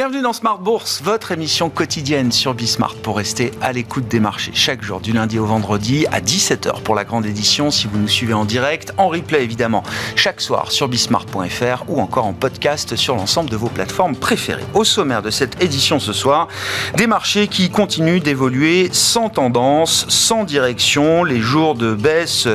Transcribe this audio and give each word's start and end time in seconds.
Bienvenue 0.00 0.22
dans 0.22 0.32
Smart 0.32 0.56
Bourse, 0.56 1.02
votre 1.04 1.30
émission 1.30 1.68
quotidienne 1.68 2.32
sur 2.32 2.54
Bismart 2.54 2.94
pour 3.02 3.18
rester 3.18 3.50
à 3.60 3.70
l'écoute 3.70 4.08
des 4.08 4.18
marchés 4.18 4.50
chaque 4.54 4.82
jour 4.82 5.02
du 5.02 5.12
lundi 5.12 5.38
au 5.38 5.44
vendredi 5.44 6.06
à 6.10 6.22
17h 6.22 6.80
pour 6.80 6.94
la 6.94 7.04
grande 7.04 7.26
édition 7.26 7.70
si 7.70 7.86
vous 7.86 7.98
nous 7.98 8.08
suivez 8.08 8.32
en 8.32 8.46
direct, 8.46 8.94
en 8.96 9.08
replay 9.08 9.44
évidemment 9.44 9.82
chaque 10.16 10.40
soir 10.40 10.72
sur 10.72 10.88
bismart.fr 10.88 11.84
ou 11.86 12.00
encore 12.00 12.24
en 12.24 12.32
podcast 12.32 12.96
sur 12.96 13.14
l'ensemble 13.14 13.50
de 13.50 13.56
vos 13.56 13.68
plateformes 13.68 14.16
préférées. 14.16 14.64
Au 14.72 14.84
sommaire 14.84 15.20
de 15.20 15.28
cette 15.28 15.62
édition 15.62 16.00
ce 16.00 16.14
soir, 16.14 16.48
des 16.96 17.06
marchés 17.06 17.46
qui 17.46 17.68
continuent 17.68 18.22
d'évoluer 18.22 18.88
sans 18.92 19.28
tendance, 19.28 20.06
sans 20.08 20.44
direction, 20.44 21.24
les 21.24 21.40
jours 21.40 21.74
de 21.74 21.92
baisse 21.92 22.48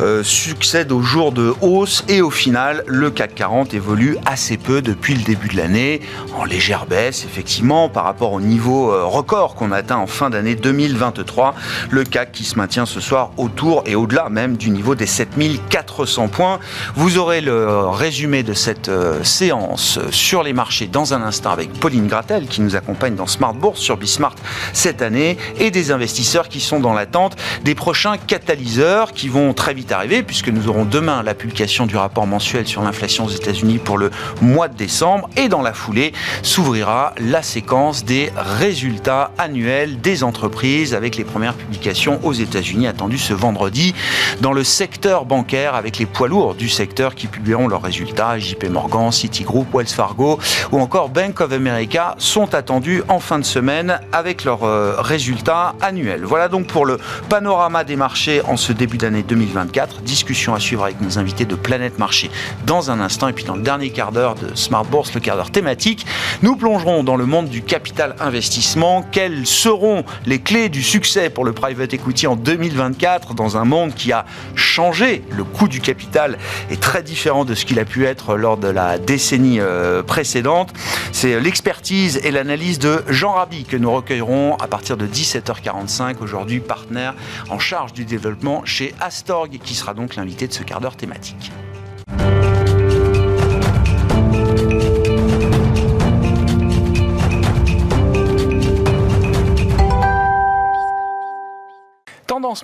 euh, 0.00 0.24
succèdent 0.24 0.90
aux 0.90 1.02
jours 1.02 1.30
de 1.30 1.54
hausse 1.60 2.04
et 2.08 2.20
au 2.20 2.30
final 2.30 2.82
le 2.88 3.12
CAC 3.12 3.36
40 3.36 3.74
évolue 3.74 4.16
assez 4.26 4.56
peu 4.56 4.82
depuis 4.82 5.14
le 5.14 5.22
début 5.22 5.46
de 5.46 5.56
l'année 5.56 6.00
en 6.36 6.42
baisse, 6.86 7.24
effectivement, 7.24 7.88
par 7.88 8.04
rapport 8.04 8.32
au 8.32 8.40
niveau 8.40 8.92
euh, 8.92 9.04
record 9.04 9.54
qu'on 9.54 9.72
atteint 9.72 9.96
en 9.96 10.06
fin 10.06 10.30
d'année 10.30 10.54
2023. 10.54 11.54
Le 11.90 12.04
CAC 12.04 12.32
qui 12.32 12.44
se 12.44 12.56
maintient 12.56 12.86
ce 12.86 13.00
soir 13.00 13.30
autour 13.36 13.82
et 13.86 13.94
au-delà 13.94 14.28
même 14.28 14.56
du 14.56 14.70
niveau 14.70 14.94
des 14.94 15.06
7400 15.06 16.28
points. 16.28 16.58
Vous 16.94 17.18
aurez 17.18 17.40
le 17.40 17.86
résumé 17.88 18.42
de 18.42 18.54
cette 18.54 18.88
euh, 18.88 19.22
séance 19.24 19.98
sur 20.10 20.42
les 20.42 20.52
marchés 20.52 20.86
dans 20.86 21.14
un 21.14 21.22
instant 21.22 21.50
avec 21.50 21.72
Pauline 21.72 22.06
Gratel 22.06 22.46
qui 22.46 22.60
nous 22.60 22.76
accompagne 22.76 23.14
dans 23.14 23.26
Smart 23.26 23.54
Bourse 23.54 23.80
sur 23.80 23.96
Bismart 23.96 24.34
cette 24.72 25.02
année 25.02 25.36
et 25.58 25.70
des 25.70 25.90
investisseurs 25.90 26.48
qui 26.48 26.60
sont 26.60 26.80
dans 26.80 26.92
l'attente 26.92 27.36
des 27.64 27.74
prochains 27.74 28.16
catalyseurs 28.16 29.12
qui 29.12 29.28
vont 29.28 29.52
très 29.54 29.74
vite 29.74 29.92
arriver 29.92 30.22
puisque 30.22 30.48
nous 30.48 30.68
aurons 30.68 30.84
demain 30.84 31.22
la 31.22 31.34
publication 31.34 31.86
du 31.86 31.96
rapport 31.96 32.26
mensuel 32.26 32.66
sur 32.66 32.82
l'inflation 32.82 33.24
aux 33.24 33.30
États-Unis 33.30 33.78
pour 33.78 33.98
le 33.98 34.10
mois 34.40 34.68
de 34.68 34.76
décembre 34.76 35.28
et 35.36 35.48
dans 35.48 35.62
la 35.62 35.72
foulée, 35.72 36.12
sous 36.42 36.62
la 36.72 37.42
séquence 37.42 38.04
des 38.04 38.30
résultats 38.36 39.32
annuels 39.38 40.00
des 40.00 40.22
entreprises 40.22 40.94
avec 40.94 41.16
les 41.16 41.24
premières 41.24 41.54
publications 41.54 42.20
aux 42.22 42.32
États-Unis 42.32 42.86
attendues 42.86 43.18
ce 43.18 43.34
vendredi 43.34 43.94
dans 44.40 44.52
le 44.52 44.62
secteur 44.62 45.24
bancaire 45.24 45.74
avec 45.74 45.98
les 45.98 46.06
poids 46.06 46.28
lourds 46.28 46.54
du 46.54 46.68
secteur 46.68 47.14
qui 47.14 47.26
publieront 47.26 47.66
leurs 47.66 47.82
résultats. 47.82 48.38
JP 48.38 48.68
Morgan, 48.70 49.10
Citigroup, 49.10 49.66
Wells 49.74 49.88
Fargo 49.88 50.38
ou 50.70 50.78
encore 50.78 51.08
Bank 51.08 51.40
of 51.40 51.52
America 51.52 52.14
sont 52.18 52.54
attendus 52.54 53.02
en 53.08 53.18
fin 53.18 53.38
de 53.38 53.44
semaine 53.44 54.00
avec 54.12 54.44
leurs 54.44 54.64
euh, 54.64 54.94
résultats 54.98 55.74
annuels. 55.80 56.24
Voilà 56.24 56.48
donc 56.48 56.66
pour 56.68 56.86
le 56.86 56.98
panorama 57.28 57.84
des 57.84 57.96
marchés 57.96 58.42
en 58.42 58.56
ce 58.56 58.72
début 58.72 58.98
d'année 58.98 59.22
2024. 59.22 60.02
Discussion 60.02 60.54
à 60.54 60.60
suivre 60.60 60.84
avec 60.84 61.00
nos 61.00 61.18
invités 61.18 61.46
de 61.46 61.56
Planète 61.56 61.98
Marché 61.98 62.30
dans 62.64 62.90
un 62.90 63.00
instant 63.00 63.28
et 63.28 63.32
puis 63.32 63.44
dans 63.44 63.56
le 63.56 63.62
dernier 63.62 63.90
quart 63.90 64.12
d'heure 64.12 64.36
de 64.36 64.54
Smart 64.54 64.84
Bourse, 64.84 65.14
le 65.14 65.20
quart 65.20 65.36
d'heure 65.36 65.50
thématique. 65.50 66.06
Nous 66.42 66.56
plongerons 66.60 67.02
dans 67.02 67.16
le 67.16 67.24
monde 67.24 67.48
du 67.48 67.62
capital 67.62 68.14
investissement. 68.20 69.02
Quelles 69.10 69.46
seront 69.46 70.04
les 70.26 70.40
clés 70.40 70.68
du 70.68 70.82
succès 70.82 71.30
pour 71.30 71.46
le 71.46 71.54
private 71.54 71.94
equity 71.94 72.26
en 72.26 72.36
2024 72.36 73.32
dans 73.32 73.56
un 73.56 73.64
monde 73.64 73.94
qui 73.94 74.12
a 74.12 74.26
changé 74.54 75.24
Le 75.30 75.42
coût 75.42 75.68
du 75.68 75.80
capital 75.80 76.36
est 76.70 76.78
très 76.78 77.02
différent 77.02 77.46
de 77.46 77.54
ce 77.54 77.64
qu'il 77.64 77.78
a 77.78 77.86
pu 77.86 78.04
être 78.04 78.36
lors 78.36 78.58
de 78.58 78.68
la 78.68 78.98
décennie 78.98 79.58
euh, 79.58 80.02
précédente? 80.02 80.74
C'est 81.12 81.40
l'expertise 81.40 82.20
et 82.22 82.30
l'analyse 82.30 82.78
de 82.78 83.04
Jean 83.08 83.32
Rabi 83.32 83.64
que 83.64 83.78
nous 83.78 83.90
recueillerons 83.90 84.56
à 84.56 84.66
partir 84.66 84.98
de 84.98 85.06
17h45, 85.06 86.16
aujourd'hui 86.20 86.60
partenaire 86.60 87.14
en 87.48 87.58
charge 87.58 87.94
du 87.94 88.04
développement 88.04 88.66
chez 88.66 88.94
Astorg, 89.00 89.58
qui 89.64 89.74
sera 89.74 89.94
donc 89.94 90.14
l'invité 90.14 90.46
de 90.46 90.52
ce 90.52 90.62
quart 90.62 90.82
d'heure 90.82 90.96
thématique. 90.96 91.52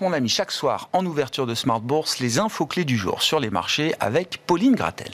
Mon 0.00 0.12
ami, 0.12 0.28
chaque 0.28 0.50
soir 0.50 0.88
en 0.92 1.06
ouverture 1.06 1.47
de 1.47 1.54
Smart 1.54 1.80
Bourse, 1.80 2.19
les 2.19 2.41
infos 2.41 2.66
clés 2.66 2.84
du 2.84 2.97
jour 2.97 3.22
sur 3.22 3.38
les 3.38 3.50
marchés 3.50 3.94
avec 4.00 4.41
Pauline 4.44 4.74
Gratel. 4.74 5.12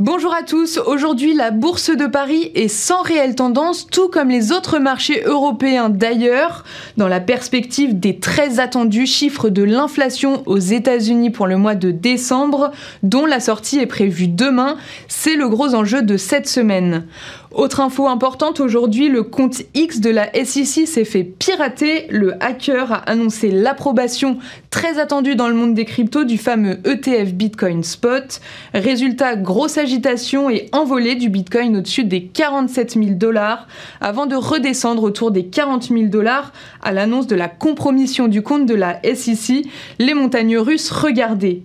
Bonjour 0.00 0.34
à 0.34 0.42
tous, 0.42 0.78
aujourd'hui 0.78 1.34
la 1.34 1.52
bourse 1.52 1.90
de 1.90 2.06
Paris 2.08 2.50
est 2.56 2.66
sans 2.66 3.02
réelle 3.02 3.36
tendance, 3.36 3.86
tout 3.86 4.08
comme 4.08 4.28
les 4.28 4.50
autres 4.50 4.80
marchés 4.80 5.22
européens 5.24 5.90
d'ailleurs, 5.90 6.64
dans 6.96 7.06
la 7.06 7.20
perspective 7.20 8.00
des 8.00 8.18
très 8.18 8.58
attendus 8.58 9.06
chiffres 9.06 9.48
de 9.48 9.62
l'inflation 9.62 10.42
aux 10.46 10.58
États-Unis 10.58 11.30
pour 11.30 11.46
le 11.46 11.56
mois 11.56 11.76
de 11.76 11.92
décembre, 11.92 12.72
dont 13.04 13.26
la 13.26 13.38
sortie 13.38 13.78
est 13.78 13.86
prévue 13.86 14.26
demain, 14.26 14.76
c'est 15.06 15.36
le 15.36 15.48
gros 15.48 15.76
enjeu 15.76 16.02
de 16.02 16.16
cette 16.16 16.48
semaine. 16.48 17.06
Autre 17.54 17.78
info 17.78 18.08
importante, 18.08 18.58
aujourd'hui, 18.58 19.08
le 19.08 19.22
compte 19.22 19.62
X 19.74 20.00
de 20.00 20.10
la 20.10 20.28
SEC 20.44 20.88
s'est 20.88 21.04
fait 21.04 21.22
pirater. 21.22 22.08
Le 22.10 22.34
hacker 22.42 22.90
a 22.92 22.96
annoncé 22.96 23.52
l'approbation 23.52 24.38
très 24.70 24.98
attendue 24.98 25.36
dans 25.36 25.46
le 25.46 25.54
monde 25.54 25.72
des 25.72 25.84
cryptos 25.84 26.24
du 26.24 26.36
fameux 26.36 26.78
ETF 26.84 27.32
Bitcoin 27.32 27.84
Spot. 27.84 28.40
Résultat, 28.74 29.36
grosse 29.36 29.78
agitation 29.78 30.50
et 30.50 30.68
envolée 30.72 31.14
du 31.14 31.28
Bitcoin 31.28 31.76
au-dessus 31.76 32.02
des 32.02 32.24
47 32.24 32.94
000 32.94 33.06
dollars 33.10 33.68
avant 34.00 34.26
de 34.26 34.34
redescendre 34.34 35.04
autour 35.04 35.30
des 35.30 35.46
40 35.46 35.84
000 35.84 36.06
dollars 36.06 36.52
à 36.82 36.90
l'annonce 36.90 37.28
de 37.28 37.36
la 37.36 37.48
compromission 37.48 38.26
du 38.26 38.42
compte 38.42 38.66
de 38.66 38.74
la 38.74 39.00
SEC. 39.14 39.64
Les 40.00 40.14
montagnes 40.14 40.58
russes 40.58 40.90
regardaient. 40.90 41.62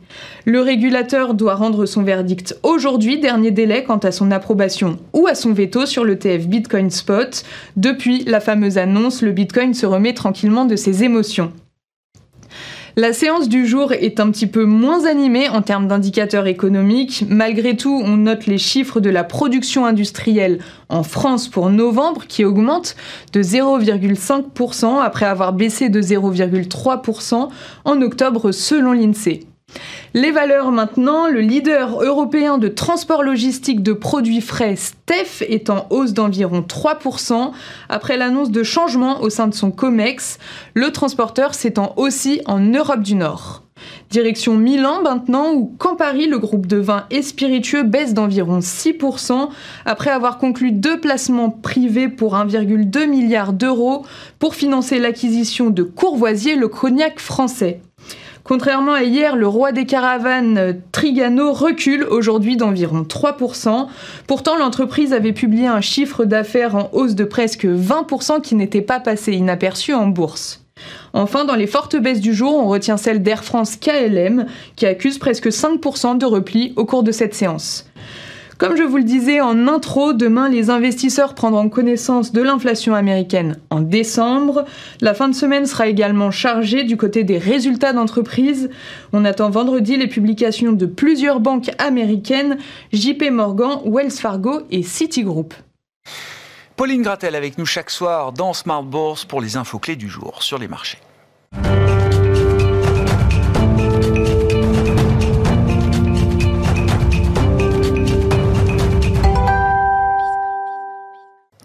Le 0.50 0.62
régulateur 0.62 1.36
doit 1.36 1.54
rendre 1.54 1.86
son 1.86 2.02
verdict 2.02 2.58
aujourd'hui, 2.64 3.20
dernier 3.20 3.52
délai 3.52 3.84
quant 3.84 4.00
à 4.00 4.12
son 4.12 4.32
approbation 4.32 4.98
ou 5.14 5.28
à 5.28 5.36
son 5.36 5.54
veto 5.54 5.86
sur 5.86 6.04
le 6.04 6.18
TF 6.18 6.48
Bitcoin 6.48 6.90
Spot. 6.90 7.44
Depuis 7.78 8.24
la 8.24 8.40
fameuse 8.40 8.80
annonce, 8.80 9.22
le 9.22 9.32
Bitcoin 9.32 9.76
se 9.76 9.86
remet 9.86 10.16
tranquillement 10.16 10.66
de 10.66 10.76
ses 10.76 11.04
émotions. 11.04 11.54
La 12.96 13.14
séance 13.14 13.48
du 13.48 13.68
jour 13.68 13.94
est 13.94 14.20
un 14.20 14.32
petit 14.32 14.48
peu 14.48 14.66
moins 14.66 15.06
animée 15.06 15.50
en 15.50 15.62
termes 15.62 15.88
d'indicateurs 15.88 16.48
économiques. 16.48 17.26
Malgré 17.30 17.78
tout, 17.78 18.02
on 18.04 18.18
note 18.18 18.48
les 18.48 18.58
chiffres 18.58 19.00
de 19.00 19.12
la 19.12 19.24
production 19.24 19.86
industrielle 19.86 20.58
en 20.90 21.04
France 21.04 21.48
pour 21.48 21.70
novembre 21.70 22.24
qui 22.28 22.44
augmentent 22.44 22.96
de 23.34 23.44
0,5% 23.44 25.00
après 25.00 25.28
avoir 25.28 25.54
baissé 25.54 25.90
de 25.90 26.02
0,3% 26.02 27.50
en 27.86 28.02
octobre 28.02 28.52
selon 28.52 28.94
l'INSEE. 28.94 29.49
Les 30.13 30.31
valeurs 30.31 30.72
maintenant, 30.72 31.28
le 31.28 31.41
leader 31.41 32.02
européen 32.02 32.57
de 32.57 32.68
transport 32.68 33.22
logistique 33.22 33.84
de 33.84 33.94
produits 33.94 34.41
frais, 34.41 34.75
Steph, 34.75 35.46
est 35.47 35.69
en 35.69 35.85
hausse 35.91 36.13
d'environ 36.13 36.62
3% 36.62 37.52
après 37.90 38.18
l'annonce 38.18 38.50
de 38.50 38.63
changements 38.63 39.22
au 39.22 39.29
sein 39.29 39.47
de 39.47 39.53
son 39.53 39.69
COMEX. 39.69 40.40
Le 40.74 40.91
transporteur 40.91 41.53
s'étend 41.53 41.94
aussi 41.97 42.41
en 42.46 42.59
Europe 42.59 43.02
du 43.02 43.16
Nord. 43.16 43.63
Direction 44.09 44.58
Milan 44.58 45.02
maintenant, 45.03 45.53
où 45.53 45.74
Campari, 45.78 46.28
le 46.28 46.40
groupe 46.40 46.66
de 46.66 46.78
vins 46.78 47.06
et 47.12 47.22
spiritueux, 47.22 47.84
baisse 47.84 48.13
d'environ 48.13 48.59
6% 48.59 49.50
après 49.85 50.09
avoir 50.09 50.38
conclu 50.38 50.72
deux 50.72 51.00
placements 51.00 51.50
privés 51.52 52.09
pour 52.09 52.35
1,2 52.35 53.08
milliard 53.08 53.53
d'euros 53.53 54.06
pour 54.40 54.56
financer 54.56 55.00
l'acquisition 55.00 55.69
de 55.69 55.84
Courvoisier, 55.84 56.56
le 56.56 56.68
cognac 56.68 57.19
français. 57.19 57.81
Contrairement 58.50 58.94
à 58.94 59.04
hier, 59.04 59.36
le 59.36 59.48
roi 59.48 59.72
des 59.72 59.86
caravanes 59.86 60.58
euh, 60.58 60.74
Trigano 60.92 61.54
recule 61.54 62.04
aujourd'hui 62.04 62.58
d'environ 62.58 63.04
3%. 63.04 63.86
Pourtant, 64.26 64.58
l'entreprise 64.58 65.14
avait 65.14 65.34
publié 65.34 65.68
un 65.68 65.82
chiffre 65.82 66.26
d'affaires 66.26 66.76
en 66.76 66.90
hausse 66.92 67.14
de 67.14 67.26
presque 67.26 67.66
20% 67.66 68.42
qui 68.42 68.56
n'était 68.56 68.82
pas 68.82 69.00
passé 69.00 69.34
inaperçu 69.34 69.94
en 69.94 70.08
bourse. 70.08 70.66
Enfin, 71.14 71.46
dans 71.46 71.54
les 71.54 71.68
fortes 71.68 71.96
baisses 71.96 72.22
du 72.22 72.34
jour, 72.34 72.56
on 72.56 72.68
retient 72.68 72.98
celle 72.98 73.22
d'Air 73.22 73.44
France 73.44 73.76
KLM 73.76 74.48
qui 74.76 74.88
accuse 74.88 75.20
presque 75.20 75.50
5% 75.50 76.18
de 76.18 76.26
repli 76.26 76.73
au 76.76 76.85
cours 76.85 77.03
de 77.03 77.12
cette 77.12 77.35
séance. 77.35 77.85
Comme 78.59 78.76
je 78.76 78.84
vous 78.84 78.97
le 78.97 79.03
disais 79.03 79.40
en 79.40 79.70
intro, 79.70 80.11
demain 80.11 80.50
les 80.50 80.70
investisseurs 80.70 81.34
prendront 81.34 81.70
connaissance 81.70 82.34
de 82.34 82.41
l'inflation 82.41 82.94
américaine 82.94 83.58
en 83.70 83.79
décembre. 83.79 84.66
La 85.00 85.14
fin 85.14 85.29
de 85.29 85.34
semaine 85.34 85.66
sera 85.66 85.88
également 85.88 86.29
chargée 86.29 86.84
du 86.84 86.97
côté 86.97 87.23
des 87.23 87.38
résultats 87.38 87.94
d'entreprise. 87.94 88.70
On 89.14 89.23
attend 89.23 89.50
vendredi 89.50 89.96
les 89.96 90.08
publications 90.08 90.73
de 90.73 90.85
plusieurs 90.85 91.40
banques 91.40 91.72
américaines, 91.78 92.58
JP 92.91 93.32
Morgan, 93.32 93.79
Wells 93.85 94.11
Fargo 94.11 94.64
et 94.72 94.84
Citigroup. 94.84 95.53
Pauline 96.76 97.02
Gratel 97.02 97.35
avec 97.35 97.58
nous 97.58 97.66
chaque 97.66 97.90
soir 97.90 98.34
dans 98.34 98.52
Smart 98.52 98.84
Bourse 98.84 99.23
pour 99.23 99.40
les 99.40 99.56
infos 99.56 99.79
clés 99.79 99.96
du 99.96 100.09
jour 100.09 100.44
sur 100.44 100.58
les 100.58 100.67
marchés. 100.67 101.00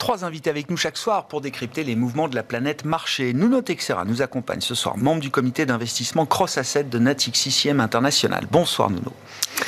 Trois 0.04 0.22
invités 0.26 0.50
avec 0.50 0.68
nous 0.68 0.76
chaque 0.76 0.98
soir 0.98 1.28
pour 1.28 1.40
décrypter 1.40 1.82
les 1.82 1.96
mouvements 1.96 2.28
de 2.28 2.34
la 2.34 2.42
planète 2.42 2.84
marché. 2.84 3.32
Nuno 3.32 3.62
Texera 3.62 4.04
nous 4.04 4.20
accompagne 4.20 4.60
ce 4.60 4.74
soir, 4.74 4.98
membre 4.98 5.22
du 5.22 5.30
comité 5.30 5.64
d'investissement 5.64 6.26
Cross 6.26 6.58
Asset 6.58 6.84
de 6.84 6.98
Natixis 6.98 7.48
ICM 7.48 7.80
International. 7.80 8.46
Bonsoir 8.50 8.90
Nuno. 8.90 9.14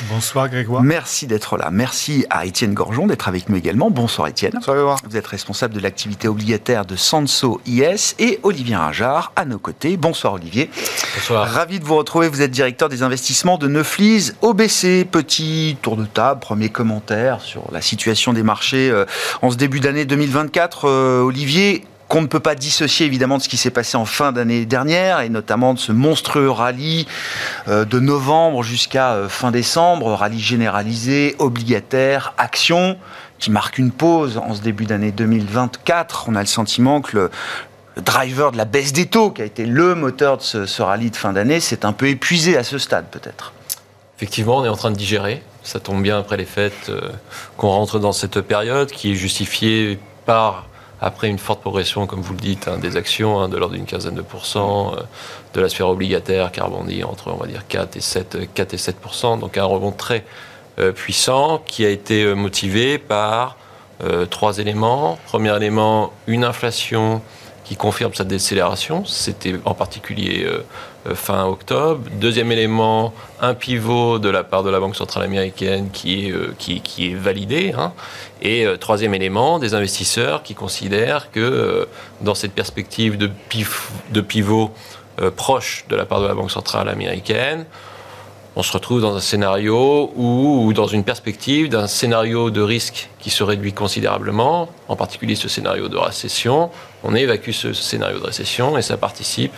Bonsoir 0.09 0.49
Grégoire. 0.49 0.83
Merci 0.83 1.27
d'être 1.27 1.57
là. 1.57 1.69
Merci 1.71 2.25
à 2.29 2.45
Étienne 2.45 2.73
Gorgeon 2.73 3.07
d'être 3.07 3.27
avec 3.27 3.49
nous 3.49 3.57
également. 3.57 3.89
Bonsoir 3.89 4.27
Étienne. 4.27 4.51
Bonsoir 4.53 4.99
Vous 5.07 5.17
êtes 5.17 5.27
responsable 5.27 5.73
de 5.73 5.79
l'activité 5.79 6.27
obligataire 6.27 6.85
de 6.85 6.95
Sanso 6.95 7.59
IS 7.65 8.15
et 8.19 8.39
Olivier 8.43 8.75
Ringard 8.75 9.31
à 9.35 9.45
nos 9.45 9.59
côtés. 9.59 9.97
Bonsoir 9.97 10.33
Olivier. 10.33 10.69
Bonsoir. 11.15 11.49
Ravi 11.49 11.79
de 11.79 11.85
vous 11.85 11.95
retrouver. 11.95 12.27
Vous 12.27 12.41
êtes 12.41 12.51
directeur 12.51 12.89
des 12.89 13.01
investissements 13.01 13.57
de 13.57 13.67
Neuflis 13.67 14.31
OBC. 14.41 15.05
Petit 15.09 15.77
tour 15.81 15.97
de 15.97 16.05
table, 16.05 16.39
premier 16.39 16.69
commentaire 16.69 17.41
sur 17.41 17.63
la 17.71 17.81
situation 17.81 18.33
des 18.33 18.43
marchés 18.43 18.89
euh, 18.89 19.05
en 19.41 19.49
ce 19.49 19.57
début 19.57 19.79
d'année 19.79 20.05
2024. 20.05 20.85
Euh, 20.85 21.21
Olivier, 21.21 21.85
qu'on 22.07 22.21
ne 22.21 22.27
peut 22.27 22.39
pas 22.39 22.55
dissocier 22.55 23.05
évidemment 23.05 23.37
de 23.37 23.43
ce 23.43 23.49
qui 23.49 23.57
s'est 23.57 23.71
passé 23.71 23.97
en 23.97 24.05
fin 24.05 24.31
d'année 24.31 24.65
dernière 24.65 25.21
et 25.21 25.29
notamment 25.29 25.73
de 25.73 25.79
ce 25.79 25.91
monstrueux 25.91 26.49
rallye 26.49 27.07
euh, 27.67 27.85
de 27.85 27.99
novembre 27.99 28.63
jusqu'à 28.63 29.13
euh, 29.13 29.29
fin 29.29 29.51
décembre, 29.51 30.13
rallye 30.13 30.39
généralisé, 30.39 31.35
obligataire, 31.39 32.33
action, 32.37 32.97
qui 33.39 33.51
marque 33.51 33.77
une 33.77 33.91
pause 33.91 34.37
en 34.37 34.55
ce 34.55 34.61
début 34.61 34.85
d'année 34.85 35.11
2024. 35.11 36.25
On 36.29 36.35
a 36.35 36.39
le 36.39 36.45
sentiment 36.45 37.01
que 37.01 37.17
le, 37.17 37.31
driver 37.97 38.51
de 38.51 38.57
la 38.57 38.65
baisse 38.65 38.93
des 38.93 39.07
taux, 39.07 39.31
qui 39.31 39.41
a 39.41 39.45
été 39.45 39.65
le 39.65 39.95
moteur 39.95 40.37
de 40.37 40.43
ce, 40.43 40.65
ce 40.67 40.83
rallye 40.83 41.09
de 41.09 41.15
fin 41.15 41.33
d'année, 41.33 41.59
s'est 41.59 41.83
un 41.83 41.93
peu 41.93 42.07
épuisé 42.07 42.55
à 42.55 42.63
ce 42.63 42.77
stade 42.77 43.05
peut-être. 43.09 43.53
Effectivement, 44.17 44.57
on 44.57 44.65
est 44.65 44.69
en 44.69 44.75
train 44.75 44.91
de 44.91 44.95
digérer. 44.95 45.43
Ça 45.63 45.79
tombe 45.79 46.01
bien 46.01 46.19
après 46.19 46.37
les 46.37 46.45
fêtes 46.45 46.89
euh, 46.89 47.01
qu'on 47.57 47.69
rentre 47.69 47.99
dans 47.99 48.13
cette 48.13 48.41
période 48.41 48.89
qui 48.89 49.11
est 49.11 49.15
justifiée 49.15 49.99
par 50.25 50.67
après 51.01 51.27
une 51.27 51.37
forte 51.37 51.61
progression, 51.61 52.07
comme 52.07 52.21
vous 52.21 52.33
le 52.33 52.39
dites, 52.39 52.67
hein, 52.67 52.77
des 52.77 52.97
actions 52.97 53.39
hein, 53.39 53.49
de 53.49 53.57
l'ordre 53.57 53.75
d'une 53.75 53.85
quinzaine 53.85 54.15
de 54.15 54.21
pourcents, 54.21 54.93
euh, 54.95 55.01
de 55.53 55.61
la 55.61 55.69
sphère 55.69 55.89
obligataire 55.89 56.51
qui 56.51 56.59
a 56.59 56.65
rebondi 56.65 57.03
entre, 57.03 57.31
on 57.31 57.37
va 57.37 57.47
dire, 57.47 57.67
4 57.67 57.97
et 57.97 58.01
7, 58.01 58.53
4 58.53 58.73
et 58.73 58.77
7 58.77 58.97
donc 59.39 59.57
un 59.57 59.65
rebond 59.65 59.91
très 59.91 60.25
euh, 60.79 60.91
puissant 60.91 61.59
qui 61.65 61.85
a 61.85 61.89
été 61.89 62.23
euh, 62.23 62.35
motivé 62.35 62.97
par 62.97 63.57
euh, 64.03 64.25
trois 64.25 64.59
éléments. 64.59 65.17
Premier 65.25 65.55
élément, 65.55 66.13
une 66.27 66.43
inflation 66.43 67.21
qui 67.63 67.75
confirme 67.75 68.13
sa 68.13 68.23
décélération. 68.23 69.03
C'était 69.05 69.55
en 69.65 69.73
particulier 69.73 70.43
euh, 70.45 70.59
euh, 70.59 70.61
fin 71.15 71.45
octobre. 71.45 72.01
Deuxième 72.19 72.51
élément, 72.51 73.13
un 73.41 73.53
pivot 73.53 74.19
de 74.19 74.29
la 74.29 74.43
part 74.43 74.63
de 74.63 74.69
la 74.69 74.79
Banque 74.79 74.95
centrale 74.95 75.23
américaine 75.23 75.89
qui 75.91 76.27
est, 76.27 76.31
euh, 76.31 76.53
est 76.99 77.13
validé. 77.13 77.73
hein. 77.77 77.93
Et 78.41 78.65
euh, 78.65 78.77
troisième 78.77 79.13
élément, 79.13 79.59
des 79.59 79.73
investisseurs 79.73 80.43
qui 80.43 80.53
considèrent 80.53 81.31
que 81.31 81.39
euh, 81.39 81.85
dans 82.21 82.35
cette 82.35 82.53
perspective 82.53 83.17
de, 83.17 84.21
pivot 84.21 84.71
euh, 85.21 85.31
proche 85.31 85.85
de 85.89 85.95
la 85.95 86.05
part 86.05 86.21
de 86.21 86.27
la 86.27 86.35
Banque 86.35 86.51
centrale 86.51 86.89
américaine, 86.89 87.65
on 88.55 88.63
se 88.63 88.71
retrouve 88.71 89.01
dans 89.01 89.15
un 89.15 89.19
scénario 89.19 90.11
ou, 90.15 90.73
dans 90.73 90.87
une 90.87 91.03
perspective 91.03 91.69
d'un 91.69 91.85
scénario 91.85 92.49
de 92.49 92.61
risque 92.61 93.07
qui 93.19 93.29
se 93.29 93.43
réduit 93.43 93.71
considérablement, 93.71 94.69
en 94.87 94.95
particulier 94.95 95.35
ce 95.35 95.47
scénario 95.47 95.89
de 95.89 95.97
récession. 95.97 96.71
On 97.03 97.13
évacue 97.13 97.51
ce 97.51 97.73
scénario 97.73 98.19
de 98.19 98.25
récession 98.25 98.75
et 98.75 98.81
ça 98.81 98.97
participe 98.97 99.53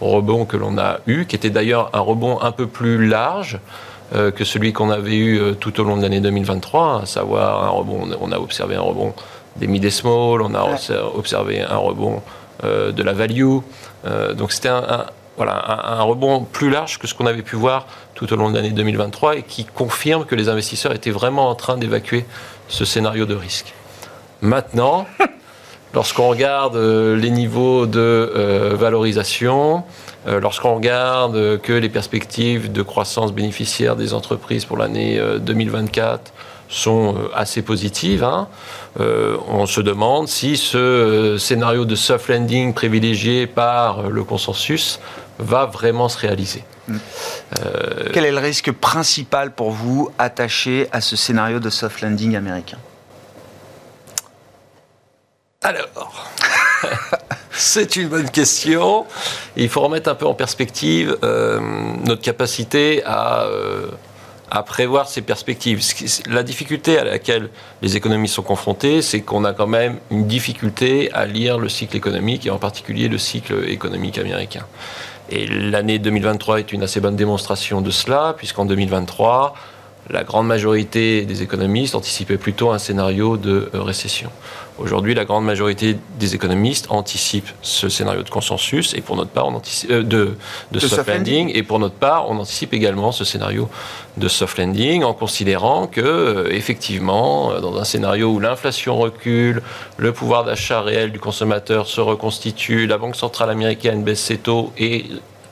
rebond 0.00 0.44
que 0.44 0.56
l'on 0.56 0.78
a 0.78 0.98
eu, 1.06 1.26
qui 1.26 1.36
était 1.36 1.50
d'ailleurs 1.50 1.90
un 1.92 2.00
rebond 2.00 2.40
un 2.40 2.52
peu 2.52 2.66
plus 2.66 3.06
large 3.06 3.58
euh, 4.14 4.30
que 4.30 4.44
celui 4.44 4.72
qu'on 4.72 4.90
avait 4.90 5.16
eu 5.16 5.38
euh, 5.40 5.52
tout 5.54 5.80
au 5.80 5.84
long 5.84 5.96
de 5.96 6.02
l'année 6.02 6.20
2023, 6.20 7.02
à 7.02 7.06
savoir 7.06 7.64
un 7.64 7.68
rebond, 7.68 8.08
on 8.20 8.32
a 8.32 8.38
observé 8.38 8.76
un 8.76 8.80
rebond 8.80 9.12
des 9.56 9.66
mid 9.66 9.84
et 9.84 9.90
small, 9.90 10.40
on 10.42 10.54
a 10.54 10.64
Ouais. 10.64 10.76
observé 11.16 11.62
un 11.62 11.76
rebond 11.76 12.22
euh, 12.64 12.92
de 12.92 13.02
la 13.02 13.12
value. 13.12 13.58
Euh, 14.06 14.32
donc 14.34 14.52
c'était 14.52 14.68
un, 14.68 14.84
un- 14.88 15.06
voilà, 15.36 15.54
un, 15.94 15.98
un 15.98 16.02
rebond 16.02 16.40
plus 16.44 16.70
large 16.70 16.98
que 16.98 17.06
ce 17.06 17.14
qu'on 17.14 17.26
avait 17.26 17.42
pu 17.42 17.56
voir 17.56 17.86
tout 18.14 18.32
au 18.32 18.36
long 18.36 18.50
de 18.50 18.56
l'année 18.56 18.70
2023 18.70 19.36
et 19.36 19.42
qui 19.42 19.64
confirme 19.64 20.24
que 20.24 20.34
les 20.34 20.48
investisseurs 20.48 20.92
étaient 20.92 21.10
vraiment 21.10 21.48
en 21.48 21.54
train 21.54 21.76
d'évacuer 21.76 22.24
ce 22.68 22.84
scénario 22.84 23.24
de 23.26 23.34
risque. 23.34 23.72
Maintenant, 24.40 25.06
lorsqu'on 25.94 26.28
regarde 26.28 26.76
euh, 26.76 27.16
les 27.16 27.30
niveaux 27.30 27.86
de 27.86 27.98
euh, 28.00 28.74
valorisation, 28.76 29.84
euh, 30.26 30.40
lorsqu'on 30.40 30.74
regarde 30.74 31.60
que 31.60 31.72
les 31.72 31.88
perspectives 31.88 32.70
de 32.70 32.82
croissance 32.82 33.32
bénéficiaire 33.32 33.96
des 33.96 34.14
entreprises 34.14 34.64
pour 34.64 34.76
l'année 34.76 35.18
euh, 35.18 35.38
2024 35.38 36.32
sont 36.68 37.14
assez 37.34 37.62
positives, 37.62 38.22
hein, 38.22 38.46
on 39.48 39.64
se 39.64 39.80
demande 39.80 40.28
si 40.28 40.58
ce 40.58 41.36
scénario 41.38 41.86
de 41.86 41.94
soft 41.94 42.28
landing 42.28 42.74
privilégié 42.74 43.46
par 43.46 44.10
le 44.10 44.22
consensus 44.22 45.00
va 45.38 45.64
vraiment 45.64 46.10
se 46.10 46.18
réaliser. 46.18 46.62
Euh, 46.90 48.08
Quel 48.12 48.24
est 48.24 48.32
le 48.32 48.38
risque 48.38 48.72
principal 48.72 49.52
pour 49.52 49.70
vous 49.70 50.10
attaché 50.18 50.88
à 50.92 51.00
ce 51.00 51.16
scénario 51.16 51.60
de 51.60 51.70
soft 51.70 52.00
landing 52.00 52.36
américain? 52.36 52.78
Alors, 55.62 56.30
c'est 57.50 57.96
une 57.96 58.08
bonne 58.08 58.30
question. 58.30 59.06
Il 59.56 59.68
faut 59.68 59.80
remettre 59.80 60.08
un 60.08 60.14
peu 60.14 60.26
en 60.26 60.34
perspective 60.34 61.18
euh, 61.24 61.58
notre 62.04 62.22
capacité 62.22 63.02
à, 63.04 63.42
euh, 63.42 63.88
à 64.52 64.62
prévoir 64.62 65.08
ces 65.08 65.20
perspectives. 65.20 65.82
La 66.30 66.44
difficulté 66.44 66.96
à 66.96 67.02
laquelle 67.02 67.50
les 67.82 67.96
économies 67.96 68.28
sont 68.28 68.42
confrontées, 68.42 69.02
c'est 69.02 69.22
qu'on 69.22 69.44
a 69.44 69.52
quand 69.52 69.66
même 69.66 69.98
une 70.12 70.28
difficulté 70.28 71.10
à 71.12 71.26
lire 71.26 71.58
le 71.58 71.68
cycle 71.68 71.96
économique 71.96 72.46
et 72.46 72.50
en 72.50 72.58
particulier 72.58 73.08
le 73.08 73.18
cycle 73.18 73.68
économique 73.68 74.18
américain. 74.18 74.64
Et 75.28 75.48
l'année 75.48 75.98
2023 75.98 76.60
est 76.60 76.72
une 76.72 76.84
assez 76.84 77.00
bonne 77.00 77.16
démonstration 77.16 77.80
de 77.80 77.90
cela, 77.90 78.32
puisqu'en 78.36 78.64
2023, 78.64 79.54
la 80.10 80.24
grande 80.24 80.46
majorité 80.46 81.26
des 81.26 81.42
économistes 81.42 81.94
anticipaient 81.94 82.38
plutôt 82.38 82.70
un 82.70 82.78
scénario 82.78 83.36
de 83.36 83.70
euh, 83.74 83.82
récession. 83.82 84.30
Aujourd'hui, 84.78 85.12
la 85.14 85.24
grande 85.24 85.44
majorité 85.44 85.98
des 86.20 86.36
économistes 86.36 86.86
anticipent 86.90 87.50
ce 87.62 87.88
scénario 87.88 88.22
de 88.22 88.30
consensus 88.30 88.94
et 88.94 89.00
pour 89.00 89.16
notre 89.16 89.30
part, 89.30 89.48
on 89.48 89.54
anticipe, 89.54 89.90
euh, 89.90 90.02
de, 90.04 90.36
de, 90.70 90.78
De 90.78 90.78
soft, 90.78 91.08
landing. 91.08 91.50
Et 91.52 91.64
pour 91.64 91.80
notre 91.80 91.96
part, 91.96 92.30
on 92.30 92.38
anticipe 92.38 92.72
également 92.72 93.10
ce 93.10 93.24
scénario 93.24 93.68
de 94.18 94.28
soft 94.28 94.56
landing 94.56 95.02
en 95.02 95.14
considérant 95.14 95.88
que, 95.88 96.00
euh, 96.00 96.52
effectivement, 96.52 97.50
euh, 97.50 97.60
dans 97.60 97.76
un 97.76 97.82
scénario 97.82 98.28
où 98.28 98.38
l'inflation 98.38 98.96
recule, 98.96 99.62
le 99.96 100.12
pouvoir 100.12 100.44
d'achat 100.44 100.80
réel 100.80 101.10
du 101.10 101.18
consommateur 101.18 101.88
se 101.88 102.00
reconstitue, 102.00 102.86
la 102.86 102.98
Banque 102.98 103.16
centrale 103.16 103.50
américaine 103.50 104.04
baisse 104.04 104.20
ses 104.20 104.38
taux 104.38 104.72
et 104.78 105.06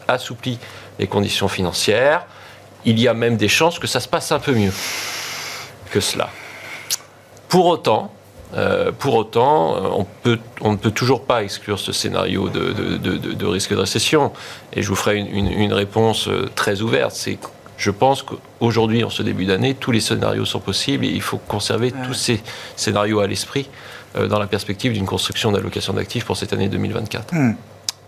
assouplit 0.06 0.60
les 1.00 1.08
conditions 1.08 1.48
financières, 1.48 2.26
il 2.84 3.00
y 3.00 3.08
a 3.08 3.14
même 3.14 3.36
des 3.36 3.48
chances 3.48 3.80
que 3.80 3.88
ça 3.88 3.98
se 3.98 4.06
passe 4.06 4.30
un 4.30 4.38
peu 4.38 4.52
mieux 4.52 4.72
que 5.90 5.98
cela. 5.98 6.30
Pour 7.48 7.66
autant, 7.66 8.12
euh, 8.54 8.92
pour 8.96 9.14
autant, 9.14 9.76
euh, 9.76 9.88
on, 9.92 10.04
peut, 10.22 10.38
on 10.60 10.72
ne 10.72 10.76
peut 10.76 10.90
toujours 10.92 11.24
pas 11.24 11.42
exclure 11.42 11.78
ce 11.78 11.92
scénario 11.92 12.48
de, 12.48 12.72
de- 12.72 12.96
de- 12.96 13.16
de- 13.18 13.32
de 13.32 13.46
risque 13.46 13.72
de 13.72 13.80
récession. 13.80 14.32
Et 14.72 14.82
je 14.82 14.88
vous 14.88 14.94
ferai 14.94 15.16
une, 15.18 15.26
une- 15.26 15.52
une 15.52 15.72
réponse 15.72 16.28
euh, 16.28 16.48
très 16.54 16.80
ouverte. 16.80 17.12
C'est 17.14 17.38
je 17.78 17.90
pense 17.90 18.22
qu'aujourd'hui, 18.22 19.04
en 19.04 19.10
ce 19.10 19.22
début 19.22 19.44
d'année, 19.44 19.74
tous 19.74 19.90
les 19.92 20.00
scénarios 20.00 20.46
sont 20.46 20.60
possibles 20.60 21.04
et 21.04 21.08
il 21.10 21.20
faut 21.20 21.36
conserver 21.36 21.92
tous 22.06 22.14
ces 22.14 22.40
scénarios 22.74 23.20
à 23.20 23.26
l'esprit 23.26 23.68
euh, 24.16 24.28
dans 24.28 24.38
la 24.38 24.46
perspective 24.46 24.94
d'une 24.94 25.04
construction 25.04 25.52
d'allocation 25.52 25.92
d'actifs 25.92 26.24
pour 26.24 26.36
cette 26.38 26.54
année 26.54 26.68
2024. 26.68 27.34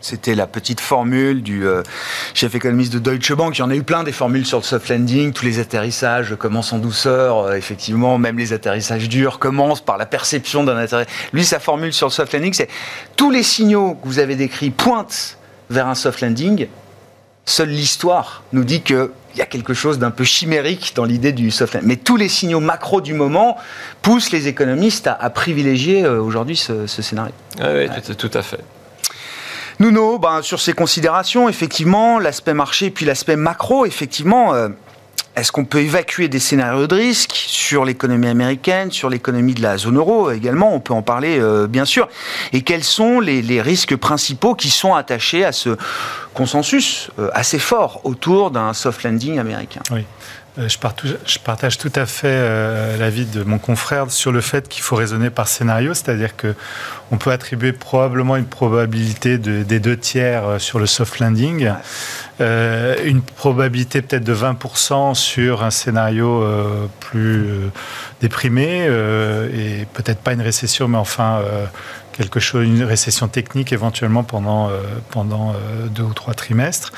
C'était 0.00 0.36
la 0.36 0.46
petite 0.46 0.80
formule 0.80 1.42
du 1.42 1.66
euh, 1.66 1.82
chef 2.32 2.54
économiste 2.54 2.92
de 2.92 3.00
Deutsche 3.00 3.32
Bank. 3.32 3.58
Il 3.58 3.60
y 3.60 3.64
en 3.64 3.70
a 3.70 3.74
eu 3.74 3.82
plein 3.82 4.04
des 4.04 4.12
formules 4.12 4.46
sur 4.46 4.58
le 4.58 4.64
soft 4.64 4.88
landing. 4.88 5.32
Tous 5.32 5.44
les 5.44 5.58
atterrissages 5.58 6.36
commencent 6.36 6.72
en 6.72 6.78
douceur. 6.78 7.38
Euh, 7.38 7.54
effectivement, 7.54 8.16
même 8.16 8.38
les 8.38 8.52
atterrissages 8.52 9.08
durs 9.08 9.40
commencent 9.40 9.80
par 9.80 9.98
la 9.98 10.06
perception 10.06 10.62
d'un 10.62 10.76
atterrissage. 10.76 11.12
Lui, 11.32 11.44
sa 11.44 11.58
formule 11.58 11.92
sur 11.92 12.06
le 12.06 12.12
soft 12.12 12.32
landing, 12.32 12.52
c'est 12.52 12.68
tous 13.16 13.30
les 13.30 13.42
signaux 13.42 13.94
que 13.94 14.06
vous 14.06 14.20
avez 14.20 14.36
décrits 14.36 14.70
pointent 14.70 15.36
vers 15.68 15.88
un 15.88 15.96
soft 15.96 16.20
landing. 16.20 16.68
Seule 17.44 17.70
l'histoire 17.70 18.44
nous 18.52 18.62
dit 18.62 18.82
qu'il 18.82 19.08
y 19.34 19.40
a 19.40 19.46
quelque 19.46 19.74
chose 19.74 19.98
d'un 19.98 20.12
peu 20.12 20.24
chimérique 20.24 20.92
dans 20.94 21.04
l'idée 21.06 21.32
du 21.32 21.50
soft 21.50 21.74
landing. 21.74 21.88
Mais 21.88 21.96
tous 21.96 22.16
les 22.16 22.28
signaux 22.28 22.60
macro 22.60 23.00
du 23.00 23.14
moment 23.14 23.56
poussent 24.02 24.30
les 24.30 24.46
économistes 24.46 25.08
à, 25.08 25.30
privilégier 25.30 26.04
euh, 26.04 26.20
aujourd'hui 26.20 26.56
ce, 26.56 26.86
scénario. 26.86 27.32
Oui, 27.58 27.88
oui, 27.90 28.16
tout 28.16 28.30
à 28.32 28.42
fait. 28.42 28.60
Nuno, 29.80 30.18
ben, 30.18 30.42
sur 30.42 30.60
ces 30.60 30.72
considérations, 30.72 31.48
effectivement, 31.48 32.18
l'aspect 32.18 32.54
marché 32.54 32.90
puis 32.90 33.06
l'aspect 33.06 33.36
macro, 33.36 33.86
effectivement, 33.86 34.52
euh, 34.52 34.68
est-ce 35.36 35.52
qu'on 35.52 35.64
peut 35.64 35.78
évacuer 35.78 36.26
des 36.26 36.40
scénarios 36.40 36.88
de 36.88 36.96
risque 36.96 37.30
sur 37.32 37.84
l'économie 37.84 38.26
américaine, 38.26 38.90
sur 38.90 39.08
l'économie 39.08 39.54
de 39.54 39.62
la 39.62 39.76
zone 39.78 39.96
euro 39.96 40.32
également? 40.32 40.74
On 40.74 40.80
peut 40.80 40.94
en 40.94 41.02
parler, 41.02 41.38
euh, 41.38 41.68
bien 41.68 41.84
sûr. 41.84 42.08
Et 42.52 42.62
quels 42.62 42.82
sont 42.82 43.20
les, 43.20 43.62
risques 43.62 43.94
principaux 43.94 44.56
qui 44.56 44.68
sont 44.68 44.94
attachés 44.94 45.44
à 45.44 45.52
ce 45.52 45.76
consensus 46.34 47.10
euh, 47.20 47.30
assez 47.34 47.60
fort 47.60 48.00
autour 48.02 48.50
d'un 48.50 48.72
soft 48.72 49.04
landing 49.04 49.38
américain? 49.38 49.82
Euh, 50.58 50.68
je, 50.68 51.38
partage, 51.38 51.78
tout 51.78 51.92
à 51.94 52.06
fait 52.06 52.26
euh, 52.28 52.96
l'avis 52.96 53.26
de 53.26 53.44
mon 53.44 53.58
confrère 53.58 54.10
sur 54.10 54.32
le 54.32 54.40
fait 54.40 54.68
qu'il 54.68 54.82
faut 54.82 54.96
raisonner 54.96 55.30
par 55.30 55.46
scénario, 55.46 55.94
c'est-à-dire 55.94 56.36
que 56.36 56.54
on 57.10 57.16
peut 57.16 57.30
attribuer 57.30 57.72
probablement 57.72 58.36
une 58.36 58.46
probabilité 58.46 59.38
des 59.38 59.80
deux 59.80 59.96
tiers 59.96 60.44
euh, 60.44 60.58
sur 60.58 60.78
le 60.78 60.86
soft 60.86 61.20
landing, 61.20 61.70
une 62.40 63.22
probabilité 63.22 64.02
peut-être 64.02 64.24
de 64.24 64.34
20% 64.34 65.14
sur 65.14 65.64
un 65.64 65.70
scénario 65.70 66.44
plus 67.00 67.48
déprimé 68.20 68.84
et 69.52 69.86
peut-être 69.92 70.20
pas 70.20 70.34
une 70.34 70.42
récession, 70.42 70.86
mais 70.86 70.98
enfin 70.98 71.42
quelque 72.18 72.40
chose, 72.40 72.66
une 72.66 72.82
récession 72.82 73.28
technique 73.28 73.72
éventuellement 73.72 74.24
pendant, 74.24 74.70
pendant 75.10 75.54
deux 75.90 76.02
ou 76.02 76.12
trois 76.12 76.34
trimestres. 76.34 76.92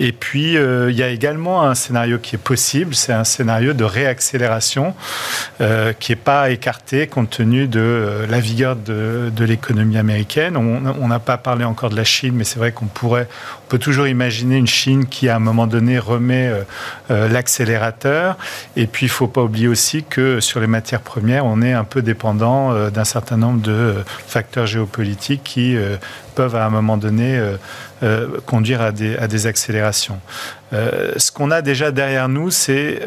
Et 0.00 0.10
puis, 0.10 0.56
euh, 0.56 0.90
il 0.90 0.96
y 0.96 1.02
a 1.04 1.08
également 1.08 1.62
un 1.62 1.74
scénario 1.76 2.18
qui 2.18 2.34
est 2.34 2.38
possible, 2.38 2.94
c'est 2.94 3.12
un 3.12 3.22
scénario 3.22 3.74
de 3.74 3.84
réaccélération 3.84 4.94
euh, 5.60 5.92
qui 5.92 6.10
n'est 6.10 6.16
pas 6.16 6.50
écarté 6.50 7.06
compte 7.06 7.30
tenu 7.30 7.68
de 7.68 7.80
euh, 7.80 8.26
la 8.26 8.40
vigueur 8.40 8.74
de, 8.74 9.30
l'économie 9.44 9.98
américaine. 9.98 10.56
On 10.56 11.08
n'a 11.08 11.18
pas 11.18 11.36
parlé 11.36 11.64
encore 11.64 11.90
de 11.90 11.96
la 11.96 12.04
Chine, 12.04 12.34
mais 12.34 12.44
c'est 12.44 12.58
vrai 12.58 12.72
qu'on 12.72 12.86
pourrait, 12.86 13.28
peut 13.74 13.78
toujours 13.78 14.06
imaginer 14.06 14.56
une 14.56 14.66
Chine 14.66 15.06
qui, 15.06 15.28
à 15.28 15.36
un 15.36 15.40
moment 15.40 15.66
donné, 15.66 15.98
remet 15.98 16.52
l'accélérateur. 17.08 18.36
Et 18.76 18.86
puis, 18.86 19.06
il 19.06 19.08
ne 19.08 19.14
faut 19.14 19.26
pas 19.26 19.42
oublier 19.42 19.66
aussi 19.66 20.04
que 20.04 20.38
sur 20.38 20.60
les 20.60 20.68
matières 20.68 21.00
premières, 21.00 21.44
on 21.44 21.60
est 21.60 21.72
un 21.72 21.82
peu 21.82 22.00
dépendant 22.00 22.88
d'un 22.90 23.04
certain 23.04 23.36
nombre 23.36 23.60
de 23.62 23.96
facteurs 24.28 24.66
géopolitiques 24.66 25.42
qui 25.42 25.76
peuvent 26.34 26.56
à 26.56 26.66
un 26.66 26.70
moment 26.70 26.96
donné 26.96 27.38
euh, 27.38 27.56
euh, 28.02 28.40
conduire 28.46 28.82
à 28.82 28.92
des, 28.92 29.16
à 29.16 29.26
des 29.28 29.46
accélérations. 29.46 30.20
Euh, 30.72 31.12
ce 31.16 31.32
qu'on 31.32 31.50
a 31.50 31.62
déjà 31.62 31.90
derrière 31.90 32.28
nous, 32.28 32.50
c'est 32.50 33.00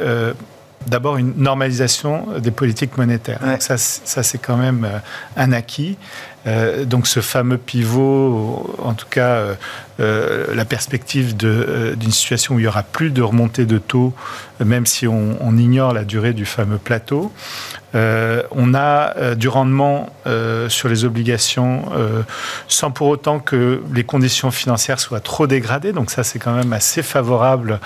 d'abord 0.85 1.17
une 1.17 1.33
normalisation 1.37 2.27
des 2.39 2.51
politiques 2.51 2.97
monétaires. 2.97 3.39
Ça, 3.59 3.77
ça 3.77 4.23
c'est 4.23 4.37
quand 4.37 4.57
même 4.57 4.87
un 5.35 5.51
acquis. 5.51 5.97
donc 6.85 7.07
ce 7.07 7.19
fameux 7.19 7.57
pivot, 7.57 8.75
en 8.81 8.93
tout 8.93 9.07
cas 9.09 9.41
la 9.99 10.65
perspective 10.65 11.35
d'une 11.35 12.11
situation 12.11 12.55
où 12.55 12.59
il 12.59 12.63
y 12.63 12.67
aura 12.67 12.83
plus 12.83 13.09
de 13.09 13.21
remontée 13.21 13.65
de 13.65 13.79
taux, 13.79 14.13
même 14.63 14.85
si 14.85 15.07
on, 15.07 15.37
on 15.41 15.57
ignore 15.57 15.93
la 15.93 16.05
durée 16.05 16.33
du 16.33 16.45
fameux 16.45 16.77
plateau. 16.77 17.33
Euh, 17.95 18.43
on 18.51 18.73
a 18.73 19.15
euh, 19.15 19.35
du 19.35 19.47
rendement 19.47 20.09
euh, 20.25 20.67
sur 20.67 20.89
les 20.89 21.05
obligations 21.05 21.85
sans 22.67 22.91
pour 22.91 23.07
autant 23.07 23.39
que 23.39 23.81
les 23.93 24.03
conditions 24.03 24.51
financières 24.51 24.99
soient 24.99 25.19
trop 25.19 25.47
dégradées. 25.47 25.93
Donc 25.93 26.11
ça, 26.11 26.23
c'est 26.23 26.39
quand 26.39 26.53
même 26.53 26.73
assez 26.73 27.01
favorable 27.01 27.79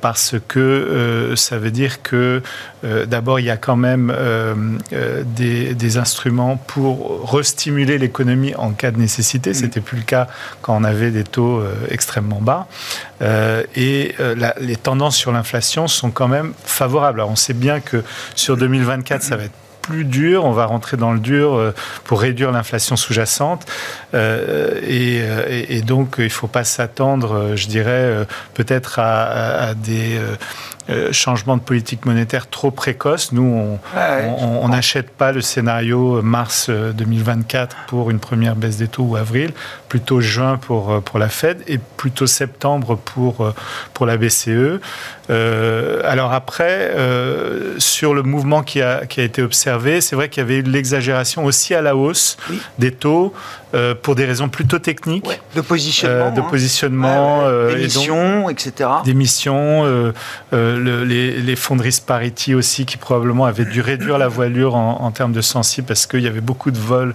parce 0.00 0.36
que 0.46 1.34
ça 1.36 1.58
veut 1.58 1.70
dire 1.70 2.02
que 2.02 2.42
d'abord, 3.06 3.40
il 3.40 3.46
y 3.46 3.50
a 3.50 3.56
quand 3.56 3.76
même 3.76 4.12
des, 5.36 5.98
instruments 5.98 6.56
pour 6.56 7.30
restimuler 7.32 7.98
l'économie 7.98 8.54
en 8.54 8.70
cas 8.70 8.90
de 8.90 8.98
nécessité. 8.98 9.54
Ce 9.54 9.62
n'était 9.62 9.80
plus 9.80 9.98
le 9.98 10.04
cas 10.04 10.28
quand 10.62 10.76
on 10.76 10.84
avait 10.84 11.10
des 11.10 11.24
taux 11.24 11.62
extrêmement 11.90 12.40
bas. 12.40 12.66
Et 13.20 14.14
les 14.60 14.76
tendances 14.76 15.16
sur 15.16 15.32
l'inflation 15.32 15.88
sont 15.88 16.10
quand 16.10 16.28
même 16.28 16.52
favorables. 16.64 17.20
Alors 17.20 17.30
on 17.30 17.36
sait 17.36 17.54
bien 17.54 17.80
que 17.80 18.02
sur 18.34 18.56
2024, 18.56 19.22
ça 19.22 19.36
va 19.36 19.44
être 19.44 19.52
plus 19.88 20.04
dur, 20.04 20.44
on 20.44 20.52
va 20.52 20.66
rentrer 20.66 20.98
dans 20.98 21.12
le 21.12 21.18
dur 21.18 21.54
euh, 21.54 21.74
pour 22.04 22.20
réduire 22.20 22.52
l'inflation 22.52 22.94
sous-jacente. 22.94 23.64
Euh, 24.12 24.74
euh, 24.84 25.64
et, 25.68 25.80
donc, 25.80 26.16
il 26.18 26.24
ne 26.24 26.28
faut 26.28 26.46
pas 26.46 26.64
s'attendre, 26.64 27.52
je 27.54 27.66
dirais, 27.68 28.26
peut-être 28.52 28.98
à, 28.98 29.74
des 29.74 30.18
changements 31.12 31.56
de 31.56 31.62
politique 31.62 32.04
monétaire 32.04 32.48
trop 32.48 32.70
précoces. 32.70 33.32
Nous, 33.32 33.78
on 33.94 34.68
n'achète 34.68 35.10
pas 35.10 35.32
le 35.32 35.40
scénario 35.40 36.20
mars 36.22 36.68
2024 36.68 37.76
pour 37.86 38.10
une 38.10 38.18
première 38.18 38.56
baisse 38.56 38.76
des 38.76 38.88
taux 38.88 39.04
ou 39.04 39.16
avril, 39.16 39.52
plutôt 39.88 40.20
juin 40.20 40.56
pour, 40.56 41.02
pour 41.02 41.18
la 41.18 41.28
Fed 41.28 41.62
et 41.66 41.78
plutôt 41.78 42.26
septembre 42.26 42.96
pour, 42.96 43.52
pour 43.94 44.06
la 44.06 44.16
BCE. 44.16 44.80
alors 45.28 46.32
après, 46.32 46.92
sur 47.78 48.14
le 48.14 48.22
mouvement 48.22 48.62
qui 48.62 48.82
a, 48.82 49.06
qui 49.06 49.20
a 49.20 49.24
été 49.24 49.42
observé, 49.42 50.00
c'est 50.00 50.16
vrai 50.16 50.28
qu'il 50.28 50.42
y 50.42 50.44
avait 50.44 50.58
eu 50.58 50.62
de 50.62 50.70
l'exagération 50.70 51.44
aussi 51.44 51.74
à 51.74 51.82
la 51.82 51.96
hausse 51.96 52.36
des 52.78 52.92
taux 52.92 53.34
euh, 53.74 53.94
pour 53.94 54.14
des 54.14 54.24
raisons 54.24 54.48
plutôt 54.48 54.78
techniques. 54.78 55.28
de 55.54 55.60
positionnement. 55.60 56.28
Euh, 56.28 56.30
de 56.30 56.40
hein. 56.40 56.46
positionnement. 56.48 57.40
Euh, 57.42 57.74
d'émissions, 57.74 58.48
etc. 58.48 58.90
D'émissions. 59.04 60.12
les, 60.52 61.40
les 61.40 61.56
fonds 61.56 61.76
de 61.76 61.82
risk 61.82 62.04
parity 62.04 62.54
aussi, 62.54 62.86
qui 62.86 62.96
probablement 62.96 63.44
avaient 63.44 63.66
dû 63.66 63.82
réduire 63.82 64.16
la 64.16 64.28
voilure 64.28 64.74
en, 64.74 65.10
termes 65.10 65.32
de 65.32 65.42
sensi 65.42 65.82
parce 65.82 66.06
qu'il 66.06 66.20
y 66.20 66.26
avait 66.26 66.40
beaucoup 66.40 66.70
de 66.70 66.78
vols 66.78 67.14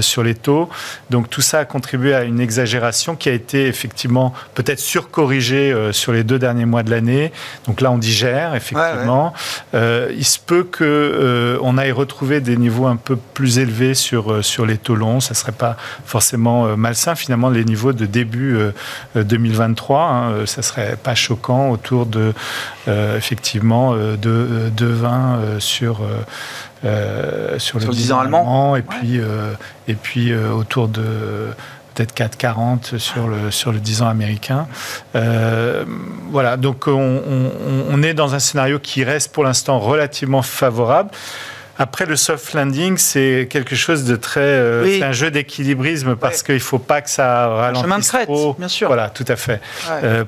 sur 0.00 0.22
les 0.22 0.34
taux. 0.34 0.68
Donc 1.10 1.30
tout 1.30 1.40
ça 1.40 1.60
a 1.60 1.64
contribué 1.64 2.05
à 2.14 2.24
une 2.24 2.40
exagération 2.40 3.16
qui 3.16 3.28
a 3.28 3.32
été 3.32 3.66
effectivement 3.66 4.32
peut-être 4.54 4.80
surcorrigée 4.80 5.74
sur 5.92 6.12
les 6.12 6.24
deux 6.24 6.38
derniers 6.38 6.64
mois 6.64 6.82
de 6.82 6.90
l'année. 6.90 7.32
Donc 7.66 7.80
là, 7.80 7.90
on 7.90 7.98
digère, 7.98 8.54
effectivement. 8.54 9.32
il 9.74 10.24
se 10.24 10.38
peut 10.38 10.64
qu'on 10.64 11.58
on 11.62 11.78
aille 11.78 11.92
retrouver 11.92 12.40
des 12.40 12.56
niveaux 12.56 12.86
un 12.86 12.96
peu 12.96 13.16
plus 13.16 13.58
élevés 13.58 13.94
sur, 13.94 14.44
sur 14.44 14.66
les 14.66 14.78
taux 14.78 14.94
longs. 14.94 15.20
Ça 15.20 15.30
ne 15.32 15.36
serait 15.36 15.52
pas 15.52 15.76
forcément 16.04 16.66
euh, 16.66 16.76
malsain. 16.76 17.14
Finalement, 17.14 17.50
les 17.50 17.64
niveaux 17.64 17.92
de 17.92 18.06
début 18.06 18.58
2023, 19.14 19.98
euh, 19.98 20.42
hein, 20.42 20.46
ça 20.46 20.62
serait 20.62 20.96
pas 20.96 21.14
choquant 21.14 21.70
autour 21.70 22.06
de 22.06 22.32
euh, 22.88 23.16
effectivement 23.16 23.94
de, 23.94 24.70
20 24.80 25.58
sur 25.58 26.00
sur 27.58 27.78
le 27.78 27.86
10 27.86 28.12
ans 28.12 28.20
allemand, 28.20 28.76
et 28.76 28.82
puis 28.82 29.20
et 29.88 29.94
puis 29.94 30.34
autour 30.34 30.88
de 30.88 31.02
peut-être 31.96 32.14
4,40 32.14 32.98
sur 32.98 33.26
le, 33.26 33.50
sur 33.50 33.72
le 33.72 33.80
10 33.80 34.02
ans 34.02 34.08
américain. 34.08 34.66
voilà, 36.30 36.56
donc 36.56 36.86
on, 36.86 37.22
on, 37.90 38.02
est 38.02 38.14
dans 38.14 38.34
un 38.34 38.38
scénario 38.38 38.78
qui 38.78 39.02
reste 39.02 39.32
pour 39.32 39.44
l'instant 39.44 39.78
relativement 39.78 40.42
favorable. 40.42 41.10
Après, 41.78 42.06
le 42.06 42.16
soft 42.16 42.54
landing, 42.54 42.96
c'est 42.96 43.48
quelque 43.50 43.76
chose 43.76 44.04
de 44.04 44.16
très. 44.16 44.40
Euh, 44.40 44.86
c'est 44.86 45.02
un 45.02 45.12
jeu 45.12 45.30
d'équilibrisme 45.30 46.16
parce 46.16 46.42
qu'il 46.42 46.54
ne 46.54 46.60
faut 46.60 46.78
pas 46.78 47.02
que 47.02 47.10
ça 47.10 47.48
ralentisse. 47.48 47.82
chemin 47.82 47.98
de 47.98 48.04
crête, 48.04 48.28
bien 48.58 48.68
sûr. 48.68 48.88
Voilà, 48.88 49.10
tout 49.10 49.26
à 49.28 49.36
fait. 49.36 49.60
Euh, 49.90 50.24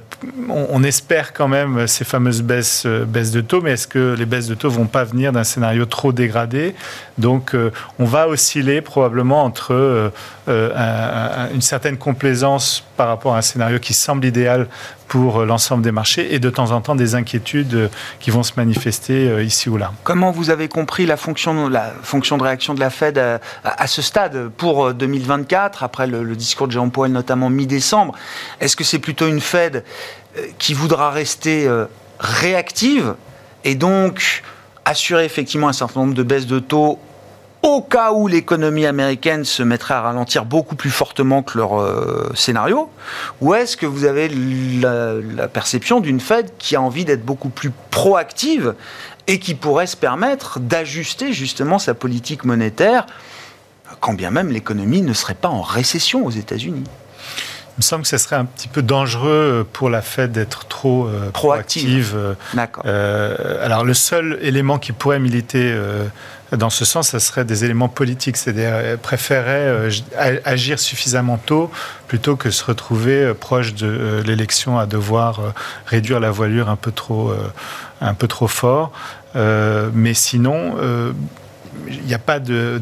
on, 0.48 0.82
espère 0.82 1.32
quand 1.32 1.48
même 1.48 1.86
ces 1.86 2.04
fameuses 2.04 2.42
baisses, 2.42 2.84
euh, 2.86 3.04
baisses 3.04 3.30
de 3.30 3.40
taux, 3.40 3.60
mais 3.62 3.72
est-ce 3.72 3.86
que 3.86 4.14
les 4.18 4.26
baisses 4.26 4.46
de 4.46 4.54
taux 4.54 4.70
vont 4.70 4.86
pas 4.86 5.04
venir 5.04 5.32
d'un 5.32 5.44
scénario 5.44 5.86
trop 5.86 6.12
dégradé? 6.12 6.74
Donc, 7.16 7.56
on 7.98 8.04
va 8.04 8.28
osciller 8.28 8.80
probablement 8.80 9.42
entre 9.42 10.12
une 10.46 11.60
certaine 11.60 11.96
complaisance 11.96 12.84
par 12.98 13.08
rapport 13.08 13.34
à 13.34 13.38
un 13.38 13.42
scénario 13.42 13.78
qui 13.78 13.94
semble 13.94 14.26
idéal 14.26 14.68
pour 15.06 15.46
l'ensemble 15.46 15.82
des 15.82 15.92
marchés 15.92 16.34
et 16.34 16.38
de 16.38 16.50
temps 16.50 16.72
en 16.72 16.82
temps 16.82 16.94
des 16.94 17.14
inquiétudes 17.14 17.88
qui 18.20 18.30
vont 18.30 18.42
se 18.42 18.52
manifester 18.58 19.42
ici 19.42 19.70
ou 19.70 19.78
là. 19.78 19.92
Comment 20.04 20.32
vous 20.32 20.50
avez 20.50 20.68
compris 20.68 21.06
la 21.06 21.16
fonction, 21.16 21.70
la 21.70 21.94
fonction 22.02 22.36
de 22.36 22.42
réaction 22.42 22.74
de 22.74 22.80
la 22.80 22.90
Fed 22.90 23.18
à, 23.64 23.86
ce 23.86 24.02
stade 24.02 24.50
pour 24.58 24.92
2024, 24.92 25.82
après 25.82 26.06
le, 26.06 26.36
discours 26.36 26.66
de 26.66 26.72
Jean 26.72 26.90
Powell 26.90 27.12
notamment 27.12 27.48
mi-décembre? 27.48 28.14
Est-ce 28.60 28.76
que 28.76 28.84
c'est 28.84 28.98
plutôt 28.98 29.28
une 29.28 29.40
Fed 29.40 29.84
euh, 30.36 30.46
qui 30.58 30.74
voudra 30.74 31.10
rester 31.10 31.66
euh, 31.66 31.86
réactive 32.18 33.14
et 33.64 33.74
donc 33.74 34.42
assurer 34.84 35.24
effectivement 35.24 35.68
un 35.68 35.72
certain 35.72 36.00
nombre 36.00 36.14
de 36.14 36.22
baisses 36.22 36.46
de 36.46 36.58
taux 36.58 36.98
au 37.62 37.82
cas 37.82 38.12
où 38.12 38.28
l'économie 38.28 38.86
américaine 38.86 39.44
se 39.44 39.62
mettrait 39.62 39.94
à 39.94 40.02
ralentir 40.02 40.44
beaucoup 40.44 40.76
plus 40.76 40.90
fortement 40.90 41.42
que 41.42 41.58
leur 41.58 41.80
euh, 41.80 42.30
scénario 42.34 42.90
Ou 43.40 43.54
est-ce 43.54 43.76
que 43.76 43.86
vous 43.86 44.04
avez 44.04 44.28
la, 44.28 45.48
perception 45.48 46.00
d'une 46.00 46.20
Fed 46.20 46.50
qui 46.58 46.76
a 46.76 46.82
envie 46.82 47.04
d'être 47.04 47.24
beaucoup 47.24 47.48
plus 47.48 47.72
proactive 47.90 48.74
et 49.26 49.38
qui 49.38 49.54
pourrait 49.54 49.86
se 49.86 49.96
permettre 49.96 50.60
d'ajuster 50.60 51.32
justement 51.32 51.78
sa 51.78 51.94
politique 51.94 52.44
monétaire, 52.44 53.06
quand 54.00 54.14
bien 54.14 54.30
même 54.30 54.50
l'économie 54.50 55.02
ne 55.02 55.12
serait 55.12 55.34
pas 55.34 55.48
en 55.48 55.62
récession 55.62 56.24
aux 56.24 56.30
États-Unis? 56.30 56.84
Me 57.78 57.82
semble 57.82 58.02
que 58.02 58.08
ce 58.08 58.18
serait 58.18 58.36
un 58.36 58.44
petit 58.44 58.68
peu 58.68 58.82
dangereux 58.82 59.66
pour 59.72 59.88
la 59.90 60.02
Fed 60.02 60.32
d'être 60.32 60.66
trop 60.66 61.06
euh, 61.06 61.30
proactive. 61.30 62.16
D'accord. 62.54 62.84
Euh, 62.86 63.64
alors 63.64 63.84
le 63.84 63.94
seul 63.94 64.38
élément 64.42 64.78
qui 64.78 64.92
pourrait 64.92 65.20
militer 65.20 65.74
dans 66.56 66.70
ce 66.70 66.84
sens, 66.84 67.10
ce 67.10 67.18
serait 67.18 67.44
des 67.44 67.64
éléments 67.64 67.88
politiques, 67.88 68.36
c'est-à-dire 68.36 68.70
euh, 68.72 68.96
préférer 68.96 69.50
euh, 69.50 69.90
agir 70.44 70.78
suffisamment 70.78 71.36
tôt 71.36 71.70
plutôt 72.06 72.36
que 72.36 72.50
se 72.50 72.64
retrouver 72.64 73.22
euh, 73.22 73.34
proche 73.34 73.74
de 73.74 74.22
l'élection 74.24 74.78
à 74.78 74.86
devoir 74.86 75.40
réduire 75.86 76.20
la 76.20 76.30
voilure 76.30 76.70
un 76.70 76.76
peu 76.76 76.90
trop, 76.90 77.32
un 78.00 78.14
peu 78.14 78.26
trop 78.28 78.48
fort. 78.48 78.92
mais 79.34 80.14
sinon, 80.14 80.76
il 81.86 82.04
n'y 82.04 82.14
a 82.14 82.18
pas 82.18 82.40
de, 82.40 82.80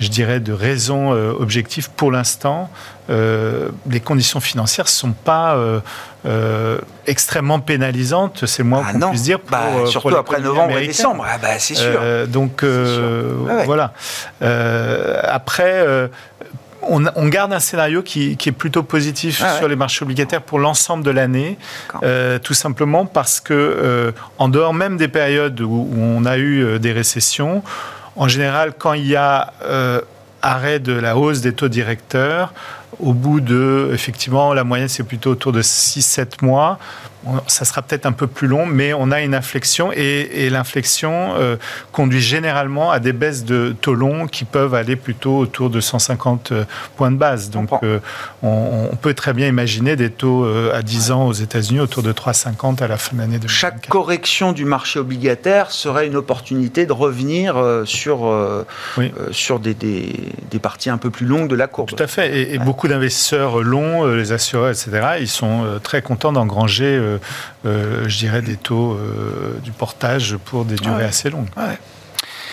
je 0.00 0.08
dirais, 0.08 0.40
de 0.40 0.52
raison 0.52 1.10
objective 1.12 1.90
pour 1.90 2.10
l'instant. 2.10 2.70
les 3.08 4.00
conditions 4.02 4.40
financières 4.40 4.86
ne 4.86 4.90
sont 4.90 5.12
pas 5.12 5.56
extrêmement 7.06 7.60
pénalisantes, 7.60 8.46
c'est 8.46 8.62
moins 8.62 8.84
ah 8.86 8.92
qu'on 8.92 9.10
puisse 9.10 9.22
dire. 9.22 9.38
Bah, 9.50 9.86
surtout 9.86 10.16
après 10.16 10.40
novembre 10.40 10.78
et 10.78 10.86
décembre, 10.86 11.26
ah 11.28 11.38
bah, 11.38 11.58
c'est 11.58 11.74
sûr. 11.74 12.26
donc 12.28 12.64
voilà. 12.64 13.92
après 14.40 16.10
on, 16.88 17.28
garde 17.28 17.52
un 17.52 17.60
scénario 17.60 18.02
qui, 18.02 18.32
est 18.32 18.52
plutôt 18.52 18.82
positif 18.82 19.42
ah 19.44 19.58
sur 19.58 19.68
les 19.68 19.76
marchés 19.76 20.02
obligataires 20.02 20.42
pour 20.42 20.58
l'ensemble 20.58 21.04
de 21.04 21.10
l'année, 21.10 21.58
euh, 22.02 22.38
tout 22.38 22.54
simplement 22.54 23.06
parce 23.06 23.40
que, 23.40 23.52
euh, 23.54 24.12
en 24.38 24.48
dehors 24.48 24.74
même 24.74 24.96
des 24.96 25.08
périodes 25.08 25.60
où, 25.60 25.88
on 25.96 26.24
a 26.24 26.36
eu 26.36 26.62
euh, 26.62 26.78
des 26.78 26.92
récessions, 26.92 27.62
en 28.16 28.28
général, 28.28 28.72
quand 28.78 28.92
il 28.92 29.06
y 29.06 29.16
a 29.16 29.52
arrêt 30.42 30.78
de 30.78 30.92
la 30.92 31.16
hausse 31.16 31.40
des 31.40 31.52
taux 31.52 31.68
directeurs, 31.68 32.52
au 33.00 33.12
bout 33.12 33.40
de, 33.40 33.90
effectivement, 33.92 34.54
la 34.54 34.62
moyenne 34.62 34.88
c'est 34.88 35.02
plutôt 35.02 35.30
autour 35.30 35.52
de 35.52 35.62
6-7 35.62 36.44
mois 36.44 36.78
ça 37.46 37.64
sera 37.64 37.82
peut-être 37.82 38.06
un 38.06 38.12
peu 38.12 38.26
plus 38.26 38.48
long, 38.48 38.66
mais 38.66 38.92
on 38.94 39.10
a 39.10 39.20
une 39.20 39.34
inflexion 39.34 39.90
et, 39.92 40.50
l'inflexion 40.50 41.34
euh, 41.36 41.56
conduit 41.90 42.20
généralement 42.20 42.90
à 42.90 43.00
des 43.00 43.12
baisses 43.12 43.44
de 43.44 43.74
taux 43.80 43.94
longs 43.94 44.26
qui 44.26 44.44
peuvent 44.44 44.74
aller 44.74 44.94
plutôt 44.94 45.38
autour 45.38 45.70
de 45.70 45.80
150 45.80 46.52
euh, 46.52 46.64
points 46.96 47.10
de 47.10 47.16
base. 47.16 47.50
Donc 47.50 47.70
euh, 47.82 47.98
on, 48.42 48.94
peut 49.00 49.14
très 49.14 49.32
bien 49.32 49.48
imaginer 49.48 49.96
des 49.96 50.10
taux 50.10 50.46
à 50.72 50.82
10 50.82 51.10
ans 51.10 51.26
aux 51.26 51.32
États-Unis 51.32 51.80
autour 51.80 52.02
de 52.02 52.12
3,50 52.12 52.82
à 52.82 52.86
la 52.86 52.96
fin 52.96 53.16
de 53.16 53.20
l'année 53.20 53.38
2024. 53.38 53.50
Chaque 53.50 53.88
correction 53.88 54.52
du 54.52 54.64
marché 54.64 54.98
obligataire 54.98 55.70
serait 55.70 56.06
une 56.06 56.16
opportunité 56.16 56.86
de 56.86 56.92
revenir 56.92 57.56
sur, 57.84 58.64
sur 59.30 59.58
des, 59.58 59.74
des, 59.74 60.58
parties 60.62 60.90
un 60.90 60.96
peu 60.96 61.10
plus 61.10 61.26
longues 61.26 61.48
de 61.48 61.56
la 61.56 61.66
courbe. 61.66 61.88
Tout 61.88 62.02
à 62.02 62.06
fait. 62.06 62.38
Et, 62.38 62.54
et 62.54 62.58
beaucoup 62.58 62.88
d'investisseurs 62.88 63.62
longs, 63.62 64.06
les 64.06 64.32
assureurs, 64.32 64.70
etc., 64.70 65.16
ils 65.20 65.28
sont 65.28 65.64
très 65.82 66.00
contents 66.00 66.32
d'engranger 66.32 67.13
je 67.64 68.18
dirais, 68.18 68.42
des 68.42 68.56
taux 68.56 68.84
euh, 68.92 69.58
du 69.62 69.72
portage 69.72 70.36
pour 70.44 70.64
des 70.64 70.76
durées 70.76 71.04
assez 71.04 71.30
longues. 71.30 71.48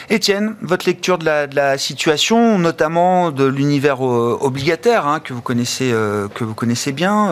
Étienne, 0.09 0.55
votre 0.61 0.87
lecture 0.87 1.17
de 1.17 1.25
la, 1.25 1.77
situation, 1.77 2.57
notamment 2.57 3.31
de 3.31 3.45
l'univers 3.45 4.05
euh, 4.05 4.37
obligataire 4.41 5.07
hein, 5.07 5.19
que, 5.21 5.31
vous 5.31 5.41
connaissez, 5.41 5.91
que 6.35 6.43
vous 6.43 6.53
connaissez 6.53 6.91
bien, 6.91 7.29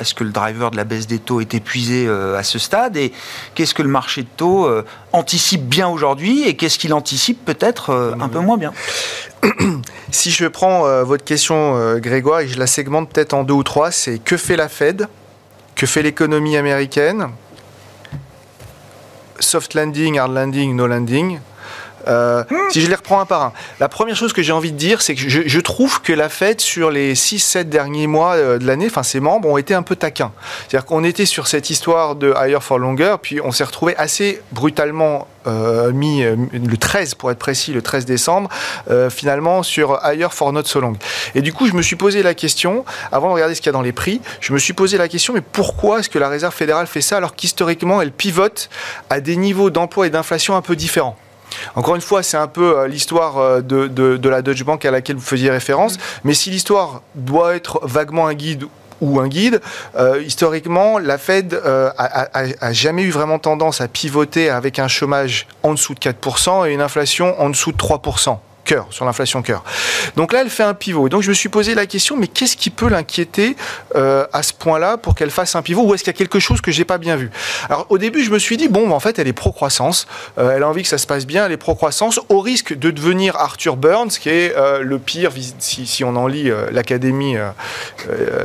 est-ce 0.00 0.14
que 0.14 0.24
le 0.24 0.30
driver 0.30 0.70
de 0.70 0.76
la 0.76 0.84
baisse 0.84 1.06
des 1.06 1.18
taux 1.18 1.40
est 1.40 1.54
épuisé 1.54 2.08
à 2.08 2.42
ce 2.42 2.58
stade 2.58 2.96
Et 2.96 3.12
qu'est-ce 3.54 3.74
que 3.74 3.82
le 3.82 3.88
marché 3.88 4.22
de 4.22 4.28
taux 4.36 4.68
anticipe 5.12 5.64
bien 5.64 5.88
aujourd'hui 5.88 6.44
et 6.44 6.56
qu'est-ce 6.56 6.78
qu'il 6.78 6.94
anticipe 6.94 7.44
peut-être 7.44 8.14
un 8.18 8.28
peu 8.28 8.40
moins 8.40 8.56
bien? 8.56 8.72
Si 10.10 10.30
je 10.30 10.46
prends 10.46 11.02
votre 11.04 11.24
question, 11.24 11.98
Grégoire, 11.98 12.40
et 12.40 12.48
je 12.48 12.58
la 12.58 12.66
segmente 12.66 13.10
peut-être 13.10 13.34
en 13.34 13.44
deux 13.44 13.54
ou 13.54 13.62
trois, 13.62 13.90
c'est 13.90 14.18
que 14.18 14.36
fait 14.36 14.56
la 14.56 14.68
Fed? 14.68 15.08
Que 15.82 15.86
fait 15.88 16.04
l'économie 16.04 16.56
américaine? 16.56 17.30
Soft 19.40 19.74
landing, 19.74 20.16
hard 20.16 20.32
landing, 20.32 20.76
no 20.76 20.86
landing. 20.86 21.40
Euh, 22.08 22.44
si 22.70 22.80
je 22.80 22.88
les 22.88 22.94
reprends 22.94 23.20
un 23.20 23.26
par 23.26 23.42
un, 23.42 23.52
la 23.80 23.88
première 23.88 24.16
chose 24.16 24.32
que 24.32 24.42
j'ai 24.42 24.52
envie 24.52 24.72
de 24.72 24.76
dire, 24.76 25.02
c'est 25.02 25.14
que 25.14 25.20
je, 25.28 25.60
trouve 25.60 26.00
que 26.02 26.12
la 26.12 26.28
Fed, 26.28 26.60
sur 26.60 26.90
les 26.90 27.14
6-7 27.14 27.64
derniers 27.64 28.06
mois 28.06 28.34
euh, 28.34 28.58
de 28.58 28.66
l'année, 28.66 28.86
enfin 28.86 29.02
ses 29.02 29.20
membres 29.20 29.48
ont 29.48 29.56
été 29.56 29.74
un 29.74 29.82
peu 29.82 29.96
taquins. 29.96 30.32
C'est-à-dire 30.68 30.86
qu'on 30.86 31.04
était 31.04 31.26
sur 31.26 31.46
cette 31.46 31.70
histoire 31.70 32.16
de 32.16 32.34
higher 32.36 32.62
for 32.62 32.78
longer, 32.78 33.16
puis 33.22 33.40
on 33.40 33.52
s'est 33.52 33.64
retrouvé 33.64 33.96
assez 33.96 34.42
brutalement 34.52 35.28
euh, 35.46 35.92
mis 35.92 36.22
le 36.22 36.76
13 36.76 37.14
pour 37.14 37.30
être 37.30 37.38
précis, 37.38 37.72
le 37.72 37.82
13 37.82 38.04
décembre, 38.04 38.48
finalement 39.10 39.62
sur 39.62 40.00
higher 40.04 40.28
for 40.30 40.52
not 40.52 40.64
so 40.64 40.80
long. 40.80 40.94
Et 41.34 41.42
du 41.42 41.52
coup, 41.52 41.66
je 41.66 41.74
me 41.74 41.82
suis 41.82 41.96
posé 41.96 42.22
la 42.22 42.34
question, 42.34 42.84
avant 43.10 43.28
de 43.28 43.34
regarder 43.34 43.54
ce 43.54 43.60
qu'il 43.60 43.66
y 43.66 43.70
a 43.70 43.72
dans 43.72 43.82
les 43.82 43.92
prix, 43.92 44.20
je 44.40 44.52
me 44.52 44.58
suis 44.58 44.72
posé 44.72 44.98
la 44.98 45.08
question, 45.08 45.34
mais 45.34 45.40
pourquoi 45.40 46.00
est-ce 46.00 46.08
que 46.08 46.18
la 46.18 46.28
Réserve 46.28 46.54
fédérale 46.54 46.86
fait 46.86 47.00
ça 47.00 47.16
alors 47.16 47.34
qu'historiquement, 47.34 48.00
elle 48.00 48.12
pivote 48.12 48.68
à 49.10 49.20
des 49.20 49.36
niveaux 49.36 49.70
d'emploi 49.70 50.06
et 50.06 50.10
d'inflation 50.10 50.56
un 50.56 50.62
peu 50.62 50.76
différents? 50.76 51.16
Encore 51.74 51.94
une 51.94 52.00
fois, 52.00 52.22
c'est 52.22 52.36
un 52.36 52.48
peu 52.48 52.78
euh, 52.78 52.88
l'histoire 52.88 53.38
euh, 53.38 53.60
de, 53.60 54.28
la 54.28 54.42
Deutsche 54.42 54.64
Bank 54.64 54.84
à 54.84 54.90
laquelle 54.90 55.16
vous 55.16 55.22
faisiez 55.22 55.50
référence. 55.50 55.96
Mm. 55.96 56.00
Mais 56.24 56.34
si 56.34 56.50
l'histoire 56.50 57.02
doit 57.14 57.54
être 57.54 57.80
vaguement 57.82 58.26
un 58.26 58.34
guide 58.34 58.64
ou 59.00 59.18
un 59.20 59.28
guide, 59.28 59.60
euh, 59.96 60.22
historiquement, 60.22 60.98
la 60.98 61.18
Fed 61.18 61.60
a, 61.64 62.72
jamais 62.72 63.02
eu 63.02 63.10
vraiment 63.10 63.38
tendance 63.38 63.80
à 63.80 63.88
pivoter 63.88 64.48
avec 64.48 64.78
un 64.78 64.88
chômage 64.88 65.48
en 65.64 65.72
dessous 65.72 65.94
de 65.94 65.98
4% 65.98 66.68
et 66.68 66.72
une 66.72 66.80
inflation 66.80 67.40
en 67.40 67.50
dessous 67.50 67.72
de 67.72 67.76
3% 67.76 68.38
cœur, 68.64 68.86
sur 68.90 69.04
l'inflation 69.04 69.42
cœur. 69.42 69.64
Donc 70.16 70.32
là, 70.32 70.40
elle 70.42 70.50
fait 70.50 70.62
un 70.62 70.74
pivot. 70.74 71.06
Et 71.06 71.10
donc 71.10 71.22
je 71.22 71.28
me 71.28 71.34
suis 71.34 71.48
posé 71.48 71.74
la 71.74 71.86
question, 71.86 72.16
mais 72.16 72.26
qu'est-ce 72.26 72.56
qui 72.56 72.70
peut 72.70 72.88
l'inquiéter 72.88 73.56
euh, 73.96 74.26
à 74.32 74.42
ce 74.42 74.52
point-là 74.52 74.96
pour 74.96 75.14
qu'elle 75.14 75.30
fasse 75.30 75.54
un 75.54 75.62
pivot 75.62 75.82
Ou 75.82 75.94
est-ce 75.94 76.04
qu'il 76.04 76.12
y 76.12 76.16
a 76.16 76.18
quelque 76.18 76.38
chose 76.38 76.60
que 76.60 76.70
j'ai 76.70 76.84
pas 76.84 76.98
bien 76.98 77.16
vu? 77.16 77.30
Alors 77.68 77.86
au 77.88 77.98
début, 77.98 78.22
je 78.24 78.30
me 78.30 78.38
suis 78.38 78.56
dit, 78.56 78.68
bon, 78.68 78.90
en 78.90 79.00
fait, 79.00 79.18
elle 79.18 79.28
est 79.28 79.32
pro-croissance. 79.32 80.06
Euh, 80.38 80.56
elle 80.56 80.62
a 80.62 80.68
envie 80.68 80.82
que 80.82 80.88
ça 80.88 80.98
se 80.98 81.06
passe 81.06 81.26
bien, 81.26 81.46
elle 81.46 81.52
est 81.52 81.56
pro-croissance, 81.56 82.20
au 82.28 82.40
risque 82.40 82.76
de 82.76 82.90
devenir 82.90 83.36
Arthur 83.36 83.76
Burns, 83.76 84.10
qui 84.10 84.28
est 84.28 84.56
euh, 84.56 84.80
le 84.82 84.98
pire, 84.98 85.32
si, 85.58 85.86
si, 85.86 86.04
on 86.04 86.16
en 86.16 86.26
lit 86.26 86.50
l'académie, 86.70 87.36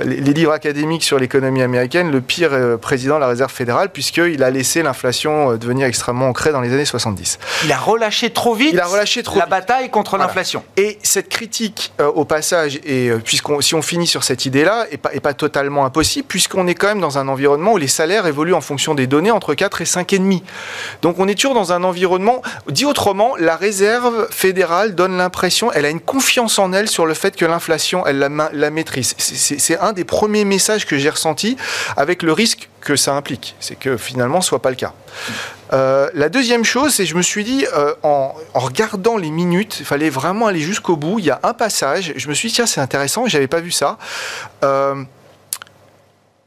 les, 0.06 0.17
les, 0.17 0.34
livres 0.34 0.51
académiques 0.51 1.03
sur 1.03 1.17
l'économie 1.19 1.62
américaine, 1.62 2.12
le 2.12 2.21
pire 2.21 2.51
président 2.80 3.15
de 3.15 3.21
la 3.21 3.27
Réserve 3.27 3.51
fédérale, 3.51 3.89
puisqu'il 3.89 4.43
a 4.43 4.51
laissé 4.51 4.84
l'inflation 4.84 5.56
devenir 5.56 5.88
extrêmement 5.88 6.27
ancrée 6.27 6.51
dans 6.51 6.62
les 6.62 6.73
années 6.73 6.86
70. 6.86 7.39
Il 7.65 7.71
a 7.71 7.77
relâché 7.77 8.30
trop 8.30 8.53
vite 8.53 8.67
il 8.73 8.80
a 8.80 8.86
relâché 8.86 9.23
trop 9.23 9.39
la 9.39 9.45
bataille 9.45 9.89
contre 9.89 10.07
l'inflation. 10.15 10.63
Et 10.78 10.98
cette 11.04 11.28
critique, 11.28 11.91
euh, 12.00 12.08
au 12.08 12.24
passage, 12.24 12.80
et 12.86 13.10
euh, 13.10 13.17
puisqu'on, 13.17 13.60
si 13.60 13.76
on 13.76 13.82
finit 13.82 14.08
sur 14.08 14.24
cette 14.24 14.46
idée-là, 14.46 14.86
est 14.91 14.98
pas, 14.98 15.13
est 15.13 15.20
pas 15.20 15.34
totalement 15.34 15.86
impossible, 15.86 16.28
puisqu'on 16.28 16.67
est 16.67 16.76
quand 16.76 16.88
même 16.88 17.02
dans 17.02 17.17
un 17.17 17.28
environnement 17.28 17.74
où 17.74 17.78
les 17.78 17.88
salaires 17.89 18.26
évoluent 18.26 18.54
en 18.54 18.62
fonction 18.62 18.96
des 18.96 19.08
données 19.08 19.32
entre 19.32 19.54
4 19.54 19.82
et 19.82 19.86
5,5. 19.86 20.43
Donc 21.02 21.20
on 21.20 21.28
est 21.28 21.36
toujours 21.36 21.56
dans 21.56 21.74
un 21.74 21.84
environnement, 21.84 22.41
dit 22.70 22.86
autrement, 22.86 23.36
la 23.38 23.58
réserve 23.58 24.28
fédérale 24.30 24.96
donne 24.96 25.17
l'impression, 25.17 25.72
elle 25.74 25.86
a 25.86 25.89
une 25.89 26.00
confiance 26.00 26.60
en 26.60 26.72
elle 26.72 26.88
sur 26.88 27.06
le 27.06 27.13
fait 27.13 27.36
que 27.36 27.46
l'inflation, 27.46 28.06
elle 28.06 28.20
la, 28.20 28.30
la 28.54 28.70
maîtrise. 28.70 29.15
C'est, 29.17 29.60
c'est 29.60 29.80
un 29.80 29.91
des 29.91 30.06
premiers 30.06 30.46
messages 30.46 30.86
que 30.86 30.98
j'ai 30.98 31.10
ressenti 31.10 31.58
avec 31.98 32.24
le 32.24 32.32
risque 32.32 32.70
que 32.88 32.95
ça 32.95 33.13
implique. 33.15 33.54
C'est 33.60 33.78
que 33.78 33.97
finalement, 33.97 34.39
ce 34.39 34.47
soit 34.47 34.62
pas 34.62 34.69
le 34.69 34.78
cas. 34.78 34.93
Euh, 35.73 36.10
la 36.13 36.30
deuxième 36.30 36.63
chose, 36.63 36.93
c'est 36.93 37.06
je 37.06 37.15
me 37.17 37.21
suis 37.21 37.43
dit, 37.43 37.65
euh, 37.76 37.93
en, 38.02 38.34
regardant 38.54 39.17
les 39.17 39.30
minutes, 39.30 39.82
il 39.82 39.86
fallait 39.86 40.10
vraiment 40.10 40.47
aller 40.47 40.62
jusqu'au 40.62 40.95
bout. 40.95 41.19
Il 41.19 41.26
y 41.26 41.30
a 41.30 41.41
un 41.43 41.54
passage, 41.54 42.13
je 42.15 42.30
me 42.30 42.34
suis 42.34 42.47
dit, 42.47 42.56
tiens, 42.56 42.65
c'est 42.65 42.80
intéressant, 42.80 43.28
j'avais 43.28 43.47
pas 43.47 43.60
vu 43.60 43.71
ça. 43.71 43.97
Euh, 44.63 45.04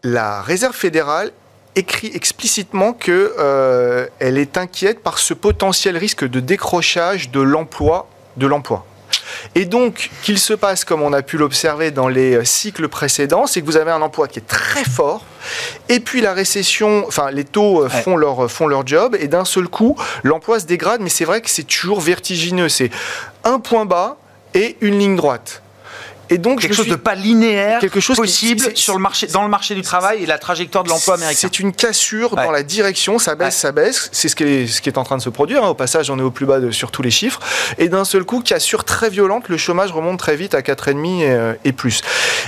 la 0.02 0.40
réserve 0.40 0.74
fédérale 0.74 1.30
écrit 1.76 2.10
explicitement 2.14 2.94
que 2.94 4.08
elle 4.18 4.38
est 4.38 4.56
inquiète 4.56 5.02
par 5.02 5.18
ce 5.18 5.34
potentiel 5.34 5.98
risque 5.98 6.26
de 6.26 6.40
décrochage 6.40 7.30
de 7.30 7.40
l'emploi 7.40 8.08
de 8.38 8.46
l'emploi. 8.46 8.86
Et 9.54 9.64
donc, 9.64 10.10
qu'il 10.22 10.38
se 10.38 10.52
passe 10.52 10.84
comme 10.84 11.02
on 11.02 11.12
a 11.12 11.22
pu 11.22 11.36
l'observer 11.36 11.90
dans 11.90 12.08
les 12.08 12.36
euh, 12.36 12.44
cycles 12.44 12.88
précédents, 12.88 13.46
c'est 13.46 13.60
que 13.60 13.66
vous 13.66 13.76
avez 13.76 13.90
un 13.90 14.02
emploi 14.02 14.28
qui 14.28 14.38
est 14.38 14.46
très 14.46 14.84
fort, 14.84 15.24
et 15.88 16.00
puis 16.00 16.20
la 16.20 16.32
récession, 16.32 17.04
enfin 17.06 17.30
les 17.30 17.44
taux 17.44 17.84
euh, 17.84 17.88
font, 17.88 18.16
leur, 18.16 18.44
euh, 18.44 18.48
font 18.48 18.66
leur 18.66 18.86
job, 18.86 19.16
et 19.18 19.28
d'un 19.28 19.44
seul 19.44 19.68
coup, 19.68 19.96
l'emploi 20.22 20.60
se 20.60 20.66
dégrade, 20.66 21.00
mais 21.00 21.08
c'est 21.08 21.24
vrai 21.24 21.40
que 21.40 21.50
c'est 21.50 21.64
toujours 21.64 22.00
vertigineux. 22.00 22.68
C'est 22.68 22.90
un 23.44 23.58
point 23.58 23.86
bas 23.86 24.16
et 24.54 24.76
une 24.80 24.98
ligne 24.98 25.16
droite. 25.16 25.62
Et 26.30 26.38
donc 26.38 26.60
quelque 26.60 26.74
chose 26.74 26.88
de 26.88 26.96
pas 26.96 27.14
linéaire, 27.14 27.80
quelque 27.80 28.00
chose 28.00 28.16
possible 28.16 28.76
sur 28.76 28.94
le 28.94 29.00
marché, 29.00 29.26
dans 29.26 29.42
le 29.42 29.48
marché 29.48 29.74
du 29.74 29.82
travail 29.82 30.22
et 30.22 30.26
la 30.26 30.38
trajectoire 30.38 30.84
de 30.84 30.88
l'emploi 30.88 31.14
américain. 31.14 31.38
C'est 31.40 31.58
une 31.58 31.72
cassure 31.72 32.36
dans 32.36 32.50
la 32.50 32.62
direction, 32.62 33.18
ça 33.18 33.34
baisse, 33.34 33.56
ça 33.56 33.72
baisse. 33.72 34.08
C'est 34.12 34.28
ce 34.28 34.36
qui 34.36 34.44
est, 34.44 34.66
ce 34.66 34.80
qui 34.80 34.88
est 34.88 34.98
en 34.98 35.04
train 35.04 35.16
de 35.16 35.22
se 35.22 35.30
produire. 35.30 35.64
Hein. 35.64 35.68
Au 35.68 35.74
passage, 35.74 36.10
on 36.10 36.18
est 36.18 36.22
au 36.22 36.30
plus 36.30 36.46
bas 36.46 36.60
de, 36.60 36.70
sur 36.70 36.90
tous 36.90 37.02
les 37.02 37.10
chiffres. 37.10 37.40
Et 37.78 37.88
d'un 37.88 38.04
seul 38.04 38.24
coup, 38.24 38.40
cassure 38.40 38.84
très 38.84 39.10
violente, 39.10 39.48
le 39.48 39.56
chômage 39.56 39.92
remonte 39.92 40.18
très 40.18 40.36
vite 40.36 40.54
à 40.54 40.60
4,5 40.60 41.20
et, 41.20 41.30
euh, 41.30 41.54
et 41.64 41.72
plus. 41.72 42.02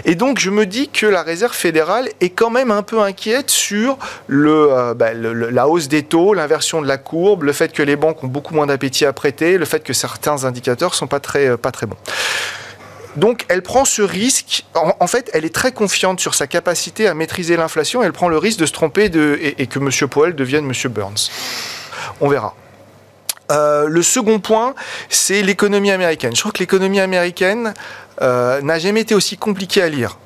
Et 0.04 0.14
donc, 0.14 0.38
je 0.38 0.50
me 0.50 0.66
dis 0.66 0.88
que 0.88 1.06
la 1.06 1.22
Réserve 1.22 1.54
fédérale 1.54 2.08
est 2.20 2.30
quand 2.30 2.50
même 2.50 2.70
un 2.70 2.82
peu 2.82 3.00
inquiète 3.00 3.50
sur 3.50 3.98
euh, 4.30 4.94
bah, 4.94 5.12
le, 5.12 5.50
la 5.50 5.68
hausse 5.68 5.88
des 5.88 6.02
taux, 6.02 6.34
l'inversion 6.34 6.82
de 6.82 6.86
la 6.86 6.98
courbe, 6.98 7.42
le 7.44 7.52
fait 7.52 7.72
que 7.72 7.82
les 7.82 7.96
banques 7.96 8.22
ont 8.22 8.28
beaucoup 8.28 8.54
moins 8.54 8.66
d'appétit 8.66 9.04
à 9.04 9.12
prêter, 9.12 9.58
le 9.58 9.64
fait 9.64 9.82
que 9.82 9.92
certains 9.92 10.44
indicateurs 10.44 10.94
sont 10.94 11.06
pas 11.06 11.20
très, 11.20 11.48
euh, 11.48 11.56
pas 11.56 11.70
très 11.70 11.86
bons. 11.86 11.96
Donc 13.16 13.44
elle 13.48 13.62
prend 13.62 13.84
ce 13.84 14.02
risque, 14.02 14.64
en, 14.74 15.06
fait 15.06 15.30
elle 15.34 15.44
est 15.44 15.54
très 15.54 15.72
confiante 15.72 16.20
sur 16.20 16.34
sa 16.34 16.46
capacité 16.46 17.08
à 17.08 17.14
maîtriser 17.14 17.56
l'inflation, 17.56 18.02
elle 18.02 18.12
prend 18.12 18.28
le 18.28 18.38
risque 18.38 18.58
de 18.58 18.66
se 18.66 18.72
tromper 18.72 19.04
et, 19.06 19.66
que 19.66 19.78
M. 19.78 20.08
Powell 20.08 20.34
devienne 20.34 20.64
M. 20.64 20.90
Burns. 20.90 21.30
On 22.20 22.28
verra. 22.28 22.54
Euh, 23.50 23.86
le 23.86 24.02
second 24.02 24.38
point, 24.38 24.74
c'est 25.10 25.42
l'économie 25.42 25.90
américaine. 25.90 26.34
Je 26.34 26.40
trouve 26.40 26.52
que 26.52 26.60
l'économie 26.60 27.00
américaine 27.00 27.74
euh, 28.22 28.62
n'a 28.62 28.78
jamais 28.78 29.00
été 29.00 29.14
aussi 29.14 29.36
compliquée 29.36 29.82
à 29.82 29.88
lire. 29.88 30.16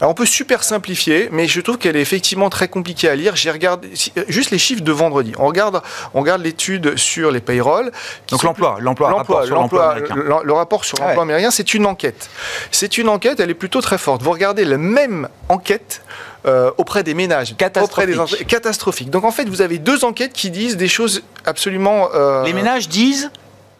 Alors 0.00 0.10
on 0.10 0.14
peut 0.14 0.26
super 0.26 0.64
simplifier, 0.64 1.28
mais 1.32 1.46
je 1.46 1.60
trouve 1.60 1.78
qu'elle 1.78 1.96
est 1.96 2.00
effectivement 2.00 2.50
très 2.50 2.68
compliquée 2.68 3.08
à 3.08 3.16
lire. 3.16 3.36
J'ai 3.36 3.50
regardé 3.50 3.88
euh, 4.16 4.24
juste 4.28 4.50
les 4.50 4.58
chiffres 4.58 4.82
de 4.82 4.92
vendredi. 4.92 5.32
On 5.38 5.46
regarde, 5.46 5.82
on 6.14 6.20
regarde 6.20 6.42
l'étude 6.42 6.96
sur 6.96 7.30
les 7.30 7.40
payrolls. 7.40 7.90
Donc 8.30 8.42
l'emploi, 8.42 8.78
l'emploi, 8.80 9.10
le, 9.10 10.52
rapport 10.52 10.84
sur 10.84 10.98
l'emploi 10.98 11.22
américain, 11.22 11.50
c'est 11.50 11.74
une 11.74 11.86
enquête. 11.86 12.30
C'est 12.70 12.98
une 12.98 13.08
enquête, 13.08 13.40
elle 13.40 13.50
est 13.50 13.54
plutôt 13.54 13.80
très 13.80 13.98
forte. 13.98 14.22
Vous 14.22 14.30
regardez 14.30 14.64
la 14.64 14.78
même 14.78 15.28
enquête 15.48 16.02
euh, 16.46 16.70
auprès 16.76 17.02
des 17.02 17.14
ménages, 17.14 17.54
auprès 17.80 18.06
des 18.06 18.16
catastrophiques. 18.46 19.10
Donc 19.10 19.24
en 19.24 19.32
fait, 19.32 19.48
vous 19.48 19.60
avez 19.60 19.78
deux 19.78 20.04
enquêtes 20.04 20.32
qui 20.32 20.50
disent 20.50 20.76
des 20.76 20.88
choses 20.88 21.22
absolument. 21.44 22.08
Euh, 22.14 22.44
les 22.44 22.52
ménages 22.52 22.88
disent, 22.88 23.30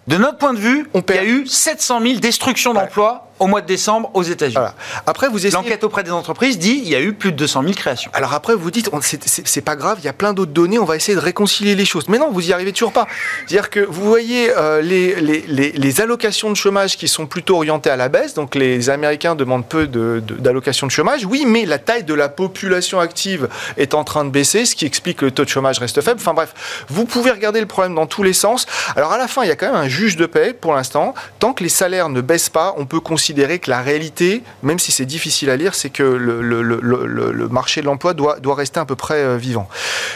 de 0.09 0.17
notre 0.17 0.39
point 0.39 0.55
de 0.55 0.59
vue, 0.59 0.89
on 0.95 1.03
il 1.09 1.15
y 1.15 1.19
a 1.19 1.25
eu 1.25 1.47
700 1.47 2.01
000 2.01 2.15
destructions 2.19 2.75
d'emplois 2.75 3.28
au 3.39 3.47
mois 3.47 3.61
de 3.61 3.67
décembre 3.67 4.11
aux 4.15 4.23
États-Unis. 4.23 4.65
Après, 5.07 5.29
vous 5.29 5.39
L'enquête 5.53 5.85
auprès 5.85 6.05
des 6.05 6.11
entreprises 6.11 6.59
dit 6.59 6.81
il 6.83 6.89
y 6.89 6.95
a 6.95 7.01
eu 7.01 7.13
plus 7.13 7.33
de 7.33 7.37
200 7.37 7.63
000 7.63 7.75
créations. 7.75 8.11
Alors 8.15 8.35
après, 8.35 8.55
vous 8.55 8.71
dites 8.71 8.91
c'est 9.03 9.61
pas 9.61 9.77
grave, 9.77 9.99
il 10.01 10.05
y 10.05 10.09
a 10.09 10.13
plein 10.13 10.33
d'autres 10.33 10.53
données, 10.53 10.79
on 10.79 10.85
va 10.85 10.97
essayer 10.97 11.15
de 11.15 11.23
réconcilier 11.23 11.75
les 11.75 11.85
choses. 11.85 12.09
Mais 12.09 12.19
non, 12.19 12.31
vous 12.31 12.49
y 12.49 12.53
arrivez 12.53 12.73
toujours 12.73 12.93
pas. 12.93 13.07
C'est-à-dire 13.47 13.71
que 13.71 13.81
vous 13.81 14.05
voyez 14.05 14.51
euh, 14.57 14.81
les, 14.81 15.15
les, 15.21 15.73
les, 15.73 16.01
allocations 16.01 16.51
de 16.51 16.55
chômage 16.55 16.97
qui 16.97 17.09
sont 17.09 17.27
plutôt 17.27 17.57
orientées 17.57 17.91
à 17.91 17.97
la 17.97 18.09
baisse. 18.09 18.35
Donc 18.35 18.55
les 18.55 18.91
Américains 18.91 19.35
demandent 19.35 19.67
peu 19.67 19.87
d'allocations 19.87 20.87
de, 20.87 20.91
de, 20.91 20.95
chômage. 20.95 21.25
Oui, 21.25 21.45
mais 21.47 21.65
la 21.65 21.79
taille 21.79 22.05
de 22.05 22.15
la 22.15 22.29
population 22.29 23.01
active 23.01 23.49
est 23.77 23.95
en 23.95 24.05
train 24.05 24.25
de 24.25 24.31
baisser, 24.31 24.65
ce 24.65 24.75
qui 24.75 24.87
explique 24.87 25.19
que 25.19 25.25
le 25.27 25.31
taux 25.31 25.45
de 25.45 25.51
chômage 25.51 25.79
reste 25.79 26.01
faible. 26.01 26.21
Enfin 26.21 26.35
bref, 26.35 26.85
vous 26.89 27.05
pouvez 27.05 27.31
regarder 27.31 27.61
le 27.61 27.67
problème 27.67 27.95
dans 27.95 28.07
tous 28.07 28.23
les 28.23 28.33
sens. 28.33 28.67
Alors 28.97 29.13
à 29.13 29.19
la 29.19 29.29
fin, 29.29 29.43
il 29.45 29.49
y 29.49 29.53
a 29.53 29.57
quand 29.57 29.67
même 29.67 29.81
un 29.81 29.89
juge 29.89 30.17
de 30.17 30.27
paix 30.27 30.53
pour 30.53 30.75
l'instant. 30.75 31.15
Tant 31.39 31.53
que 31.53 31.63
les 31.63 31.69
salaires 31.69 32.09
ne 32.09 32.21
baissent 32.21 32.51
pas, 32.51 32.75
on 32.77 32.87
peut 32.87 33.01
considérer 33.01 33.28
considérer 33.29 33.59
que 33.59 33.69
la 33.69 33.83
réalité, 33.83 34.43
même 34.63 34.79
si 34.79 34.91
c'est 34.91 35.05
difficile 35.05 35.51
à 35.51 35.57
lire, 35.57 35.75
c'est 35.75 35.91
que 35.91 36.03
le, 36.03 37.49
marché 37.51 37.83
de 37.83 37.87
l'emploi 37.87 38.15
doit, 38.15 38.41
doit 38.41 38.55
rester 38.55 38.81
à 38.81 38.87
peu 38.87 38.97
près 38.97 39.23
euh, 39.23 39.37
vivant. 39.37 39.69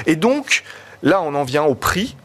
Et 0.06 0.16
donc, 0.16 0.64
là, 1.02 1.20
on 1.20 1.34
en 1.34 1.44
vient 1.44 1.64
au 1.64 1.74
prix 1.74 2.16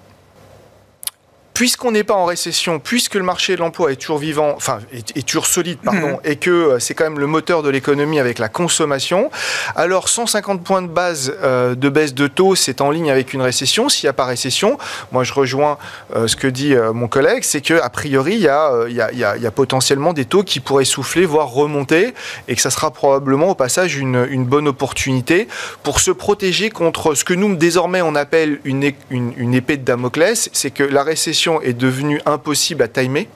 puisqu'on 1.58 1.89
n'est 1.89 2.04
pas 2.04 2.13
en 2.13 2.26
récession, 2.26 2.78
puisque 2.78 3.15
le 3.15 3.24
marché 3.24 3.56
de 3.56 3.62
l'emploi 3.62 3.91
est 3.91 3.96
toujours 3.96 4.20
vivant, 4.20 4.54
enfin 4.56 4.78
est, 4.93 5.26
toujours 5.26 5.48
solide, 5.48 5.80
pardon, 5.84 6.10
mhm. 6.10 6.20
et 6.24 6.36
que 6.36 6.52
euh, 6.52 6.80
c'est 6.80 6.93
quand 6.93 7.06
même 7.06 7.17
le 7.17 7.26
moteur 7.26 7.63
de 7.63 7.70
l'économie 7.72 8.20
avec 8.20 8.38
la 8.38 8.48
consommation, 8.48 9.32
alors 9.76 10.08
150 10.08 10.63
points 10.63 10.84
de 10.84 10.88
base 10.88 11.34
euh, 11.41 11.74
de 11.74 11.89
baisse 11.89 12.13
de 12.13 12.28
taux, 12.28 12.54
c'est 12.54 12.80
en 12.80 12.91
ligne 12.91 13.10
avec 13.10 13.34
une 13.34 13.41
récession. 13.41 13.89
S'il 13.89 14.06
n'y 14.06 14.10
a 14.10 14.13
pas 14.13 14.26
récession, 14.26 14.78
moi 15.12 15.24
je 15.24 15.34
rejoins 15.34 15.80
euh, 16.15 16.28
ce 16.28 16.36
que 16.36 16.46
dit 16.46 16.76
mon 16.93 17.08
collègue, 17.08 17.41
c'est 17.41 17.62
que 17.62 17.82
a 17.82 17.89
priori 17.89 18.34
il 18.36 18.41
y, 18.41 18.93
y 18.93 19.17
y 19.17 19.24
a, 19.24 19.52
potentiellement 19.52 20.13
des 20.13 20.26
taux 20.26 20.43
qui 20.43 20.60
pourraient 20.60 20.86
souffler, 20.86 21.26
voire 21.26 21.50
remonter, 21.50 22.13
et 22.48 22.54
que 22.54 22.62
ça 22.62 22.70
sera 22.70 22.91
probablement 22.91 23.50
au 23.50 23.56
passage 23.56 23.98
une, 23.98 24.28
une 24.30 24.46
bonne 24.46 24.67
opportunité 24.67 25.48
pour 25.82 26.02
se 26.02 26.12
protéger 26.12 26.70
contre 26.70 27.15
ce 27.15 27.24
que 27.24 27.34
nous 27.34 27.56
désormais 27.56 28.04
on 28.04 28.13
appelle 28.13 28.60
une, 28.63 28.91
une, 29.10 29.34
une 29.38 29.56
épée 29.56 29.78
de 29.78 29.84
Damoclès, 29.84 30.52
c'est 30.54 30.70
que 30.70 30.84
la 30.84 31.02
récession 31.02 31.47
est 31.62 31.74
devenue 31.74 32.22
impossible 32.26 32.84
à 32.84 32.88
timer. 32.88 33.28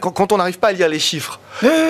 Quand, 0.00 0.32
on 0.32 0.36
n'arrive 0.36 0.58
pas 0.58 0.68
à 0.68 0.72
lire 0.72 0.88
les 0.88 0.98
chiffres, 0.98 1.40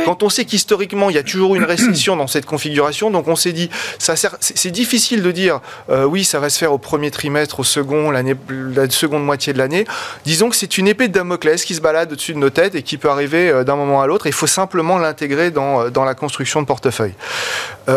quand 0.05 0.23
on 0.23 0.29
sait 0.29 0.45
qu'historiquement 0.45 1.11
il 1.11 1.17
y 1.17 1.19
a 1.19 1.23
toujours 1.23 1.55
une 1.55 1.65
récession 1.65 2.17
dans 2.17 2.27
cette 2.27 2.47
configuration, 2.47 3.11
donc 3.11 3.29
on 3.29 3.37
s'est 3.37 3.53
dit, 3.53 3.71
ça 3.99 4.15
c'est 4.41 4.71
difficile 4.71 5.23
de 5.23 5.31
dire, 5.31 5.61
euh, 5.91 6.05
oui, 6.05 6.25
ça 6.25 6.41
va 6.41 6.51
se 6.51 6.59
faire 6.59 6.73
au 6.73 6.79
premier 6.79 7.11
trimestre, 7.11 7.61
au 7.61 7.65
second, 7.65 8.11
la 8.11 8.91
seconde 8.91 9.25
moitié 9.25 9.53
de 9.53 9.59
l'année. 9.59 9.85
Disons 10.25 10.49
que 10.51 10.57
c'est 10.57 10.79
une 10.79 10.89
épée 10.89 11.09
de 11.09 11.13
Damoclès 11.13 11.65
qui 11.65 11.75
se 11.75 11.81
balade 11.81 12.13
au-dessus 12.13 12.35
de 12.35 12.39
nos 12.39 12.51
têtes 12.51 12.75
et 12.75 12.83
qui 12.83 12.97
peut 12.97 13.11
arriver 13.11 13.51
euh, 13.51 13.65
d'un 13.65 13.77
moment 13.77 14.01
à 14.01 14.07
l'autre. 14.07 14.27
Il 14.27 14.33
faut 14.33 14.47
simplement 14.47 14.99
l'intégrer 14.99 15.51
dans, 15.51 15.83
euh, 15.83 15.91
dans 15.91 16.05
la 16.05 16.15
construction 16.15 16.63
de 16.63 16.67
portefeuille. 16.67 17.15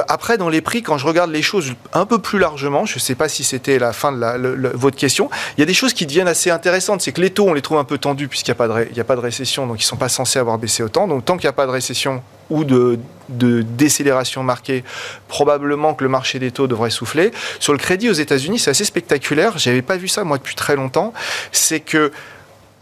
après, 0.08 0.38
dans 0.38 0.50
les 0.50 0.62
prix, 0.62 0.84
quand 0.84 0.98
je 0.98 1.06
regarde 1.06 1.32
les 1.32 1.42
choses 1.42 1.74
un 1.94 2.06
peu 2.06 2.20
plus 2.20 2.40
largement, 2.40 2.86
je 2.86 2.96
ne 2.96 3.00
sais 3.00 3.16
pas 3.16 3.30
si 3.30 3.44
c'était 3.44 3.80
la 3.80 3.94
fin 3.94 4.12
de 4.12 4.20
la, 4.20 4.38
votre 4.74 4.98
question, 4.98 5.30
il 5.58 5.62
y 5.62 5.64
a 5.64 5.66
des 5.66 5.74
choses 5.74 5.94
qui 5.94 6.06
deviennent 6.06 6.28
assez 6.28 6.50
intéressantes. 6.50 7.02
C'est 7.02 7.12
que 7.12 7.22
les 7.22 7.30
taux, 7.30 7.48
on 7.48 7.54
les 7.54 7.62
trouve 7.62 7.78
un 7.78 7.84
peu 7.84 7.98
tendus 7.98 8.28
puisqu'il 8.28 8.52
n'y 8.52 8.56
a, 8.56 8.56
pas 8.56 8.68
de, 8.68 9.00
a 9.00 9.04
pas 9.04 9.16
de 9.16 9.22
récession, 9.22 9.68
donc 9.68 9.81
qui 9.82 9.88
ne 9.88 9.89
sont 9.89 9.98
pas 9.98 10.10
censés 10.10 10.38
avoir 10.38 10.58
baissé 10.60 10.84
autant. 10.84 11.08
Donc 11.08 11.26
tant 11.26 11.38
qu'il 11.38 11.46
n'y 11.46 11.50
a 11.50 11.54
pas 11.54 11.65
de 11.65 11.72
récession 11.72 12.22
ou 12.52 12.63
de, 12.63 13.00
décélération 13.30 14.44
marquée, 14.44 14.84
probablement 15.28 15.94
que 15.94 16.04
le 16.04 16.10
marché 16.10 16.38
des 16.38 16.52
taux 16.52 16.67
devrait 16.67 16.89
souffler. 16.89 17.32
Sur 17.60 17.74
le 17.74 17.80
crédit 17.80 18.10
aux 18.10 18.13
États-Unis, 18.13 18.60
c'est 18.60 18.70
assez 18.70 18.86
spectaculaire. 18.86 19.58
Je 19.58 19.70
n'avais 19.70 19.82
pas 19.82 19.98
vu 19.98 20.08
ça 20.08 20.24
moi 20.24 20.38
depuis 20.38 20.56
très 20.56 20.76
longtemps. 20.76 21.13
C'est 21.52 21.80
que 21.80 22.12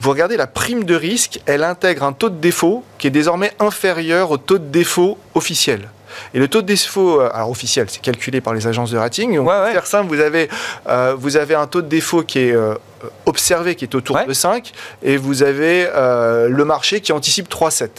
vous 0.02 0.10
regardez 0.10 0.38
la 0.38 0.48
prime 0.48 0.84
de 0.84 0.96
risque, 0.96 1.40
elle 1.46 1.64
intègre 1.64 2.04
un 2.04 2.14
taux 2.14 2.30
de 2.30 2.40
défaut 2.40 2.84
qui 2.98 3.08
est 3.08 3.12
désormais 3.12 3.52
inférieur 3.60 4.32
au 4.32 4.38
taux 4.38 4.58
de 4.58 4.66
défaut 4.66 5.18
officiel. 5.36 5.90
Et 6.34 6.40
le 6.40 6.48
taux 6.48 6.62
de 6.62 6.68
défaut, 6.68 7.22
euh, 7.22 7.30
alors 7.34 7.50
officiel, 7.50 7.88
c'est 7.90 8.02
calculé 8.02 8.42
par 8.42 8.54
les 8.54 8.68
agences 8.68 8.92
de 8.92 8.98
rating. 8.98 9.36
Donc, 9.36 9.48
ouais, 9.48 9.72
faire 9.72 9.88
simple, 9.88 10.08
vous 10.08 10.22
avez, 10.22 10.50
euh, 10.88 11.16
vous 11.18 11.38
avez 11.38 11.56
un 11.56 11.68
taux 11.68 11.82
de 11.82 11.88
défaut 11.88 12.24
qui 12.24 12.40
est 12.40 12.52
euh, 12.52 12.76
observé, 13.26 13.76
qui 13.76 13.86
est 13.86 13.96
autour 13.96 14.20
de 14.26 14.34
5, 14.34 14.72
et 15.04 15.18
vous 15.18 15.44
avez 15.44 15.88
le 15.94 16.64
marché 16.64 17.02
qui 17.02 17.12
anticipe 17.12 17.50
3,7. 17.50 17.90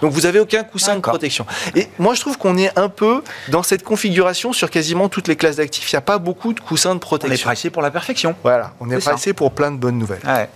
Donc 0.00 0.12
vous 0.12 0.22
n'avez 0.22 0.40
aucun 0.40 0.64
coussin 0.64 0.96
de 0.96 1.00
protection. 1.00 1.46
Et 1.74 1.88
moi 1.98 2.14
je 2.14 2.20
trouve 2.20 2.38
qu'on 2.38 2.56
est 2.56 2.76
un 2.78 2.88
peu 2.88 3.22
dans 3.48 3.62
cette 3.62 3.82
configuration 3.82 4.52
sur 4.52 4.70
quasiment 4.70 5.08
toutes 5.08 5.28
les 5.28 5.36
classes 5.36 5.56
d'actifs. 5.56 5.92
Il 5.92 5.94
n'y 5.94 5.98
a 5.98 6.02
pas 6.02 6.18
beaucoup 6.18 6.52
de 6.52 6.60
coussins 6.60 6.94
de 6.94 7.00
protection. 7.00 7.32
On 7.32 7.50
est 7.50 7.54
pressé 7.54 7.70
pour 7.70 7.82
la 7.82 7.90
perfection. 7.90 8.34
Voilà, 8.42 8.72
on 8.80 8.90
est, 8.90 8.98
pressé 8.98 9.32
pour 9.32 9.52
plein 9.52 9.70
de 9.70 9.76
bonnes 9.76 9.98
nouvelles. 9.98 10.22
Ouais. 10.24 10.48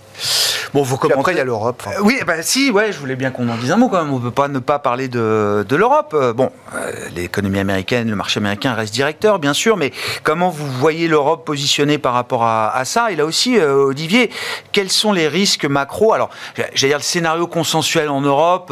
Bon, 0.73 0.83
vous 0.83 0.97
commentez. 0.97 1.19
après, 1.19 1.33
il 1.33 1.37
y 1.37 1.41
a 1.41 1.45
l'Europe. 1.45 1.83
Euh, 1.87 2.01
oui, 2.03 2.19
bah, 2.25 2.41
si, 2.41 2.69
ouais, 2.69 2.91
je 2.91 2.99
voulais 2.99 3.15
bien 3.15 3.31
qu'on 3.31 3.49
en 3.49 3.55
dise 3.55 3.71
un 3.71 3.77
mot 3.77 3.89
quand 3.89 4.03
même. 4.03 4.13
On 4.13 4.19
ne 4.19 4.23
peut 4.23 4.31
pas 4.31 4.47
ne 4.47 4.59
pas 4.59 4.79
parler 4.79 5.07
de, 5.07 5.65
de 5.67 5.75
l'Europe. 5.75 6.13
Euh, 6.13 6.33
bon, 6.33 6.51
euh, 6.75 6.91
l'économie 7.15 7.59
américaine, 7.59 8.09
le 8.09 8.15
marché 8.15 8.39
américain 8.39 8.73
reste 8.73 8.93
directeur, 8.93 9.39
bien 9.39 9.53
sûr, 9.53 9.77
mais 9.77 9.91
comment 10.23 10.49
vous 10.49 10.69
voyez 10.71 11.07
l'Europe 11.07 11.45
positionnée 11.45 11.97
par 11.97 12.13
rapport 12.13 12.43
à, 12.43 12.75
à 12.75 12.85
ça? 12.85 13.11
Et 13.11 13.15
là 13.15 13.25
aussi, 13.25 13.59
Olivier, 13.59 14.29
quels 14.71 14.91
sont 14.91 15.11
les 15.11 15.27
risques 15.27 15.65
macro? 15.65 16.13
Alors, 16.13 16.29
j'allais 16.73 16.91
dire 16.91 16.97
le 16.97 17.03
scénario 17.03 17.47
consensuel 17.47 18.09
en 18.09 18.21
Europe 18.21 18.71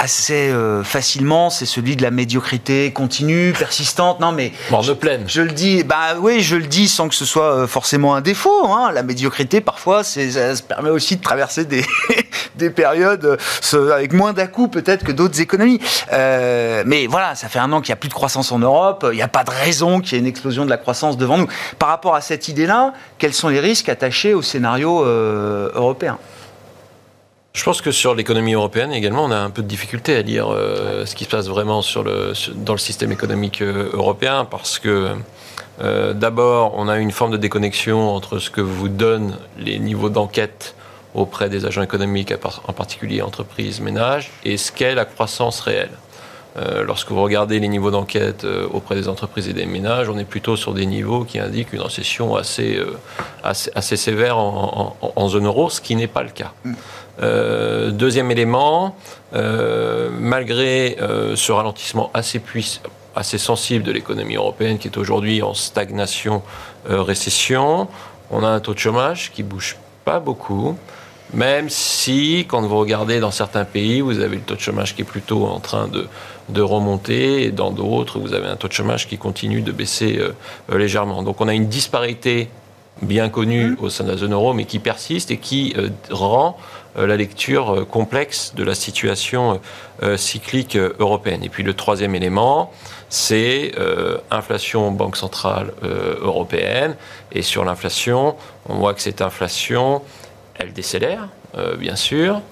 assez 0.00 0.52
facilement, 0.84 1.50
c'est 1.50 1.66
celui 1.66 1.96
de 1.96 2.02
la 2.02 2.10
médiocrité 2.10 2.92
continue, 2.92 3.52
persistante. 3.52 4.20
Non, 4.20 4.32
mais 4.32 4.52
Mort 4.70 4.84
de. 4.84 4.96
Je 5.26 5.42
le 5.42 5.52
dis, 5.52 5.84
bah 5.84 6.16
oui, 6.18 6.40
je 6.40 6.56
le 6.56 6.66
dis 6.66 6.88
sans 6.88 7.08
que 7.08 7.14
ce 7.14 7.24
soit 7.24 7.66
forcément 7.66 8.14
un 8.14 8.20
défaut. 8.20 8.66
Hein. 8.66 8.92
La 8.92 9.02
médiocrité, 9.02 9.60
parfois, 9.60 10.04
ça 10.04 10.56
se 10.56 10.62
permet 10.62 10.90
aussi 10.90 11.16
de 11.16 11.22
traverser 11.22 11.64
des, 11.64 11.84
des 12.56 12.70
périodes 12.70 13.38
euh, 13.74 13.92
avec 13.92 14.12
moins 14.12 14.32
dà 14.32 14.46
peut-être 14.70 15.04
que 15.04 15.12
d'autres 15.12 15.40
économies. 15.40 15.80
Euh, 16.12 16.82
mais 16.86 17.06
voilà, 17.06 17.34
ça 17.34 17.48
fait 17.48 17.58
un 17.58 17.72
an 17.72 17.80
qu'il 17.80 17.90
n'y 17.90 17.94
a 17.94 17.96
plus 17.96 18.08
de 18.08 18.14
croissance 18.14 18.52
en 18.52 18.58
Europe, 18.58 19.06
il 19.12 19.16
n'y 19.16 19.22
a 19.22 19.28
pas 19.28 19.44
de 19.44 19.50
raison 19.50 20.00
qu'il 20.00 20.12
y 20.12 20.16
ait 20.16 20.18
une 20.20 20.26
explosion 20.26 20.64
de 20.64 20.70
la 20.70 20.76
croissance 20.76 21.16
devant 21.16 21.38
nous. 21.38 21.48
Par 21.78 21.88
rapport 21.88 22.14
à 22.14 22.20
cette 22.20 22.48
idée-là, 22.48 22.92
quels 23.18 23.34
sont 23.34 23.48
les 23.48 23.60
risques 23.60 23.88
attachés 23.88 24.34
au 24.34 24.42
scénario 24.42 25.04
euh, 25.04 25.70
européen? 25.74 26.18
Je 27.52 27.64
pense 27.64 27.82
que 27.82 27.90
sur 27.90 28.14
l'économie 28.14 28.54
européenne 28.54 28.92
également, 28.92 29.24
on 29.24 29.30
a 29.30 29.38
un 29.38 29.50
peu 29.50 29.62
de 29.62 29.66
difficulté 29.66 30.14
à 30.14 30.22
lire 30.22 30.48
ce 31.04 31.14
qui 31.14 31.24
se 31.24 31.28
passe 31.28 31.48
vraiment 31.48 31.82
sur 31.82 32.04
le, 32.04 32.32
dans 32.54 32.74
le 32.74 32.78
système 32.78 33.10
économique 33.10 33.60
européen 33.60 34.44
parce 34.44 34.78
que 34.78 35.16
d'abord, 36.14 36.74
on 36.76 36.86
a 36.86 36.98
une 36.98 37.10
forme 37.10 37.32
de 37.32 37.36
déconnexion 37.36 38.14
entre 38.14 38.38
ce 38.38 38.50
que 38.50 38.60
vous 38.60 38.88
donnent 38.88 39.36
les 39.58 39.80
niveaux 39.80 40.10
d'enquête 40.10 40.76
auprès 41.14 41.48
des 41.48 41.66
agents 41.66 41.82
économiques, 41.82 42.32
en 42.66 42.72
particulier 42.72 43.22
entreprises, 43.22 43.80
ménages, 43.80 44.30
et 44.44 44.56
ce 44.56 44.72
qu'est 44.72 44.94
la 44.94 45.04
croissance 45.04 45.60
réelle. 45.60 45.90
Euh, 46.56 46.82
lorsque 46.82 47.10
vous 47.10 47.22
regardez 47.22 47.60
les 47.60 47.68
niveaux 47.68 47.92
d'enquête 47.92 48.42
euh, 48.42 48.66
auprès 48.72 48.96
des 48.96 49.08
entreprises 49.08 49.48
et 49.48 49.52
des 49.52 49.66
ménages, 49.66 50.08
on 50.08 50.18
est 50.18 50.24
plutôt 50.24 50.56
sur 50.56 50.74
des 50.74 50.84
niveaux 50.84 51.24
qui 51.24 51.38
indiquent 51.38 51.72
une 51.72 51.80
récession 51.80 52.34
assez, 52.34 52.76
euh, 52.76 52.98
assez, 53.44 53.96
sévère 53.96 54.36
en, 54.36 55.28
zone 55.28 55.46
euro, 55.46 55.70
ce 55.70 55.80
qui 55.80 55.94
n'est 55.94 56.08
pas 56.08 56.24
le 56.24 56.30
cas. 56.30 56.52
Mm. 57.18 57.90
deuxième 57.92 58.30
élément, 58.30 58.96
malgré 59.32 60.96
ce 61.34 61.52
ralentissement 61.52 62.10
assez, 62.14 62.40
assez 63.14 63.38
sensible 63.38 63.84
de 63.84 63.92
l'économie 63.92 64.36
européenne 64.36 64.78
qui 64.78 64.88
est 64.88 64.96
aujourd'hui 64.96 65.42
en 65.42 65.54
stagnation, 65.54 66.42
récession, 66.88 67.88
on 68.30 68.44
a 68.44 68.48
un 68.48 68.60
taux 68.60 68.74
de 68.74 68.78
chômage 68.78 69.32
qui 69.32 69.42
bouge 69.42 69.76
pas 70.04 70.20
beaucoup. 70.20 70.76
Même 71.32 71.70
si, 71.70 72.44
quand 72.48 72.62
vous 72.62 72.78
regardez 72.78 73.20
dans 73.20 73.30
certains 73.30 73.64
pays, 73.64 74.00
vous 74.00 74.18
avez 74.18 74.36
le 74.36 74.42
taux 74.42 74.56
de 74.56 74.60
chômage 74.60 74.96
qui 74.96 75.02
est 75.02 75.04
plutôt 75.04 75.46
en 75.46 75.60
train 75.60 75.86
de, 75.86 76.08
de 76.48 76.62
remonter, 76.62 77.44
et 77.44 77.50
dans 77.50 77.70
d'autres, 77.70 78.18
vous 78.18 78.34
avez 78.34 78.48
un 78.48 78.56
taux 78.56 78.68
de 78.68 78.72
chômage 78.72 79.06
qui 79.08 79.16
continue 79.16 79.62
de 79.62 79.72
baisser 79.72 80.18
euh, 80.18 80.76
légèrement. 80.76 81.22
Donc 81.22 81.40
on 81.40 81.48
a 81.48 81.54
une 81.54 81.68
disparité 81.68 82.48
bien 83.02 83.28
connue 83.28 83.70
mmh. 83.70 83.76
au 83.80 83.88
sein 83.88 84.04
de 84.04 84.10
la 84.10 84.16
zone 84.16 84.32
euro, 84.32 84.52
mais 84.52 84.64
qui 84.64 84.78
persiste 84.78 85.30
et 85.30 85.36
qui 85.36 85.72
euh, 85.76 85.88
rend 86.10 86.58
euh, 86.58 86.58
la 86.96 87.16
lecture 87.16 87.86
complexe 87.88 88.54
de 88.54 88.64
la 88.64 88.74
situation 88.74 89.60
cyclique 90.16 90.76
européenne. 90.76 91.44
Et 91.44 91.48
puis 91.48 91.62
le 91.62 91.74
troisième 91.74 92.14
élément, 92.14 92.72
c'est 93.08 93.72
inflation 94.30 94.90
Banque 94.90 95.16
centrale 95.16 95.72
européenne. 95.82 96.96
Et 97.32 97.42
sur 97.42 97.64
l'inflation, 97.64 98.36
on 98.68 98.74
voit 98.74 98.94
que 98.94 99.02
cette 99.02 99.22
inflation 99.22 100.02
elle 100.60 100.72
décélère, 100.72 101.28
euh, 101.56 101.74
bien 101.76 101.96
sûr, 101.96 102.42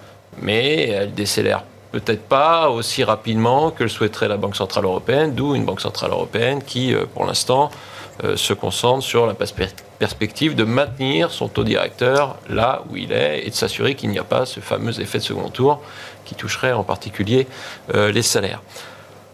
mais 0.40 0.88
elle 0.88 1.12
décélère 1.12 1.64
peut-être 1.92 2.22
pas 2.22 2.70
aussi 2.70 3.04
rapidement 3.04 3.70
que 3.70 3.82
le 3.82 3.88
souhaiterait 3.88 4.28
la 4.28 4.36
Banque 4.36 4.56
Centrale 4.56 4.84
Européenne, 4.84 5.34
d'où 5.34 5.54
une 5.54 5.64
Banque 5.64 5.80
Centrale 5.80 6.10
Européenne 6.10 6.62
qui, 6.62 6.94
euh, 6.94 7.04
pour 7.12 7.26
l'instant, 7.26 7.70
euh, 7.70 7.97
se 8.36 8.52
concentre 8.52 9.04
sur 9.04 9.26
la 9.26 9.34
perspective 9.34 10.54
de 10.54 10.64
maintenir 10.64 11.30
son 11.30 11.48
taux 11.48 11.64
directeur 11.64 12.36
là 12.48 12.82
où 12.90 12.96
il 12.96 13.12
est 13.12 13.46
et 13.46 13.50
de 13.50 13.54
s'assurer 13.54 13.94
qu'il 13.94 14.10
n'y 14.10 14.18
a 14.18 14.24
pas 14.24 14.46
ce 14.46 14.60
fameux 14.60 15.00
effet 15.00 15.18
de 15.18 15.22
second 15.22 15.50
tour 15.50 15.80
qui 16.28 16.34
toucherait 16.34 16.72
en 16.72 16.84
particulier 16.84 17.46
euh, 17.94 18.12
les 18.12 18.22
salaires. 18.22 18.62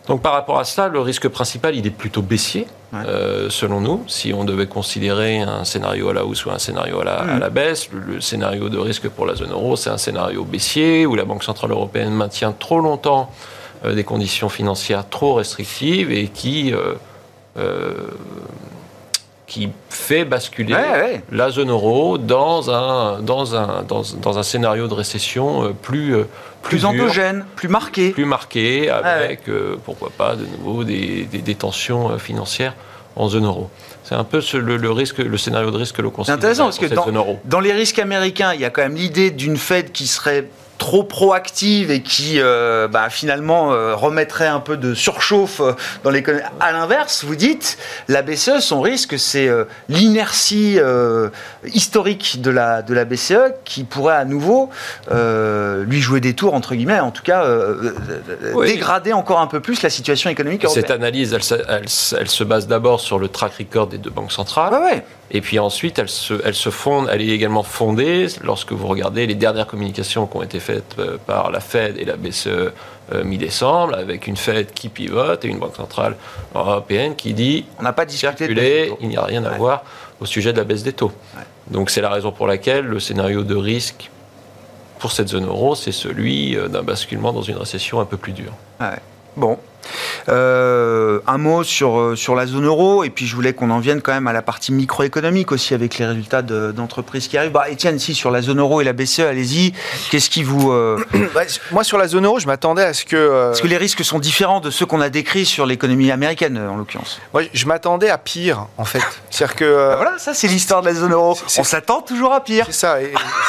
Donc 0.07 0.23
par 0.23 0.33
rapport 0.33 0.59
à 0.59 0.64
cela, 0.64 0.88
le 0.88 1.01
risque 1.01 1.29
principal, 1.29 1.75
il 1.75 1.87
est 1.87 1.90
plutôt 1.90 2.20
baissier, 2.20 2.66
euh, 2.92 3.49
selon 3.49 3.81
nous. 3.81 4.05
Si 4.07 4.35
on 4.35 4.44
devait 4.44 4.66
considérer 4.66 5.40
un 5.40 5.64
scénario 5.64 6.11
à 6.11 6.12
la 6.12 6.27
hausse 6.27 6.44
ou 6.44 6.51
un 6.51 6.59
scénario 6.59 7.01
à 7.01 7.05
la, 7.05 7.14
à 7.14 7.38
la 7.38 7.49
baisse, 7.49 7.88
le, 7.90 8.20
scénario 8.20 8.68
de 8.68 8.79
risque 8.79 9.09
pour 9.09 9.25
la 9.25 9.35
zone 9.35 9.51
euro, 9.51 9.77
c'est 9.77 9.88
un 9.88 9.97
scénario 9.97 10.44
baissier 10.44 11.07
où 11.07 11.14
la 11.14 11.25
Banque 11.25 11.42
Centrale 11.42 11.70
Européenne 11.70 12.11
maintient 12.11 12.53
trop 12.53 12.81
longtemps 12.81 13.31
des 13.83 14.05
conditions 14.05 14.51
financières 14.51 15.09
trop 15.09 15.35
restrictives 15.35 16.12
et 16.12 16.29
qui 16.29 16.73
qui 19.46 19.70
fait 19.90 20.24
basculer 20.24 20.74
la 21.30 21.50
zone 21.50 21.70
euro 21.70 22.18
dans 22.18 22.70
un, 22.70 23.20
dans 23.20 23.54
un, 23.54 23.83
dans, 23.83 24.02
dans 24.20 24.38
un 24.38 24.42
scénario 24.42 24.88
de 24.88 24.94
récession 24.94 25.64
euh, 25.64 25.68
plus, 25.70 26.14
euh, 26.14 26.24
plus, 26.62 26.78
plus 26.78 26.85
endogène, 26.85 27.44
plus 27.54 27.68
marqué. 27.68 28.11
Plus 28.11 28.24
marqué, 28.24 28.88
avec, 28.88 29.48
euh, 29.48 29.76
pourquoi 29.85 30.11
pas, 30.16 30.35
de 30.37 30.46
nouveau, 30.46 30.85
des, 30.85 31.24
des, 31.24 31.54
tensions 31.54 32.18
financières 32.18 32.74
en 33.16 33.28
zone 33.28 33.44
euro. 33.44 33.70
C'est 34.02 34.14
un 34.14 34.24
peu 34.24 34.40
le, 34.54 34.90
risque, 34.90 35.18
le 35.18 35.38
scénario 35.38 35.70
de 35.70 35.76
risque 35.76 35.96
que 35.96 36.02
l'on 36.02 36.11
considère. 36.11 36.37
C'est 36.37 36.46
intéressant 36.46 36.64
parce 36.64 36.78
que 36.78 36.87
dans, 36.87 37.38
dans 37.44 37.61
les 37.61 37.72
risques 37.72 37.98
américains, 37.98 38.52
il 38.54 38.61
y 38.61 38.64
a 38.64 38.70
quand 38.70 38.83
même 38.83 38.96
l'idée 38.96 39.30
d'une 39.30 39.57
Fed 39.57 39.92
qui 39.92 40.07
serait 40.07 40.46
trop 40.85 41.03
proactive 41.03 41.90
et 41.90 42.03
qui 42.03 42.35
euh, 42.37 42.88
bah, 42.88 43.09
finalement 43.09 43.73
euh, 43.73 43.97
remettrait 43.97 44.49
un 44.49 44.61
peu 44.61 44.77
de 44.77 44.92
surchauffe 44.92 45.61
euh, 45.61 45.73
dans 46.03 46.11
l'économie. 46.11 46.44
À 46.61 46.73
l'inverse, 46.73 47.25
vous 47.25 47.37
dites, 47.37 47.79
la 48.09 48.20
BCE, 48.20 48.59
son 48.61 48.83
risque, 48.83 49.18
c'est 49.18 49.49
l'inertie 49.88 50.79
historique 51.64 52.42
de 52.42 52.51
la, 52.51 52.83
de 52.83 52.92
la 52.92 53.07
BCE 53.07 53.55
qui 53.64 53.85
pourrait 53.85 54.16
à 54.16 54.27
nouveau 54.27 54.68
lui 55.11 56.01
jouer 56.03 56.20
des 56.20 56.35
tours, 56.35 56.53
entre 56.53 56.75
guillemets, 56.75 57.01
en 57.01 57.11
tout 57.11 57.23
cas 57.23 57.47
dégrader 58.66 59.14
encore 59.14 59.40
un 59.40 59.47
peu 59.47 59.61
plus 59.61 59.83
la 59.83 59.90
situation 59.90 60.29
économique 60.29 60.64
européenne. 60.64 60.85
Cette 60.87 60.94
analyse, 60.94 61.33
elle, 61.33 61.61
elle, 61.68 61.85
elle 62.18 62.29
se 62.29 62.44
base 62.44 62.66
d'abord 62.66 63.01
sur 63.01 63.18
le 63.18 63.29
track 63.29 63.55
record 63.59 63.87
des 63.87 63.99
deux 63.99 64.11
banques 64.11 64.33
centrales. 64.33 64.75
ouais. 64.75 65.03
Et 65.31 65.40
puis 65.40 65.59
ensuite, 65.59 65.99
elle 65.99 66.09
se, 66.09 66.35
elle 66.44 66.55
se 66.55 66.70
fonde, 66.70 67.09
elle 67.11 67.23
est 67.23 67.29
également 67.29 67.62
fondée 67.62 68.27
lorsque 68.42 68.73
vous 68.73 68.87
regardez 68.87 69.27
les 69.27 69.35
dernières 69.35 69.66
communications 69.66 70.27
qui 70.27 70.37
ont 70.37 70.42
été 70.42 70.61
faites 70.61 70.73
euh, 70.98 71.16
par 71.26 71.50
la 71.50 71.60
Fed 71.60 71.98
et 71.98 72.04
la 72.04 72.16
BCE 72.16 72.46
euh, 72.46 73.22
mi-décembre, 73.24 73.94
avec 73.94 74.26
une 74.26 74.37
Fed 74.37 74.72
qui 74.72 74.88
pivote 74.88 75.44
et 75.44 75.48
une 75.48 75.58
banque 75.58 75.76
centrale 75.76 76.16
européenne 76.54 77.14
qui 77.16 77.34
dit 77.34 77.66
on 77.78 77.82
n'a 77.82 77.92
pas 77.92 78.06
discuté 78.06 78.92
il 79.00 79.08
n'y 79.08 79.16
a 79.16 79.24
rien 79.24 79.44
à 79.44 79.50
voir 79.50 79.84
au 80.20 80.26
sujet 80.26 80.52
de 80.52 80.58
la 80.58 80.64
baisse 80.64 80.82
des 80.82 80.92
taux. 80.92 81.12
Donc 81.70 81.90
c'est 81.90 82.00
la 82.00 82.10
raison 82.10 82.32
pour 82.32 82.46
laquelle 82.46 82.84
le 82.84 83.00
scénario 83.00 83.42
de 83.42 83.54
risque 83.54 84.10
pour 84.98 85.12
cette 85.12 85.28
zone 85.28 85.46
euro, 85.46 85.74
c'est 85.74 85.92
celui 85.92 86.56
euh, 86.56 86.68
d'un 86.68 86.82
basculement 86.82 87.32
dans 87.32 87.42
une 87.42 87.58
récession 87.58 88.00
un 88.00 88.06
peu 88.06 88.16
plus 88.16 88.32
dure. 88.32 88.54
Bon, 89.37 89.58
euh, 90.28 91.20
un 91.26 91.38
mot 91.38 91.62
sur, 91.62 91.98
euh, 91.98 92.16
sur 92.16 92.34
la 92.34 92.46
zone 92.46 92.66
euro, 92.66 93.04
et 93.04 93.10
puis 93.10 93.26
je 93.26 93.34
voulais 93.34 93.52
qu'on 93.52 93.70
en 93.70 93.78
vienne 93.78 94.00
quand 94.00 94.12
même 94.12 94.26
à 94.26 94.32
la 94.32 94.42
partie 94.42 94.72
microéconomique 94.72 95.52
aussi 95.52 95.74
avec 95.74 95.98
les 95.98 96.06
résultats 96.06 96.42
d'entreprises 96.42 97.28
qui 97.28 97.37
arrivent. 97.37 97.52
Bah, 97.52 97.68
Étienne, 97.68 97.98
si 97.98 98.14
sur 98.14 98.30
la 98.30 98.42
zone 98.42 98.60
euro 98.60 98.80
et 98.80 98.84
la 98.84 98.92
BCE, 98.92 99.20
allez-y, 99.20 99.72
qu'est-ce 100.10 100.30
qui 100.30 100.42
vous... 100.42 100.72
Euh, 100.72 101.04
bah, 101.34 101.42
moi 101.72 101.84
sur 101.84 101.98
la 101.98 102.08
zone 102.08 102.24
euro, 102.24 102.38
je 102.38 102.46
m'attendais 102.46 102.84
à 102.84 102.94
ce 102.94 103.04
que... 103.04 103.48
Parce 103.48 103.60
que 103.60 103.66
les 103.66 103.76
risques 103.76 104.04
sont 104.04 104.18
différents 104.18 104.60
de 104.60 104.70
ceux 104.70 104.87
qu'on 104.87 105.00
a 105.00 105.08
décrits 105.08 105.44
sur 105.44 105.66
l'économie 105.66 106.10
américaine 106.10 106.58
en 106.58 106.76
l'occurrence. 106.76 107.20
Moi 107.32 107.42
je 107.52 107.66
m'attendais 107.66 108.10
à 108.10 108.18
pire 108.18 108.66
en 108.78 108.84
fait. 108.84 109.02
C'est-à-dire 109.30 109.56
que... 109.56 109.88
Bah, 109.88 109.96
voilà, 109.96 110.18
ça 110.18 110.34
c'est 110.34 110.48
l'histoire 110.48 110.80
de 110.80 110.87
la 110.87 110.94
zone 110.94 111.12
euro. 111.12 111.37
On 111.58 111.64
s'attend 111.64 112.00
toujours 112.00 112.32
à 112.32 112.42
pire. 112.42 112.66
C'est 112.66 112.72
ça, 112.72 112.98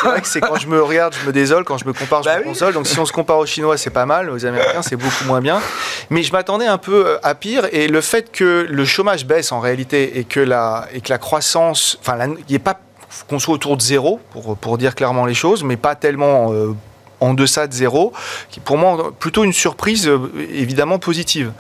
c'est 0.01 0.07
vrai 0.07 0.21
que 0.21 0.27
c'est 0.27 0.41
quand 0.41 0.57
je 0.57 0.67
me 0.67 0.81
regarde, 0.81 1.15
je 1.19 1.27
me 1.27 1.31
désole, 1.31 1.63
quand 1.63 1.77
je 1.77 1.85
me 1.85 1.93
compare, 1.93 2.23
je 2.23 2.29
me 2.29 2.43
console. 2.43 2.73
Donc 2.73 2.87
si 2.87 2.99
on 2.99 3.05
se 3.05 3.13
compare 3.13 3.37
aux 3.37 3.45
Chinois, 3.45 3.77
c'est 3.77 3.89
pas 3.89 4.05
mal, 4.05 4.29
aux 4.29 4.45
Américains, 4.45 4.81
c'est 4.81 4.95
beaucoup 4.95 5.25
moins 5.25 5.41
bien. 5.41 5.61
Mais 6.09 6.23
je 6.23 6.31
m'attendais 6.31 6.64
un 6.65 6.77
peu 6.77 7.05
euh, 7.05 7.17
à 7.23 7.35
pire. 7.35 7.67
Et 7.71 7.87
le 7.87 8.01
fait 8.01 8.31
que 8.31 8.65
le 8.69 8.85
chômage 8.85 9.25
baisse 9.25 9.51
en 9.51 9.59
réalité 9.59 10.19
et 10.19 10.23
que 10.23 10.39
la, 10.39 10.87
et 10.93 11.01
que 11.01 11.09
la 11.09 11.17
croissance, 11.17 11.97
enfin, 12.01 12.17
il 12.47 12.53
n'y 12.53 12.59
pas 12.59 12.79
qu'on 13.27 13.39
soit 13.39 13.53
autour 13.53 13.77
de 13.77 13.81
zéro, 13.81 14.19
pour, 14.31 14.57
pour 14.57 14.77
dire 14.77 14.95
clairement 14.95 15.25
les 15.25 15.33
choses, 15.33 15.63
mais 15.63 15.77
pas 15.77 15.95
tellement 15.95 16.51
euh, 16.51 16.73
en 17.21 17.33
deçà 17.33 17.67
de 17.67 17.73
zéro, 17.73 18.13
qui 18.49 18.59
pour 18.59 18.77
moi 18.77 19.13
plutôt 19.17 19.43
une 19.43 19.53
surprise 19.53 20.07
euh, 20.07 20.29
évidemment 20.51 20.99
positive. 20.99 21.51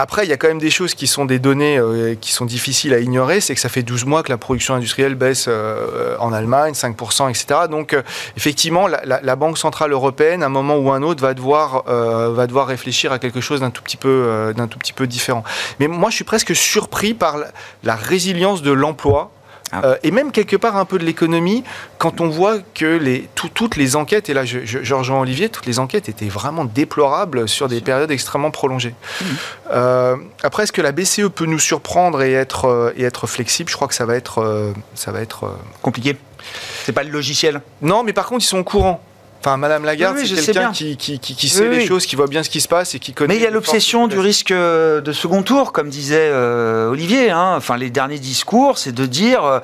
Après, 0.00 0.24
il 0.24 0.28
y 0.28 0.32
a 0.32 0.36
quand 0.36 0.46
même 0.46 0.60
des 0.60 0.70
choses 0.70 0.94
qui 0.94 1.08
sont 1.08 1.24
des 1.24 1.40
données 1.40 1.76
euh, 1.76 2.14
qui 2.14 2.32
sont 2.32 2.44
difficiles 2.44 2.94
à 2.94 3.00
ignorer. 3.00 3.40
C'est 3.40 3.56
que 3.56 3.60
ça 3.60 3.68
fait 3.68 3.82
12 3.82 4.04
mois 4.04 4.22
que 4.22 4.30
la 4.30 4.38
production 4.38 4.74
industrielle 4.74 5.16
baisse 5.16 5.46
euh, 5.48 6.16
en 6.20 6.32
Allemagne, 6.32 6.72
5%, 6.72 7.28
etc. 7.28 7.62
Donc, 7.68 7.92
euh, 7.92 8.02
effectivement, 8.36 8.86
la, 8.86 9.36
Banque 9.36 9.58
Centrale 9.58 9.90
Européenne, 9.90 10.44
à 10.44 10.46
un 10.46 10.50
moment 10.50 10.76
ou 10.76 10.92
un 10.92 11.02
autre, 11.02 11.20
va 11.20 11.34
devoir, 11.34 11.82
va 11.84 12.46
devoir 12.46 12.68
réfléchir 12.68 13.12
à 13.12 13.18
quelque 13.18 13.40
chose 13.40 13.60
d'un 13.60 13.70
tout, 13.70 13.82
petit 13.82 13.96
peu, 13.96 14.52
d'un 14.56 14.68
tout 14.68 14.78
petit 14.78 14.92
peu 14.92 15.06
différent. 15.06 15.42
Mais 15.80 15.88
moi, 15.88 16.10
je 16.10 16.16
suis 16.16 16.24
presque 16.24 16.54
surpris 16.54 17.14
par 17.14 17.36
la 17.82 17.96
résilience 17.96 18.62
de 18.62 18.70
l'emploi 18.70 19.32
ah. 19.72 19.80
Euh, 19.84 19.96
et 20.02 20.10
même 20.10 20.32
quelque 20.32 20.56
part 20.56 20.76
un 20.76 20.84
peu 20.84 20.98
de 20.98 21.04
l'économie, 21.04 21.64
quand 21.98 22.20
on 22.20 22.28
voit 22.28 22.58
que 22.74 22.86
les, 22.86 23.28
toutes 23.34 23.76
les 23.76 23.96
enquêtes, 23.96 24.28
et 24.28 24.34
là 24.34 24.44
je, 24.44 24.60
je, 24.64 24.94
rejoins 24.94 25.20
Olivier, 25.20 25.48
toutes 25.48 25.66
les 25.66 25.78
enquêtes 25.78 26.08
étaient 26.08 26.28
vraiment 26.28 26.64
déplorables 26.64 27.48
sur 27.48 27.68
des 27.68 27.80
périodes 27.80 28.10
extrêmement 28.10 28.50
prolongées. 28.50 28.94
Mmh. 29.20 29.24
Euh, 29.72 30.16
après, 30.42 30.64
est-ce 30.64 30.72
que 30.72 30.82
la 30.82 30.92
BCE 30.92 31.28
peut 31.34 31.46
nous 31.46 31.58
surprendre 31.58 32.22
et 32.22 32.32
être, 32.32 32.66
euh, 32.66 32.92
et 32.96 33.04
être 33.04 33.26
flexible? 33.26 33.70
Je 33.70 33.76
crois 33.76 33.88
que 33.88 33.94
ça 33.94 34.06
va 34.06 34.14
être... 34.14 34.72
ça 34.94 35.12
va 35.12 35.20
être 35.20 35.56
Compliqué? 35.82 36.16
C'est 36.84 36.92
pas 36.92 37.02
le 37.02 37.10
logiciel? 37.10 37.60
Non, 37.82 38.02
mais 38.02 38.12
par 38.12 38.26
contre, 38.26 38.44
ils 38.44 38.48
sont 38.48 38.58
au 38.58 38.64
courant. 38.64 39.02
Enfin, 39.40 39.56
Madame 39.56 39.84
Lagarde, 39.84 40.18
c'est 40.18 40.52
quelqu'un 40.52 40.72
qui, 40.72 40.96
qui, 40.96 41.18
qui, 41.18 41.48
sait 41.48 41.68
les 41.68 41.86
choses, 41.86 42.06
qui 42.06 42.16
voit 42.16 42.26
bien 42.26 42.42
ce 42.42 42.50
qui 42.50 42.60
se 42.60 42.66
passe 42.66 42.94
et 42.94 42.98
qui 42.98 43.12
connaît. 43.12 43.34
Mais 43.34 43.40
il 43.40 43.42
y 43.42 43.46
a 43.46 43.50
l'obsession 43.50 44.08
du 44.08 44.18
risque 44.18 44.50
euh, 44.50 45.00
de 45.00 45.12
second 45.12 45.42
tour, 45.42 45.72
comme 45.72 45.88
disait 45.88 46.28
euh, 46.32 46.90
Olivier. 46.90 47.30
Hein. 47.30 47.54
Enfin, 47.56 47.76
les 47.76 47.90
derniers 47.90 48.18
discours, 48.18 48.78
c'est 48.78 48.92
de 48.92 49.06
dire 49.06 49.44
euh, 49.44 49.60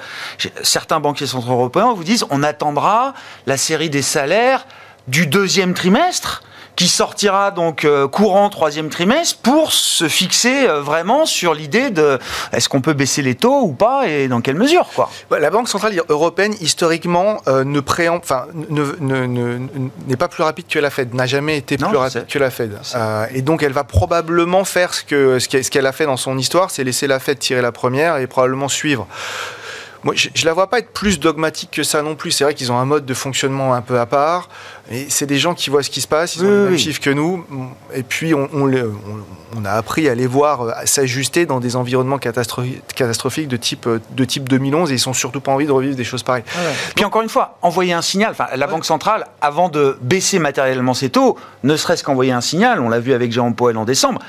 certains 0.63 1.01
banquiers 1.01 1.27
centraux 1.27 1.55
européens 1.55 1.93
vous 1.93 2.05
disent 2.05 2.25
on 2.31 2.43
attendra 2.45 3.15
la 3.47 3.57
série 3.57 3.91
des 3.91 4.03
salaires 4.03 4.67
du 5.09 5.27
deuxième 5.27 5.75
trimestre 5.75 6.43
qui 6.77 6.89
sortira 6.89 7.51
donc 7.51 7.85
euh, 7.85 8.09
courant 8.09 8.49
troisième 8.49 8.89
trimestre 8.89 9.39
pour 9.43 9.73
se 9.73 10.09
fixer 10.09 10.67
euh, 10.69 10.81
vraiment 10.81 11.27
sur 11.27 11.55
l'idée 11.55 11.91
de 11.91 12.19
est-ce 12.53 12.69
qu'on 12.69 12.81
peut 12.81 12.93
baisser 12.93 13.23
les 13.23 13.35
taux 13.35 13.63
ou 13.63 13.73
pas 13.73 14.09
et 14.09 14.29
dans 14.29 14.41
quelle 14.41 14.57
mesure 14.57 14.89
quoi. 14.95 15.11
La 15.31 15.51
Banque 15.51 15.69
centrale 15.69 15.95
européenne 16.09 16.55
historiquement 16.61 17.41
euh, 17.47 17.65
ne 17.65 17.81
enfin 18.09 18.47
n'est 18.71 20.17
pas 20.17 20.29
plus 20.29 20.43
rapide 20.43 20.67
que 20.69 20.79
la 20.79 20.91
Fed, 20.91 21.15
n'a 21.15 21.27
jamais 21.27 21.59
été 21.59 21.77
plus 21.77 21.97
rapide 21.97 22.27
que 22.27 22.39
la 22.39 22.51
Fed. 22.51 22.79
et 23.33 23.43
donc 23.43 23.63
elle 23.63 23.73
va 23.73 23.85
probablement 23.85 24.65
faire 24.65 24.95
ce 24.95 25.05
que 25.05 25.39
ce 25.39 25.49
qu'elle 25.49 25.87
a 25.87 25.93
fait 25.93 26.07
dans 26.07 26.17
son 26.17 26.39
histoire, 26.39 26.71
c'est 26.71 26.85
laisser 26.85 27.07
la 27.07 27.21
Fed 27.21 27.39
tirer 27.39 27.63
la 27.63 27.73
première 27.73 28.17
et 28.17 28.27
probablement 28.27 28.69
suivre. 28.69 29.07
Moi, 30.05 30.13
je, 30.15 30.29
ne 30.29 30.45
la 30.45 30.53
vois 30.53 30.69
pas 30.69 30.81
être 30.81 30.93
plus 30.93 31.19
dogmatique 31.19 31.71
que 31.73 31.83
ça 31.83 32.03
non 32.03 32.15
plus. 32.15 32.31
C'est 32.31 32.45
vrai 32.45 32.53
qu'ils 32.53 32.71
ont 32.71 32.77
un 32.77 32.85
mode 32.85 33.07
de 33.07 33.15
fonctionnement 33.15 33.73
un 33.73 33.81
peu 33.81 33.99
à 33.99 34.05
part. 34.05 34.51
Et 34.91 35.07
c'est 35.09 35.27
des 35.27 35.39
gens 35.39 35.55
qui 35.55 35.71
voient 35.71 35.83
ce 35.83 35.89
qui 35.89 36.03
se 36.03 36.07
passe, 36.07 36.37
ils 36.37 36.45
ont 36.45 36.51
les 36.51 36.71
mêmes 36.71 36.79
chiffres 36.79 37.01
que 37.01 37.11
nous. 37.11 37.45
Et 37.95 38.03
puis, 38.03 38.35
on, 38.35 38.49
on, 38.53 39.65
a 39.65 39.71
appris 39.71 40.09
à 40.09 40.15
les 40.15 40.27
voir 40.27 40.63
euh, 40.63 40.73
s'ajuster 40.85 41.47
dans 41.47 41.61
des 41.61 41.77
environnements 41.77 42.19
catastrophiques 42.19 43.49
de 43.49 43.57
type, 43.57 43.87
euh, 43.87 44.01
de 44.11 44.25
type 44.25 44.49
2011 44.49 44.91
et 44.91 44.95
ils 44.95 44.99
sont 44.99 45.15
surtout 45.15 45.41
pas 45.41 45.53
envie 45.53 45.67
de 45.67 45.73
revivre 45.73 45.97
des 45.97 46.05
choses 46.05 46.23
pareilles. 46.23 46.43
Puis 46.97 47.05
encore 47.05 47.23
une 47.23 47.29
fois, 47.29 47.57
envoyer 47.63 47.93
un 47.93 48.03
signal. 48.03 48.33
Enfin, 48.33 48.47
la 48.55 48.67
Banque 48.67 48.85
centrale, 48.85 49.27
avant 49.41 49.69
de 49.69 49.97
baisser 50.03 50.39
matériellement 50.39 50.93
ses 50.93 51.09
taux, 51.09 51.39
ne 51.63 51.77
serait-ce 51.77 52.05
qu'envoyer 52.05 52.33
un 52.33 52.41
signal, 52.41 52.81
on 52.81 52.89
l'a 52.89 52.99
vu 52.99 53.15
avec 53.15 53.33
Jérôme 53.33 53.55
Powell 53.55 53.79
en 53.79 53.85
décembre, 53.85 54.21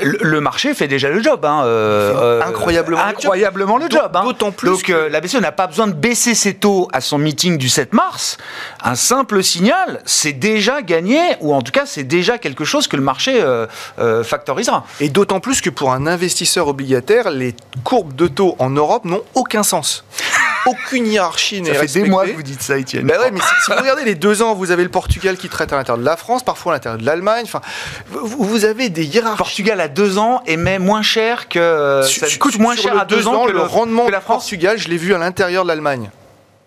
le, 0.00 0.40
marché 0.40 0.74
fait 0.74 0.88
déjà 0.88 1.10
le 1.10 1.22
job. 1.22 1.44
Hein, 1.44 1.62
euh, 1.64 2.40
incroyablement, 2.42 3.00
incroyablement 3.00 3.76
le 3.76 3.88
job. 3.88 4.10
Hein. 4.14 4.24
D'autant 4.24 4.50
plus. 4.50 4.70
Donc 4.70 4.88
la 4.88 5.20
BCE 5.20 5.36
n'a 5.36 5.52
pas 5.52 5.66
besoin 5.66 5.86
de 5.86 5.92
baisser 5.92 6.34
ses 6.34 6.54
taux 6.54 6.88
à 6.92 7.00
son 7.00 7.18
meeting 7.18 7.58
du 7.58 7.68
7 7.68 7.92
mars. 7.92 8.38
Un 8.82 8.94
simple 8.94 9.42
signal 9.42 9.99
c'est 10.04 10.32
déjà 10.32 10.82
gagné, 10.82 11.20
ou 11.40 11.54
en 11.54 11.62
tout 11.62 11.72
cas, 11.72 11.86
c'est 11.86 12.04
déjà 12.04 12.38
quelque 12.38 12.64
chose 12.64 12.88
que 12.88 12.96
le 12.96 13.02
marché 13.02 13.40
euh, 13.40 13.66
euh, 13.98 14.24
factorisera. 14.24 14.84
Et 15.00 15.08
d'autant 15.08 15.40
plus 15.40 15.60
que 15.60 15.70
pour 15.70 15.92
un 15.92 16.06
investisseur 16.06 16.68
obligataire, 16.68 17.30
les 17.30 17.54
courbes 17.84 18.14
de 18.14 18.26
taux 18.26 18.56
en 18.58 18.70
Europe 18.70 19.04
n'ont 19.04 19.22
aucun 19.34 19.62
sens. 19.62 20.04
Aucune 20.66 21.06
hiérarchie 21.06 21.62
n'est 21.62 21.70
respectée. 21.70 21.88
Ça 21.88 21.94
fait 21.94 22.02
des 22.04 22.10
mois 22.10 22.26
que 22.26 22.32
vous 22.32 22.42
dites 22.42 22.60
ça, 22.60 22.76
Étienne. 22.76 23.06
Ben 23.06 23.18
ouais, 23.18 23.30
mais 23.30 23.40
si, 23.40 23.70
vous 23.70 23.78
regardez 23.78 24.04
les 24.04 24.14
deux 24.14 24.42
ans, 24.42 24.54
vous 24.54 24.70
avez 24.70 24.82
le 24.82 24.90
Portugal 24.90 25.38
qui 25.38 25.48
traite 25.48 25.72
à 25.72 25.76
l'intérieur 25.76 25.98
de 25.98 26.04
la 26.04 26.18
France, 26.18 26.42
parfois 26.42 26.72
à 26.72 26.76
l'intérieur 26.76 27.00
de 27.00 27.06
l'Allemagne. 27.06 27.44
Enfin, 27.44 27.62
vous, 28.08 28.64
avez 28.66 28.90
des 28.90 29.04
hiérarchies. 29.04 29.38
Portugal 29.38 29.80
à 29.80 29.88
deux 29.88 30.18
ans 30.18 30.42
émet 30.46 30.78
moins 30.78 31.02
cher 31.02 31.48
que. 31.48 32.02
ça 32.06 32.26
coûte 32.38 32.58
moins 32.58 32.76
cher 32.76 32.98
à 32.98 33.06
deux 33.06 33.26
ans, 33.26 33.46
que 33.46 33.52
le, 33.52 33.62
rendement 33.62 34.06
que 34.06 34.12
la 34.12 34.20
France. 34.20 34.42
Portugal, 34.42 34.78
je 34.78 34.88
l'ai 34.88 34.98
vu 34.98 35.14
à 35.14 35.18
l'intérieur 35.18 35.62
de 35.62 35.68
l'Allemagne. 35.68 36.10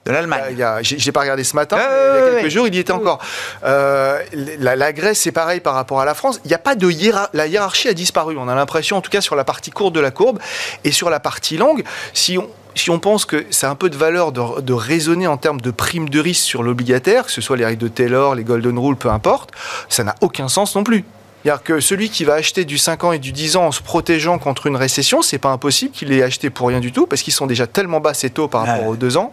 De 0.05 0.11
l'Allemagne. 0.11 0.55
Je 0.81 1.05
n'ai 1.05 1.11
pas 1.11 1.21
regardé 1.21 1.43
ce 1.43 1.55
matin, 1.55 1.77
il 1.79 2.19
y 2.19 2.21
a 2.21 2.35
quelques 2.35 2.51
jours, 2.51 2.67
il 2.67 2.75
y 2.75 2.79
était 2.79 2.91
encore. 2.91 3.19
Euh, 3.63 4.19
la, 4.59 4.93
Grèce, 4.93 5.19
c'est 5.19 5.31
pareil 5.31 5.61
par 5.61 5.75
rapport 5.75 6.01
à 6.01 6.05
la 6.05 6.13
France. 6.13 6.41
Il 6.43 6.49
n'y 6.49 6.53
a 6.53 6.59
pas 6.59 6.75
de 6.75 6.89
hiérarchie. 6.89 7.29
La 7.33 7.47
hiérarchie 7.47 7.87
a 7.87 7.93
disparu. 7.93 8.35
On 8.37 8.47
a 8.49 8.55
l'impression, 8.55 8.97
en 8.97 9.01
tout 9.01 9.09
cas 9.09 9.21
sur 9.21 9.35
la 9.35 9.43
partie 9.45 9.71
courte 9.71 9.93
de 9.93 10.01
la 10.01 10.11
courbe 10.11 10.39
et 10.83 10.91
sur 10.91 11.09
la 11.09 11.19
partie 11.19 11.57
longue, 11.57 11.83
si 12.13 12.37
on, 12.37 12.49
si 12.75 12.89
on 12.89 12.99
pense 12.99 13.25
que 13.25 13.45
c'est 13.49 13.67
un 13.67 13.75
peu 13.75 13.89
de 13.89 13.95
valeur 13.95 14.31
de, 14.31 14.61
de, 14.61 14.73
raisonner 14.73 15.27
en 15.27 15.37
termes 15.37 15.61
de 15.61 15.71
prime 15.71 16.09
de 16.09 16.19
risque 16.19 16.43
sur 16.43 16.63
l'obligataire, 16.63 17.25
que 17.25 17.31
ce 17.31 17.41
soit 17.41 17.55
les 17.55 17.65
règles 17.65 17.83
de 17.83 17.87
Taylor, 17.87 18.35
les 18.35 18.43
Golden 18.43 18.77
Rule, 18.77 18.95
peu 18.95 19.09
importe, 19.09 19.51
ça 19.89 20.03
n'a 20.03 20.15
aucun 20.21 20.47
sens 20.47 20.75
non 20.75 20.83
plus. 20.83 21.05
C'est-à-dire 21.43 21.63
que 21.63 21.79
celui 21.81 22.09
qui 22.09 22.23
va 22.23 22.35
acheter 22.35 22.63
du 22.63 22.77
5 22.77 23.03
ans 23.03 23.11
et 23.11 23.19
du 23.19 23.33
10 23.33 23.57
ans 23.57 23.65
en 23.67 23.71
se 23.71 23.81
protégeant 23.81 24.39
contre 24.39 24.67
une 24.67 24.77
récession, 24.77 25.21
c'est 25.21 25.37
pas 25.37 25.49
impossible 25.49 25.91
qu'il 25.91 26.07
l'ait 26.07 26.23
acheté 26.23 26.49
pour 26.49 26.69
rien 26.69 26.79
du 26.79 26.91
tout, 26.91 27.05
parce 27.05 27.21
qu'ils 27.21 27.33
sont 27.33 27.47
déjà 27.47 27.67
tellement 27.67 27.99
bas 27.99 28.13
ces 28.13 28.29
taux 28.29 28.47
par 28.47 28.65
rapport 28.65 28.87
aux 28.87 28.95
2 28.95 29.17
ans. 29.17 29.31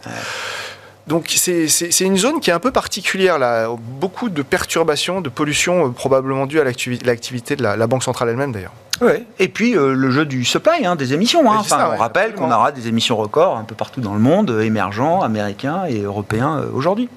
Donc 1.07 1.33
c'est 1.35 1.99
une 2.01 2.17
zone 2.17 2.39
qui 2.39 2.49
est 2.49 2.53
un 2.53 2.59
peu 2.59 2.71
particulière 2.71 3.39
là, 3.39 3.69
beaucoup 3.77 4.29
de 4.29 4.41
perturbations, 4.41 5.19
de 5.19 5.29
pollution 5.29 5.87
euh, 5.87 5.89
probablement 5.89 6.45
dues 6.45 6.59
à 6.59 6.63
l'activité 6.63 7.55
de 7.55 7.63
la 7.63 7.87
Banque 7.87 8.03
centrale 8.03 8.29
elle-même 8.29 8.51
d'ailleurs. 8.51 8.73
Ouais. 9.01 9.25
Et 9.39 9.47
puis 9.47 9.75
euh, 9.75 9.93
le 9.93 10.11
jeu 10.11 10.25
du 10.25 10.45
supply, 10.45 10.85
hein, 10.85 10.95
des 10.95 11.13
émissions. 11.13 11.51
Hein. 11.51 11.57
Enfin, 11.59 11.89
on 11.93 11.97
rappelle 11.97 12.33
qu'on 12.33 12.51
aura 12.51 12.71
des 12.71 12.87
émissions 12.87 13.17
records 13.17 13.57
un 13.57 13.63
peu 13.63 13.75
partout 13.75 13.99
dans 13.99 14.13
le 14.13 14.19
monde, 14.19 14.51
euh, 14.51 14.61
émergents, 14.61 15.21
américains 15.21 15.85
et 15.85 16.01
européens 16.01 16.59
euh, 16.59 16.69
aujourd'hui. 16.71 17.09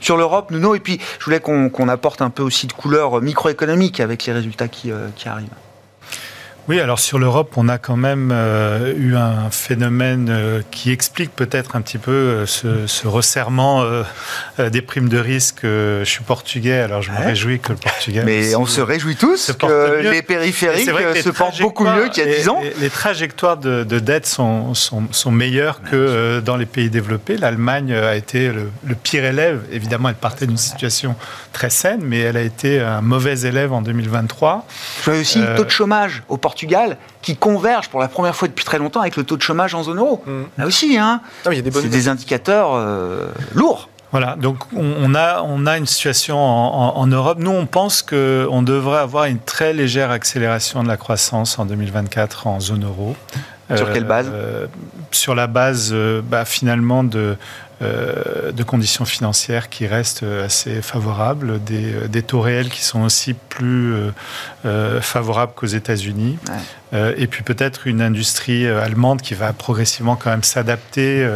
Sur 0.00 0.16
l'Europe, 0.16 0.50
nous, 0.50 0.74
et 0.74 0.80
puis 0.80 1.00
je 1.18 1.24
voulais 1.24 1.40
qu'on 1.40 1.88
apporte 1.88 2.22
un 2.22 2.30
peu 2.30 2.42
aussi 2.42 2.66
de 2.66 2.72
couleur 2.72 3.20
microéconomique 3.22 4.00
avec 4.00 4.26
les 4.26 4.32
résultats 4.32 4.68
qui, 4.68 4.90
qui 5.16 5.28
arrivent. 5.28 5.48
Oui, 6.68 6.80
alors 6.80 6.98
sur 6.98 7.18
l'Europe, 7.18 7.54
on 7.56 7.66
a 7.66 7.78
quand 7.78 7.96
même 7.96 8.30
euh, 8.30 8.92
eu 8.98 9.16
un 9.16 9.50
phénomène 9.50 10.28
euh, 10.28 10.60
qui 10.70 10.92
explique 10.92 11.34
peut-être 11.34 11.76
un 11.76 11.80
petit 11.80 11.96
peu 11.96 12.12
euh, 12.12 12.46
ce, 12.46 13.06
resserrement 13.06 13.84
des 14.58 14.82
primes 14.82 15.08
de 15.08 15.18
risque. 15.18 15.60
je 15.62 16.04
suis 16.04 16.22
portugais, 16.22 16.80
alors 16.80 17.00
je 17.00 17.10
me 17.10 17.16
réjouis 17.16 17.58
que 17.58 17.72
le 17.72 17.78
Portugal. 17.78 18.24
Mais 18.26 18.54
on 18.54 18.66
se 18.66 18.82
réjouit 18.82 19.16
tous 19.16 19.52
que 19.52 20.02
les 20.10 20.20
périphériques 20.20 20.90
se 20.90 21.30
portent 21.30 21.60
beaucoup 21.62 21.84
mieux 21.84 22.08
qu'il 22.08 22.24
y 22.24 22.30
a 22.30 22.36
10 22.36 22.48
ans. 22.50 22.60
Les, 22.80 22.90
trajectoires 22.90 23.56
de, 23.56 23.84
dette 23.84 24.26
sont, 24.26 24.74
sont, 24.74 25.30
meilleures 25.30 25.80
que 25.82 26.40
dans 26.40 26.56
les 26.56 26.66
pays 26.66 26.90
développés. 26.90 27.38
L'Allemagne 27.38 27.94
a 27.94 28.14
été 28.14 28.48
le, 28.48 28.70
le, 28.84 28.94
pire 28.94 29.24
élève. 29.24 29.62
Évidemment, 29.72 30.10
elle 30.10 30.16
partait 30.16 30.46
d'une 30.46 30.58
situation 30.58 31.14
très 31.52 31.70
saine, 31.70 32.00
mais 32.02 32.18
elle 32.18 32.36
a 32.36 32.42
été 32.42 32.80
un 32.80 33.00
mauvais 33.00 33.40
élève 33.40 33.72
en 33.72 33.80
2023. 33.80 34.66
Je 35.04 35.10
vois 35.10 35.20
aussi 35.20 35.38
le 35.38 35.54
taux 35.54 35.64
de 35.64 35.70
chômage 35.70 36.22
au 36.28 36.36
Portugal 36.36 36.57
qui 37.22 37.36
converge 37.36 37.88
pour 37.88 38.00
la 38.00 38.08
première 38.08 38.34
fois 38.34 38.48
depuis 38.48 38.64
très 38.64 38.78
longtemps 38.78 39.00
avec 39.00 39.16
le 39.16 39.24
taux 39.24 39.36
de 39.36 39.42
chômage 39.42 39.74
en 39.74 39.82
zone 39.82 39.98
euro. 39.98 40.22
Mm. 40.26 40.42
Là 40.58 40.66
aussi, 40.66 40.98
hein, 40.98 41.20
c'est 41.44 41.62
des 41.62 42.08
indicateurs 42.08 42.74
euh, 42.74 43.26
lourds. 43.54 43.88
Voilà, 44.10 44.36
donc 44.36 44.56
on 44.74 45.14
a, 45.14 45.42
on 45.42 45.66
a 45.66 45.76
une 45.76 45.84
situation 45.84 46.38
en, 46.38 47.06
Europe. 47.06 47.38
Nous, 47.40 47.50
on 47.50 47.66
pense 47.66 48.00
qu'on 48.00 48.62
devrait 48.62 49.00
avoir 49.00 49.26
une 49.26 49.38
très 49.38 49.74
légère 49.74 50.10
accélération 50.10 50.82
de 50.82 50.88
la 50.88 50.96
croissance 50.96 51.58
en 51.58 51.66
2024 51.66 52.46
en 52.46 52.58
zone 52.58 52.86
euro. 52.86 53.16
Sur 53.76 53.92
quelle 53.92 54.04
base? 54.04 54.30
euh, 54.32 54.66
Sur 55.10 55.34
la 55.34 55.46
base, 55.46 55.90
euh, 55.92 56.22
bah, 56.24 56.46
finalement, 56.46 57.04
de, 57.04 57.36
euh, 57.80 58.50
de 58.50 58.64
conditions 58.64 59.04
financières 59.04 59.68
qui 59.68 59.86
restent 59.86 60.24
assez 60.24 60.82
favorables, 60.82 61.62
des, 61.62 61.94
euh, 61.94 62.08
des 62.08 62.22
taux 62.22 62.40
réels 62.40 62.70
qui 62.70 62.82
sont 62.82 63.02
aussi 63.02 63.34
plus 63.34 63.94
euh, 64.64 65.00
favorables 65.00 65.52
qu'aux 65.54 65.66
États-Unis, 65.66 66.38
et 66.92 67.26
puis 67.26 67.42
peut-être 67.42 67.86
une 67.86 68.00
industrie 68.00 68.66
allemande 68.66 69.20
qui 69.20 69.34
va 69.34 69.52
progressivement 69.52 70.16
quand 70.16 70.30
même 70.30 70.42
s'adapter 70.42 71.28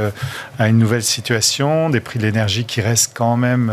à 0.59 0.69
une 0.69 0.79
nouvelle 0.79 1.03
situation, 1.03 1.91
des 1.91 2.01
prix 2.01 2.19
de 2.19 2.25
l'énergie 2.25 2.65
qui 2.65 2.81
restent 2.81 3.13
quand 3.15 3.37
même 3.37 3.71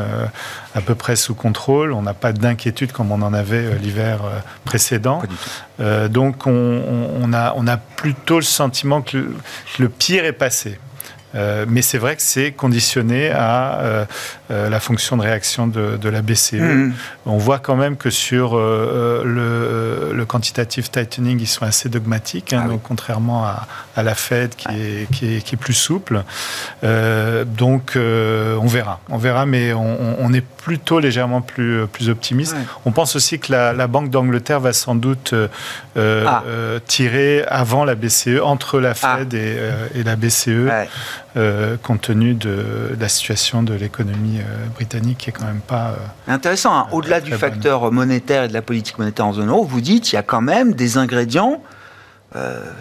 à 0.76 0.82
peu 0.82 0.94
près 0.94 1.16
sous 1.16 1.36
contrôle. 1.36 1.94
On 1.94 2.02
n'a 2.02 2.14
pas 2.14 2.34
d'inquiétude 2.34 2.92
comme 2.92 3.14
on 3.14 3.22
en 3.22 3.34
avait 3.34 3.78
l'hiver 3.78 4.20
précédent. 4.66 5.24
donc 6.10 6.48
on, 6.48 6.82
on, 7.22 7.32
a, 7.32 7.54
on 7.56 7.66
a 7.66 7.78
plutôt 7.78 8.36
le 8.36 8.46
sentiment 8.46 9.02
que 9.02 9.32
le 9.80 9.90
pire 9.90 10.26
est 10.26 10.34
passé. 10.34 10.78
Euh, 11.36 11.65
mais 11.68 11.82
c'est 11.82 11.98
vrai 11.98 12.15
que 12.15 12.22
c'est 12.22 12.52
conditionné 12.52 13.30
à 13.30 13.80
euh, 13.80 14.06
euh, 14.52 14.70
la 14.70 14.80
fonction 14.80 15.15
de 15.18 15.22
réaction 15.22 15.68
de, 15.68 16.10
la 16.10 16.22
BCE. 16.22 16.54
Mm. 16.54 16.94
On 17.26 17.38
voit 17.38 17.60
quand 17.60 17.76
même 17.76 17.98
que 17.98 18.10
sur 18.10 18.58
le, 18.58 19.99
quantitative 20.30 20.89
tightening, 20.89 21.39
ils 21.42 21.48
sont 21.48 21.65
assez 21.65 21.89
dogmatiques, 21.89 22.54
hein, 22.54 22.63
ah 22.65 22.68
donc 22.70 22.82
contrairement 22.84 23.46
à, 23.46 23.68
la 24.02 24.15
Fed 24.15 24.56
qui, 24.56 24.68
est, 24.70 25.12
qui, 25.12 25.36
est, 25.36 25.42
qui, 25.42 25.56
est, 25.56 25.58
plus 25.58 25.74
souple. 25.74 26.24
donc 26.82 27.98
on 27.98 28.68
verra, 28.68 29.02
on 29.10 29.18
verra, 29.18 29.46
mais 29.46 29.74
on, 29.74 30.32
est 30.32 30.46
plutôt 30.46 31.00
légèrement 31.00 31.42
plus, 31.42 31.86
plus 31.88 32.10
optimiste. 32.10 32.56
On 32.86 32.92
pense 32.92 33.15
aussi 33.15 33.39
que 33.39 33.52
la, 33.52 33.88
Banque 33.88 34.10
d'Angleterre 34.10 34.60
va 34.62 34.72
sans 34.72 34.96
doute 34.96 35.34
ah. 35.98 36.44
tirer 36.86 37.44
avant 37.48 37.84
la 37.84 37.96
BCE, 37.96 38.39
entre 38.42 38.80
la 38.80 38.92
ah. 38.92 39.18
Fed 39.18 39.34
et, 39.34 39.58
et, 39.96 40.04
la 40.04 40.15
BCE. 40.15 40.70
Euh, 41.38 41.78
compte 41.84 42.02
tenu 42.02 42.34
de, 42.34 42.96
la 43.00 43.08
situation 43.08 43.62
de 43.62 43.76
l'économie 43.76 44.39
euh, 44.39 44.65
britannique 44.74 45.20
qui 45.20 45.30
est 45.30 45.34
quand 45.34 45.46
même 45.46 45.62
pas 45.62 45.89
euh, 45.89 46.34
intéressant. 46.34 46.76
Hein. 46.76 46.88
Au-delà 46.92 47.22
du 47.22 47.32
facteur 47.34 47.92
monétaire 47.92 48.46
et 48.46 48.48
de 48.48 48.54
la 48.54 48.63
politique 48.63 48.98
monétaire 48.98 49.28
en 49.28 49.34
zone 49.34 49.50
euro, 49.50 49.63
vous 49.63 49.80
dites 49.80 50.12
il 50.12 50.15
y 50.15 50.18
a 50.18 50.19
quand 50.24 50.42
même 50.42 50.74
des 50.74 50.98
ingrédients. 50.98 51.62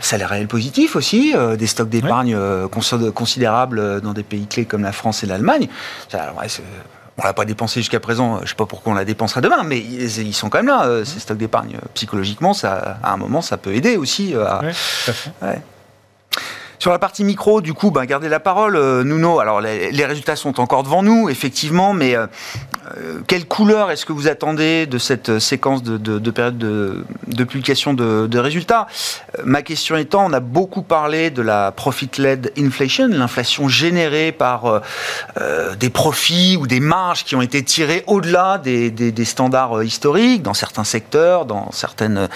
salaire 0.01 0.29
réel 0.29 0.47
positif 0.47 0.97
aussi, 0.97 1.35
des 1.59 1.67
stocks 1.67 1.89
d'épargne 1.89 2.37
considérables 3.15 4.01
dans 4.01 4.13
des 4.13 4.23
pays 4.23 4.47
clés 4.47 4.67
comme 4.67 4.83
la 4.83 4.93
France 4.93 5.25
et 5.25 5.27
l'Allemagne. 5.27 5.69
On 7.21 7.25
l'a 7.25 7.33
pas 7.33 7.45
dépensé 7.45 7.81
jusqu'à 7.81 7.99
présent, 7.99 8.37
je 8.39 8.43
ne 8.43 8.47
sais 8.47 8.55
pas 8.55 8.67
pourquoi 8.67 8.93
on 8.93 8.95
la 8.95 9.05
dépensera 9.05 9.41
demain, 9.41 9.65
mais 9.65 9.79
ils, 9.81 10.35
sont 10.35 10.51
quand 10.51 10.59
même 10.59 10.69
là, 10.69 11.05
ces 11.05 11.19
stocks 11.19 11.39
d'épargne. 11.39 11.79
Psychologiquement, 11.95 12.55
ça, 12.55 12.99
à 13.03 13.13
un 13.13 13.17
moment, 13.17 13.43
ça 13.43 13.57
peut 13.57 13.75
aider 13.75 13.97
aussi. 13.97 14.35
À... 14.35 14.61
Sur 16.79 16.93
la 16.93 17.01
partie 17.01 17.25
micro, 17.25 17.61
du 17.61 17.75
coup, 17.75 17.91
ben, 17.91 18.05
gardez 18.05 18.29
la 18.29 18.39
parole, 18.39 18.77
euh, 18.77 19.03
Nuno. 19.03 19.41
Alors, 19.41 19.61
les, 19.61 20.05
résultats 20.05 20.37
sont 20.37 20.61
encore 20.61 20.85
devant 20.85 21.03
nous, 21.03 21.29
effectivement, 21.29 21.93
mais 21.93 22.15
euh, 22.15 22.27
euh, 22.97 23.21
quelle 23.27 23.47
couleur 23.47 23.91
est-ce 23.91 24.07
que 24.07 24.13
vous 24.13 24.29
attendez 24.29 24.87
de 24.87 24.99
cette 24.99 25.39
séquence 25.39 25.83
de, 25.83 26.31
période 26.31 26.59
de, 26.59 27.45
publication 27.45 27.95
de, 27.95 28.39
résultats 28.39 28.87
Ma 29.45 29.63
question 29.63 29.97
étant, 29.97 30.27
on 30.27 30.33
a 30.33 30.41
beaucoup 30.41 30.83
parlé 30.83 31.31
de 31.31 31.43
la 31.43 31.73
profit-led 31.73 32.53
inflation, 32.59 33.09
l'inflation 33.09 33.69
générée 33.69 34.33
par 34.33 34.83
des 35.79 35.91
profits 35.91 36.57
ou 36.57 36.67
des 36.67 36.81
marges 36.81 37.25
qui 37.25 37.37
ont 37.37 37.43
été 37.43 37.63
tirées 37.63 38.05
au-delà 38.07 38.59
des, 38.59 39.25
standards 39.25 39.83
historiques, 39.83 40.43
dans 40.43 40.55
certains 40.55 40.85
secteurs, 40.85 41.47
dans 41.47 41.71
certaines 41.73 42.29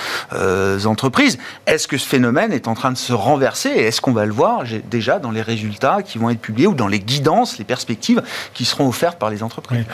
entreprises. 0.85 1.39
Est-ce 1.67 1.87
que 1.89 1.99
ce 1.99 2.07
phénomène 2.07 2.53
est 2.53 2.69
en 2.69 2.75
train 2.75 2.91
de 2.91 2.99
se 2.99 3.13
renverser 3.13 3.71
et 3.71 3.85
est-ce 3.85 4.01
qu'on 4.01 4.13
va 4.13 4.27
le 4.27 4.33
voir 4.33 4.65
déjà 4.91 5.19
dans 5.19 5.31
les 5.31 5.43
résultats 5.43 6.03
qui 6.03 6.19
vont 6.19 6.31
être 6.31 6.41
publiés 6.41 6.67
ou 6.67 6.75
dans 6.75 6.89
les 6.89 7.01
guidances, 7.01 7.59
les 7.59 7.65
perspectives 7.65 8.23
qui 8.55 8.65
seront 8.65 8.89
offertes 8.89 9.19
par 9.19 9.31
les 9.31 9.43
entreprises? 9.43 9.85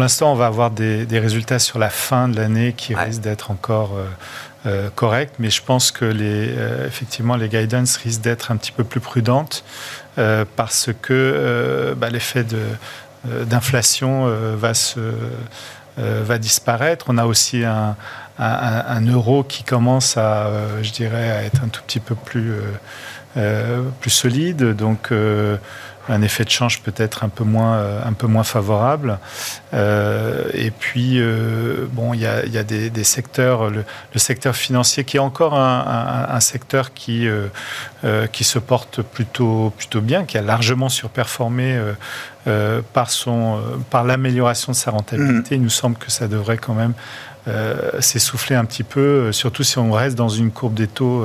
L'instant, 0.00 0.32
on 0.32 0.34
va 0.34 0.46
avoir 0.46 0.70
des, 0.70 1.06
résultats 1.12 1.58
sur 1.58 1.78
la 1.78 1.90
fin 1.90 2.28
de 2.28 2.36
l'année 2.36 2.72
qui 2.76 2.94
risquent 2.94 3.22
d'être 3.22 3.50
encore 3.50 3.92
euh, 3.94 4.06
euh, 4.66 4.90
corrects, 4.94 5.34
mais 5.38 5.50
je 5.50 5.62
pense 5.62 5.90
que 5.90 6.04
les, 6.04 6.48
euh, 6.56 6.86
effectivement, 6.86 7.36
les 7.36 7.48
guidance 7.48 7.96
risquent 7.96 8.22
d'être 8.22 8.50
un 8.50 8.56
petit 8.56 8.72
peu 8.72 8.84
plus 8.84 9.00
prudentes 9.00 9.64
parce 10.56 10.90
que 11.00 11.94
bah, 11.96 12.10
l'effet 12.10 12.44
d'inflation 13.24 14.26
va 14.56 14.74
se 14.74 15.00
va 15.96 16.36
disparaître. 16.36 17.06
On 17.08 17.16
a 17.16 17.24
aussi 17.24 17.64
un, 17.64 17.96
un, 18.38 19.06
euro 19.06 19.44
qui 19.44 19.64
commence 19.64 20.18
à, 20.18 20.50
je 20.82 20.90
dirais, 20.90 21.30
à 21.30 21.42
être 21.44 21.62
un 21.64 21.68
tout 21.68 21.80
petit 21.86 22.00
peu 22.00 22.14
plus 22.14 22.52
euh, 23.36 23.82
plus 24.00 24.10
solide, 24.10 24.74
donc 24.74 25.12
euh, 25.12 25.56
un 26.10 26.22
effet 26.22 26.44
de 26.44 26.50
change 26.50 26.82
peut-être 26.82 27.24
un 27.24 27.28
peu 27.28 27.44
moins 27.44 27.76
euh, 27.76 28.02
un 28.04 28.12
peu 28.12 28.26
moins 28.26 28.42
favorable. 28.42 29.18
et 29.72 30.70
puis 30.70 31.20
bon, 31.92 32.12
il 32.12 32.20
y 32.20 32.26
a, 32.26 32.44
y 32.46 32.58
a 32.58 32.64
des, 32.64 32.90
des, 32.90 33.04
secteurs, 33.04 33.70
le, 33.70 33.84
secteur 34.16 34.56
financier 34.56 35.04
qui 35.04 35.16
est 35.16 35.20
encore 35.20 35.54
un, 35.54 36.26
un, 36.28 36.40
secteur 36.40 36.92
qui 36.92 37.28
qui 38.32 38.44
se 38.44 38.58
porte 38.58 39.02
plutôt 39.02 39.72
plutôt 39.76 40.00
bien, 40.00 40.24
qui 40.24 40.36
a 40.38 40.42
largement 40.42 40.88
surperformé. 40.88 41.78
par, 42.92 43.10
son, 43.10 43.60
par 43.90 44.02
l'amélioration 44.04 44.72
de 44.72 44.76
sa 44.76 44.90
rentabilité, 44.90 45.54
mmh. 45.54 45.60
il 45.60 45.62
nous 45.62 45.76
semble 45.82 45.96
que 45.96 46.10
ça 46.10 46.26
devrait 46.26 46.58
quand 46.58 46.74
même 46.74 46.94
s'essouffler 48.00 48.56
un 48.56 48.64
petit 48.64 48.82
peu, 48.82 49.30
surtout 49.32 49.62
si 49.62 49.78
on 49.78 49.92
reste 49.92 50.16
dans 50.16 50.28
une 50.28 50.50
courbe 50.50 50.74
des 50.74 50.88
taux 50.88 51.24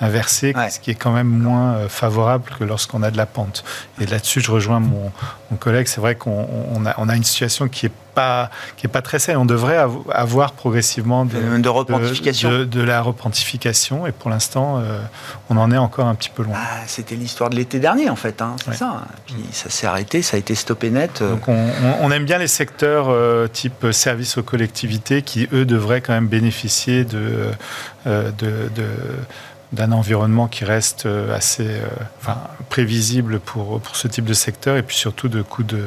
inversée, 0.00 0.54
ce 0.70 0.80
qui 0.80 0.90
est 0.90 0.94
quand 0.94 1.12
même 1.12 1.28
moins 1.28 1.74
euh, 1.74 1.88
favorable 1.88 2.44
que 2.58 2.64
lorsqu'on 2.64 3.02
a 3.02 3.10
de 3.10 3.16
la 3.16 3.26
pente. 3.26 3.64
Et 4.00 4.06
là-dessus, 4.06 4.40
je 4.40 4.50
rejoins 4.50 4.80
mon, 4.80 5.12
collègue. 5.58 5.88
C'est 5.88 6.00
vrai 6.00 6.14
qu'on 6.14 6.86
a, 6.86 6.94
on 6.96 7.08
a 7.08 7.16
une 7.16 7.24
situation 7.24 7.68
qui 7.68 7.86
est 7.86 7.92
pas 8.14 8.50
qui 8.76 8.86
est 8.86 8.88
pas 8.88 9.02
très 9.02 9.18
saine. 9.18 9.36
On 9.36 9.44
devrait 9.44 9.84
avoir 10.10 10.52
progressivement 10.52 11.24
de, 11.24 11.58
de, 11.58 11.68
repentification. 11.68 12.64
De, 12.64 12.80
la 12.80 13.02
repentification. 13.02 14.06
Et 14.06 14.12
pour 14.12 14.30
l'instant, 14.30 14.78
euh, 14.78 15.00
on 15.50 15.56
en 15.56 15.70
est 15.70 15.76
encore 15.76 16.06
un 16.06 16.14
petit 16.14 16.30
peu 16.30 16.44
loin. 16.44 16.54
Ah, 16.56 16.82
c'était 16.86 17.16
l'histoire 17.16 17.50
de 17.50 17.56
l'été 17.56 17.78
dernier, 17.78 18.08
en 18.08 18.16
fait. 18.16 18.40
Hein, 18.40 18.56
c'est 18.64 18.74
ça. 18.74 19.02
Puis 19.26 19.36
ça 19.52 19.70
s'est 19.70 19.86
arrêté, 19.86 20.22
ça 20.22 20.36
a 20.36 20.40
été 20.40 20.54
stoppé 20.54 20.90
net. 20.90 21.22
Donc 21.22 21.48
on, 21.48 21.68
on 22.00 22.10
aime 22.10 22.24
bien 22.24 22.38
les 22.38 22.48
secteurs 22.48 23.14
type 23.50 23.86
service 23.92 24.38
aux 24.38 24.42
collectivités 24.42 25.22
qui, 25.22 25.48
eux, 25.52 25.66
devraient 25.66 26.00
quand 26.00 26.14
même 26.14 26.28
bénéficier 26.28 27.04
de, 27.04 27.50
de 28.06 28.70
d'un 29.72 29.92
environnement 29.92 30.48
qui 30.48 30.64
reste 30.64 31.06
euh, 31.06 31.36
assez 31.36 31.66
euh, 31.66 32.32
prévisible 32.68 33.40
pour, 33.40 33.80
pour 33.80 33.96
ce 33.96 34.08
type 34.08 34.24
de 34.24 34.34
secteur 34.34 34.76
et 34.76 34.82
puis 34.82 34.96
surtout 34.96 35.28
de 35.28 35.42
coûts 35.42 35.62
de, 35.62 35.84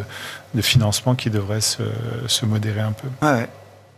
de 0.54 0.62
financement 0.62 1.16
qui 1.16 1.30
devraient 1.30 1.62
se, 1.62 1.84
se 2.28 2.46
modérer 2.46 2.82
un 2.82 2.94
peu. 2.94 3.08
Ouais. 3.26 3.48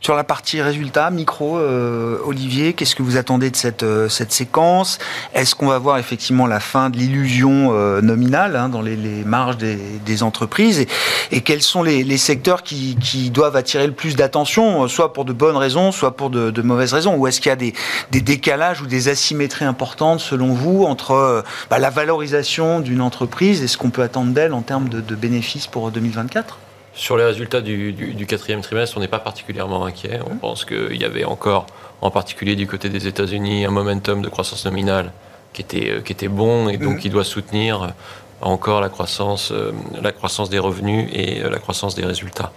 Sur 0.06 0.14
la 0.14 0.24
partie 0.24 0.62
résultat, 0.62 1.10
micro, 1.10 1.58
euh, 1.58 2.20
Olivier, 2.26 2.74
qu'est-ce 2.74 2.94
que 2.94 3.02
vous 3.02 3.18
attendez 3.18 3.50
de 3.50 3.56
cette, 3.56 3.82
euh, 3.82 4.08
cette 4.08 4.32
séquence? 4.32 5.00
Est-ce 5.34 5.56
qu'on 5.56 5.66
va 5.66 5.80
voir 5.80 5.98
effectivement 5.98 6.46
la 6.46 6.60
fin 6.60 6.92
de 6.92 6.98
l'illusion 6.98 7.72
euh, 7.74 8.02
nominale 8.02 8.56
hein, 8.56 8.70
dans 8.70 8.84
les, 8.84 8.98
marges 9.26 9.58
des, 9.58 10.22
entreprises? 10.22 10.86
Et, 11.32 11.42
quels 11.42 11.64
sont 11.64 11.82
les, 11.82 12.18
secteurs 12.18 12.62
qui, 12.62 12.96
doivent 13.32 13.56
attirer 13.56 13.88
le 13.88 13.94
plus 13.94 14.16
d'attention, 14.16 14.88
soit 14.88 15.12
pour 15.12 15.26
de 15.26 15.34
bonnes 15.34 15.58
raisons, 15.58 15.92
soit 15.92 16.16
pour 16.16 16.30
de, 16.30 16.62
mauvaises 16.62 16.94
raisons? 16.94 17.16
Ou 17.16 17.26
est-ce 17.26 17.42
qu'il 17.42 17.50
y 17.50 17.54
a 17.54 17.56
des, 17.56 17.74
décalages 18.22 18.84
ou 18.84 18.86
des 18.86 19.10
asymétries 19.10 19.66
importantes, 19.66 20.20
selon 20.20 20.54
vous, 20.54 20.84
entre 20.84 21.44
bah, 21.72 21.80
la 21.80 21.90
valorisation 21.90 22.80
d'une 22.80 23.02
entreprise 23.02 23.64
et 23.64 23.68
ce 23.68 23.80
qu'on 23.80 23.90
peut 23.90 24.04
attendre 24.04 24.34
d'elle 24.34 24.54
en 24.54 24.62
termes 24.62 24.88
de, 24.88 25.02
de 25.02 25.16
bénéfices 25.16 25.66
pour 25.66 25.90
2024 25.90 26.60
sur 26.96 27.18
les 27.18 27.26
résultats 27.26 27.62
du, 27.62 28.26
quatrième 28.28 28.62
trimestre, 28.62 28.96
on 28.98 29.02
n'est 29.02 29.10
pas 29.10 29.20
particulièrement 29.20 29.86
inquiet. 29.86 30.20
On 30.30 30.38
pense 30.38 30.64
qu'il 30.64 30.96
y 30.96 31.04
avait 31.04 31.26
encore, 31.26 31.68
en 32.02 32.10
particulier 32.10 32.56
du 32.56 32.68
côté 32.68 32.90
des 32.90 33.06
États-Unis, 33.08 33.66
un 33.66 33.72
momentum 33.72 34.22
de 34.22 34.30
croissance 34.30 34.66
nominale 34.66 35.12
qui 35.54 35.62
était, 35.62 35.90
euh, 35.90 36.02
qui 36.02 36.14
était 36.14 36.30
bon 36.30 36.70
et 36.70 36.78
donc 36.78 37.00
qui 37.00 37.10
doit 37.10 37.26
soutenir 37.26 37.94
encore 38.42 38.80
la 38.80 38.90
croissance, 38.90 39.52
euh, 39.52 39.72
la 40.02 40.14
croissance 40.14 40.50
des 40.50 40.60
revenus 40.60 41.10
et 41.12 41.44
euh, 41.44 41.50
la 41.50 41.60
croissance 41.60 41.96
des 41.96 42.06
résultats. 42.06 42.54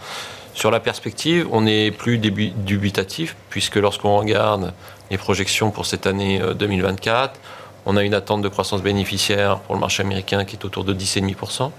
Sur 0.54 0.70
la 0.70 0.80
perspective, 0.80 1.48
on 1.50 1.66
est 1.66 1.90
plus 1.90 2.18
dubitatif 2.18 3.36
puisque 3.50 3.76
lorsqu'on 3.76 4.16
regarde 4.18 4.72
les 5.10 5.18
projections 5.18 5.70
pour 5.70 5.86
cette 5.86 6.06
année 6.06 6.40
2024, 6.58 7.40
on 7.86 7.96
a 7.96 8.02
une 8.02 8.14
attente 8.14 8.42
de 8.42 8.48
croissance 8.48 8.82
bénéficiaire 8.82 9.60
pour 9.60 9.76
le 9.76 9.80
marché 9.80 10.02
américain 10.02 10.44
qui 10.44 10.56
est 10.56 10.64
autour 10.64 10.82
de 10.82 10.92
10,5% 10.92 11.70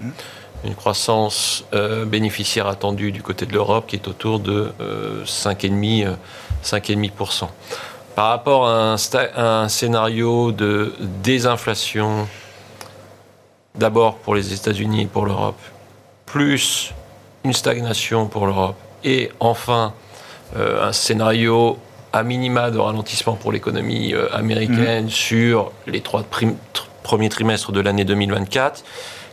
une 0.64 0.74
croissance 0.74 1.64
euh, 1.72 2.04
bénéficiaire 2.04 2.66
attendue 2.66 3.12
du 3.12 3.22
côté 3.22 3.46
de 3.46 3.52
l'Europe 3.52 3.86
qui 3.86 3.96
est 3.96 4.08
autour 4.08 4.40
de 4.40 4.72
5,5%. 5.24 6.06
Euh, 6.06 6.14
5,5%. 6.62 7.44
Euh, 7.44 7.46
Par 8.14 8.28
rapport 8.28 8.68
à 8.68 8.96
un, 9.36 9.68
scénario 9.68 10.52
de 10.52 10.92
désinflation, 11.22 12.28
d'abord 13.74 14.16
pour 14.16 14.34
les 14.34 14.52
États-Unis 14.52 15.02
et 15.02 15.06
pour 15.06 15.24
l'Europe, 15.24 15.58
plus 16.26 16.92
une 17.44 17.54
stagnation 17.54 18.26
pour 18.26 18.46
l'Europe, 18.46 18.76
et 19.04 19.30
enfin 19.40 19.94
un 20.54 20.92
scénario 20.92 21.78
à 22.12 22.24
minima 22.24 22.70
de 22.70 22.78
ralentissement 22.78 23.34
pour 23.34 23.52
l'économie 23.52 24.12
américaine 24.32 25.06
mmh. 25.06 25.10
sur 25.10 25.72
les 25.86 26.00
trois 26.00 26.24
premiers 27.02 27.28
trimestres 27.28 27.72
de 27.72 27.80
l'année 27.80 28.04
2024, 28.04 28.84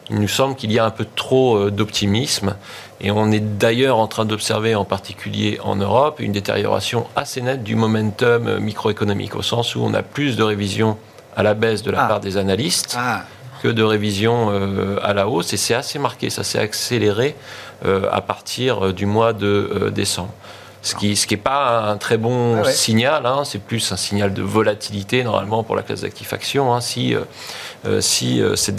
il 0.10 0.20
nous 0.20 0.28
semble 0.28 0.55
qu'il 0.55 0.72
y 0.72 0.80
a 0.80 0.86
un 0.86 0.91
peu 0.91 1.05
trop 1.16 1.58
euh, 1.58 1.72
d'optimisme. 1.72 2.55
Et 3.01 3.12
on 3.12 3.32
est 3.32 3.39
d'ailleurs 3.39 3.97
en 3.97 4.08
train 4.08 4.26
d'observer, 4.26 4.74
en 4.74 4.86
particulier 4.86 5.60
en 5.64 5.76
Europe, 5.76 6.20
une 6.20 6.32
détérioration 6.32 7.08
assez 7.16 7.41
nette 7.41 7.64
du 7.64 7.76
momentum 7.76 8.47
euh, 8.47 8.60
microéconomique, 8.60 9.36
au 9.36 9.41
sens 9.41 9.76
où 9.76 9.82
on 9.82 9.93
a 9.93 10.03
plus 10.03 10.38
de 10.38 10.43
révisions 10.43 10.97
à 11.36 11.43
la 11.43 11.53
baisse 11.53 11.84
de 11.84 11.91
la 11.91 12.05
ah. 12.05 12.08
part 12.08 12.20
des 12.20 12.38
analystes 12.38 12.95
ah. 12.97 13.24
que 13.62 13.68
de 13.68 13.84
révisions 13.84 14.49
euh, 14.49 14.97
à 15.03 15.14
la 15.14 15.28
hausse. 15.28 15.53
Et 15.53 15.58
c'est 15.58 15.76
assez 15.76 15.99
marqué, 15.99 16.30
ça 16.30 16.43
s'est 16.43 16.60
accéléré 16.60 17.36
à 17.86 18.22
partir 18.22 18.91
du 18.91 19.05
mois 19.05 19.34
de 19.34 19.91
décembre. 19.93 20.34
Ce 20.82 20.95
qui 20.95 21.16
n'est 21.30 21.38
pas 21.38 21.82
un 21.91 21.97
très 21.97 22.18
bon 22.18 22.64
ah 22.64 22.72
signal, 22.72 23.28
hein. 23.28 23.43
c'est 23.45 23.62
plus 23.62 23.91
un 23.91 23.97
signal 23.97 24.34
de 24.34 24.41
volatilité 24.41 25.24
normalement 25.24 25.62
pour 25.62 25.76
la 25.76 25.84
classe 25.84 26.01
d'actifs 26.01 26.34
actions. 26.34 26.74
Hein. 26.74 26.82
si 26.82 27.14
si 27.99 28.41
euh, 28.41 28.55
cette, 28.55 28.75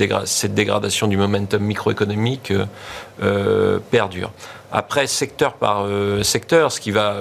dégradation 0.55 1.07
du 1.07 1.17
momentum 1.17 1.63
microéconomique 1.63 2.53
perdure. 3.91 4.33
Après, 4.71 5.07
secteur 5.07 5.55
par 5.55 5.87
secteur, 6.23 6.73
ce 6.73 6.81
qui 6.81 6.91
va 6.91 7.17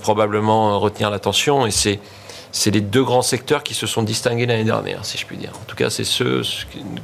probablement 0.00 0.78
retenir 0.78 1.10
l'attention, 1.10 1.66
et 1.66 1.70
c'est 1.70 1.98
c'est 2.50 2.70
les 2.70 2.80
deux 2.80 3.04
grands 3.04 3.22
secteurs 3.22 3.62
qui 3.62 3.74
se 3.74 3.86
sont 3.86 4.02
distingués 4.02 4.46
l'année 4.46 4.64
dernière, 4.64 5.04
si 5.04 5.18
je 5.18 5.26
puis 5.26 5.36
dire. 5.36 5.52
En 5.54 5.64
tout 5.66 5.76
cas, 5.76 5.90
c'est 5.90 6.04
ceux 6.04 6.40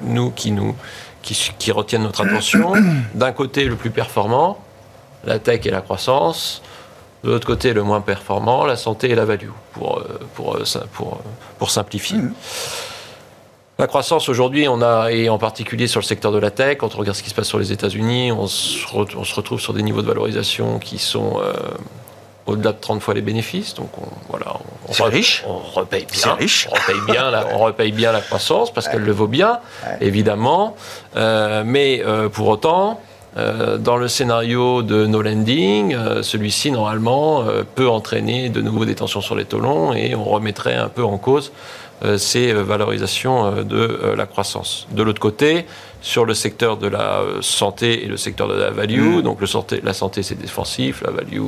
nous 0.02 0.30
qui 0.30 0.50
nous 0.50 0.74
qui, 1.22 1.72
retiennent 1.72 2.02
notre 2.02 2.22
attention. 2.22 2.72
D'un 3.14 3.32
côté, 3.32 3.64
le 3.64 3.76
plus 3.76 3.90
performant, 3.90 4.58
la 5.24 5.38
tech 5.38 5.60
et 5.64 5.70
la 5.70 5.80
croissance. 5.80 6.62
De 7.22 7.30
l'autre 7.30 7.46
côté, 7.46 7.72
le 7.72 7.82
moins 7.82 8.02
performant, 8.02 8.66
la 8.66 8.76
santé 8.76 9.10
et 9.10 9.14
la 9.14 9.24
value, 9.24 9.48
pour, 9.72 9.98
euh, 9.98 10.20
pour, 10.34 10.56
euh, 10.56 10.64
pour, 10.92 11.14
euh, 11.14 11.30
pour 11.58 11.70
simplifier. 11.70 12.18
La 13.78 13.86
croissance 13.88 14.28
aujourd'hui, 14.28 14.68
on 14.68 14.82
a, 14.82 15.10
et 15.10 15.28
en 15.28 15.38
particulier 15.38 15.88
sur 15.88 16.00
le 16.00 16.04
secteur 16.04 16.30
de 16.30 16.38
la 16.38 16.50
tech, 16.50 16.78
quand 16.78 16.94
on 16.94 16.98
regarde 16.98 17.16
ce 17.16 17.22
qui 17.22 17.30
se 17.30 17.34
passe 17.34 17.48
sur 17.48 17.58
les 17.58 17.72
États-Unis, 17.72 18.30
on, 18.30 18.46
se 18.46 18.86
retrouve 19.34 19.60
sur 19.60 19.72
des 19.72 19.82
niveaux 19.82 20.02
de 20.02 20.06
valorisation 20.06 20.78
qui 20.78 20.98
sont 20.98 21.40
au-delà 22.46 22.70
de 22.70 22.78
30 22.80 23.02
fois 23.02 23.14
les 23.14 23.20
bénéfices. 23.20 23.74
Donc 23.74 23.88
on, 23.98 24.06
voilà, 24.28 24.54
on, 24.88 25.04
riche. 25.04 25.42
on 25.48 25.58
repaye 25.58 26.06
bien, 26.06 26.34
riche. 26.34 26.68
On 26.70 26.74
repaye 26.74 27.00
bien, 27.12 27.30
la, 27.32 27.48
on 27.52 27.58
repaye 27.58 27.90
bien 27.90 28.12
la 28.12 28.20
croissance 28.20 28.72
parce 28.72 28.86
qu'elle 28.86 29.02
le 29.02 29.12
vaut 29.12 29.26
bien, 29.26 29.58
évidemment. 30.00 30.76
mais 31.16 32.00
pour 32.32 32.46
autant, 32.46 33.00
euh, 33.36 33.78
dans 33.78 33.96
le 33.96 34.06
scénario 34.06 34.82
de 34.82 35.06
no 35.06 35.20
landing, 35.20 35.94
euh, 35.94 36.22
celui-ci 36.22 36.70
normalement 36.70 37.42
euh, 37.42 37.64
peut 37.64 37.88
entraîner 37.88 38.48
de 38.48 38.60
nouveau 38.60 38.84
des 38.84 38.94
tensions 38.94 39.20
sur 39.20 39.34
les 39.34 39.44
taux 39.44 39.58
longs 39.58 39.92
et 39.92 40.14
on 40.14 40.22
remettrait 40.22 40.76
un 40.76 40.88
peu 40.88 41.02
en 41.02 41.18
cause 41.18 41.50
ces 42.16 42.52
valorisations 42.52 43.62
de 43.62 44.14
la 44.16 44.26
croissance. 44.26 44.86
De 44.90 45.02
l'autre 45.02 45.20
côté, 45.20 45.64
sur 46.02 46.24
le 46.24 46.34
secteur 46.34 46.76
de 46.76 46.86
la 46.86 47.22
santé 47.40 48.04
et 48.04 48.08
le 48.08 48.16
secteur 48.16 48.48
de 48.48 48.54
la 48.54 48.70
value, 48.70 49.18
mm. 49.18 49.22
donc 49.22 49.40
le 49.40 49.46
santé, 49.46 49.80
la 49.82 49.94
santé 49.94 50.22
c'est 50.22 50.34
défensif, 50.34 51.02
la 51.02 51.10
value, 51.10 51.40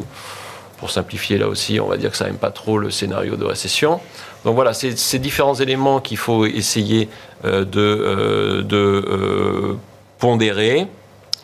pour 0.78 0.90
simplifier 0.90 1.38
là 1.38 1.48
aussi, 1.48 1.80
on 1.80 1.88
va 1.88 1.96
dire 1.96 2.10
que 2.10 2.16
ça 2.16 2.26
n'aime 2.26 2.38
pas 2.38 2.50
trop 2.50 2.78
le 2.78 2.90
scénario 2.90 3.36
de 3.36 3.44
récession. 3.44 4.00
Donc 4.44 4.54
voilà, 4.54 4.72
c'est 4.72 4.96
ces 4.96 5.18
différents 5.18 5.54
éléments 5.54 6.00
qu'il 6.00 6.18
faut 6.18 6.46
essayer 6.46 7.08
de, 7.44 8.62
de 8.62 9.76
pondérer. 10.18 10.86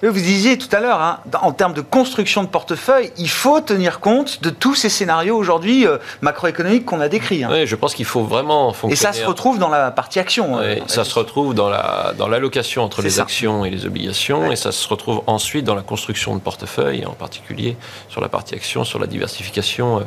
Vous 0.03 0.21
disiez 0.21 0.59
tout 0.59 0.69
à 0.73 0.81
l'heure, 0.81 1.01
hein, 1.01 1.21
en 1.41 1.53
termes 1.53 1.75
de 1.75 1.81
construction 1.81 2.43
de 2.43 2.49
portefeuille, 2.49 3.13
il 3.19 3.29
faut 3.29 3.61
tenir 3.61 4.01
compte 4.01 4.43
de 4.43 4.51
tous 4.51 4.75
ces 4.75 4.89
scénarios 4.89 5.37
aujourd'hui 5.37 5.87
euh, 5.87 5.99
macroéconomiques 6.23 6.85
qu'on 6.85 7.01
a 7.01 7.09
décrits. 7.09 7.45
Hein. 7.45 7.51
Oui, 7.53 7.69
je 7.69 7.77
pense 7.77 7.95
qu'il 7.95 8.05
faut 8.05 8.25
vraiment 8.25 8.73
fonctionner. 8.73 8.95
Et 8.95 8.97
ça 8.97 9.13
se 9.13 9.25
retrouve 9.25 9.61
dans 9.61 9.69
la 9.69 9.93
partie 9.93 10.19
action. 10.19 10.59
Euh, 10.59 10.75
oui, 10.75 10.83
ça 10.89 11.05
se 11.05 11.15
retrouve 11.15 11.55
dans 11.55 11.69
la 11.69 12.15
dans 12.19 12.27
l'allocation 12.27 12.83
entre 12.83 13.01
les 13.01 13.21
actions 13.21 13.65
et 13.65 13.71
les 13.71 13.87
obligations, 13.87 14.51
et 14.51 14.57
ça 14.57 14.73
se 14.73 14.89
retrouve 14.89 15.23
ensuite 15.29 15.65
dans 15.65 15.77
la 15.77 15.83
construction 15.83 16.35
de 16.35 16.41
portefeuille, 16.41 17.07
en 17.07 17.13
particulier 17.13 17.77
sur 18.09 18.21
la 18.21 18.29
partie 18.29 18.57
action, 18.57 18.83
sur 18.83 18.99
la 18.99 19.07
diversification 19.07 20.05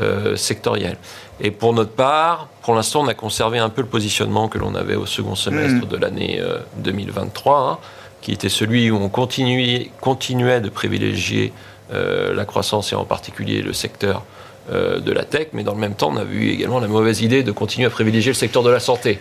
euh, 0.00 0.36
sectorielle. 0.36 0.96
Et 1.40 1.50
pour 1.50 1.74
notre 1.74 1.90
part, 1.92 2.48
pour 2.62 2.74
l'instant, 2.74 3.02
on 3.02 3.08
a 3.08 3.14
conservé 3.14 3.58
un 3.58 3.68
peu 3.68 3.82
le 3.82 3.88
positionnement 3.88 4.48
que 4.48 4.56
l'on 4.56 4.74
avait 4.74 4.94
au 4.94 5.04
second 5.04 5.34
semestre 5.34 5.84
mm. 5.84 5.88
de 5.88 5.96
l'année 5.98 6.42
2023 6.78 7.80
qui 8.24 8.32
était 8.32 8.48
celui 8.48 8.90
où 8.90 8.96
on 8.96 9.10
continuait, 9.10 9.90
de 10.62 10.70
privilégier 10.70 11.52
euh, 11.92 12.32
la 12.32 12.46
croissance 12.46 12.90
et 12.90 12.96
en 12.96 13.04
particulier 13.04 13.60
le 13.60 13.74
secteur 13.74 14.24
euh, 14.70 14.98
de 14.98 15.12
la 15.12 15.24
tech, 15.24 15.48
mais 15.52 15.62
dans 15.62 15.74
le 15.74 15.78
même 15.78 15.94
temps, 15.94 16.10
on 16.10 16.16
a 16.16 16.24
vu 16.24 16.50
également 16.50 16.80
la 16.80 16.88
mauvaise 16.88 17.20
idée 17.20 17.42
de 17.42 17.52
continuer 17.52 17.86
à 17.86 17.90
privilégier 17.90 18.30
le 18.30 18.36
secteur 18.36 18.62
de 18.62 18.70
la 18.70 18.80
santé. 18.80 19.20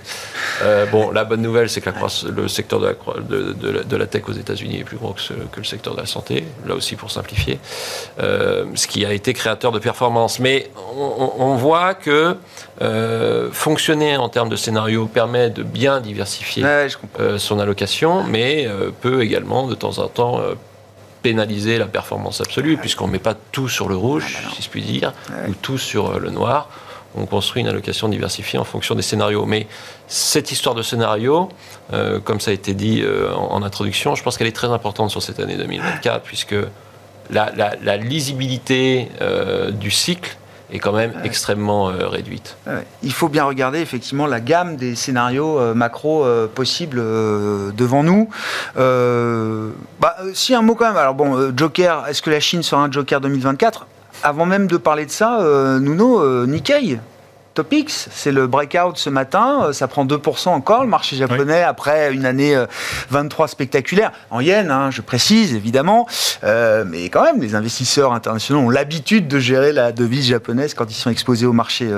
Euh, 0.62 0.86
bon, 0.86 1.12
la 1.12 1.26
bonne 1.26 1.42
nouvelle, 1.42 1.70
c'est 1.70 1.82
que 1.82 1.90
le 2.30 2.48
secteur 2.48 2.80
de 2.80 2.88
la, 2.88 3.84
de, 3.84 3.96
la, 3.98 4.08
tech 4.08 4.24
aux 4.30 4.34
États-Unis 4.34 4.80
est 4.80 4.84
plus 4.86 4.96
gros 4.96 5.14
que, 5.14 5.34
que, 5.52 5.58
le 5.58 5.66
secteur 5.66 5.96
de 5.96 6.00
la 6.00 6.06
santé, 6.06 6.46
là 6.66 6.76
aussi 6.76 6.96
pour 6.96 7.12
simplifier, 7.12 7.60
ce 8.18 8.88
qui 8.88 9.06
a 9.06 9.12
été 9.12 9.34
créateur 9.34 9.74
de 9.74 9.80
performance. 9.80 10.40
Mais 10.40 10.72
on, 10.98 11.56
voit 11.56 11.94
que 11.94 12.38
fonctionner 13.52 14.16
en 14.16 14.30
termes 14.30 14.50
de 14.50 14.56
scénario 14.56 15.08
permet 15.08 15.50
de 15.50 15.64
bien 15.64 16.00
diversifier 16.00 16.66
son 17.38 17.60
allocation, 17.60 18.24
mais 18.24 18.68
peut 19.02 19.22
également 19.22 19.68
de 19.68 19.76
temps 19.76 20.00
en 20.00 20.08
temps 20.08 20.42
pénaliser 21.24 21.78
la 21.80 21.88
performance 21.88 22.42
absolue, 22.42 22.78
puisqu'on 22.78 23.08
ne 23.08 23.14
met 23.14 23.20
pas 23.20 23.34
tout 23.34 23.70
sur 23.70 23.90
le 23.90 23.96
rouge, 23.96 24.38
ah, 24.38 24.42
bah 24.44 24.54
si 24.56 24.62
je 24.62 24.70
puis 24.70 24.84
dire, 24.84 25.14
ou 25.48 25.54
tout 25.54 25.80
sur 25.80 26.12
euh, 26.12 26.20
le 26.20 26.30
noir. 26.30 26.70
on 27.16 27.26
construit 27.26 27.62
une 27.62 27.68
allocation 27.68 28.10
diversifiée 28.10 28.60
en 28.60 28.64
fonction 28.64 28.94
des 28.94 29.02
scénarios. 29.02 29.46
Mais 29.46 29.68
cette 30.08 30.52
histoire 30.52 30.76
de 30.76 30.84
scénario, 30.84 31.50
euh, 31.94 32.20
comme 32.20 32.40
ça 32.40 32.52
a 32.52 32.54
été 32.54 32.74
dit 32.74 33.02
euh, 33.02 33.34
en, 33.34 33.64
introduction, 33.64 34.16
je 34.16 34.24
pense 34.24 34.38
qu'elle 34.38 34.48
est 34.48 34.56
très 34.56 34.68
importante 34.68 35.10
sur 35.10 35.24
cette 35.24 35.40
année 35.40 35.58
2024, 35.58 36.24
puisque 36.24 36.56
la, 37.30 37.98
lisibilité 37.98 39.10
euh, 39.22 39.72
du 39.72 39.92
cycle 39.92 40.38
est 40.74 40.80
quand 40.80 40.92
même 40.92 41.14
extrêmement 41.24 41.86
réduite. 41.86 42.58
Il 43.04 43.14
faut 43.14 43.30
bien 43.30 43.46
regarder 43.46 43.80
effectivement 43.80 44.26
la 44.26 44.40
gamme 44.40 44.76
des 44.76 44.96
scénarios 44.96 45.74
macro 45.74 46.26
possibles 46.54 46.98
devant 46.98 48.04
nous. 48.04 48.30
Bah, 48.76 50.18
si 50.34 50.54
un 50.56 50.62
mot 50.62 50.76
quand 50.76 50.88
même. 50.88 50.98
Alors 50.98 51.14
bon, 51.14 51.54
Joker, 51.56 52.08
est-ce 52.08 52.22
que 52.22 52.30
la 52.30 52.40
Chine 52.40 52.64
sera 52.64 52.84
un 52.84 52.92
Joker 52.92 53.22
2024 53.22 53.86
avant 54.24 54.46
même 54.46 54.68
de 54.68 54.78
parler 54.78 55.06
de 55.06 55.12
ça, 55.12 55.42
euh, 55.42 55.80
Nuno, 55.80 56.22
euh, 56.22 56.46
Nikkei, 56.48 57.00
Topix, 57.54 58.10
c'est 58.12 58.32
le 58.32 58.48
breakout 58.48 58.98
ce 58.98 59.10
matin, 59.10 59.66
euh, 59.66 59.74
ça 59.74 59.88
prend 59.88 60.06
2% 60.06 60.50
encore 60.50 60.84
le 60.84 60.90
marché 60.90 61.16
japonais 61.16 61.62
après 61.62 62.12
une 62.14 62.26
année 62.26 62.56
23 63.10 63.48
spectaculaire 63.48 64.12
en 64.32 64.42
yens, 64.42 64.70
hein, 64.72 64.90
je 64.92 65.02
précise 65.02 65.54
évidemment, 65.54 66.08
mais 66.44 67.10
quand 67.10 67.24
même 67.24 67.42
les 67.42 67.56
investisseurs 67.56 68.14
internationaux 68.14 68.62
ont 68.62 68.70
l'habitude 68.70 69.28
de 69.28 69.40
gérer 69.40 69.72
la 69.72 69.92
devise 69.92 70.28
japonaise 70.28 70.74
quand 70.74 70.90
ils 70.90 70.96
sont 70.96 71.10
exposés 71.10 71.46
au 71.46 71.54
marché 71.54 71.90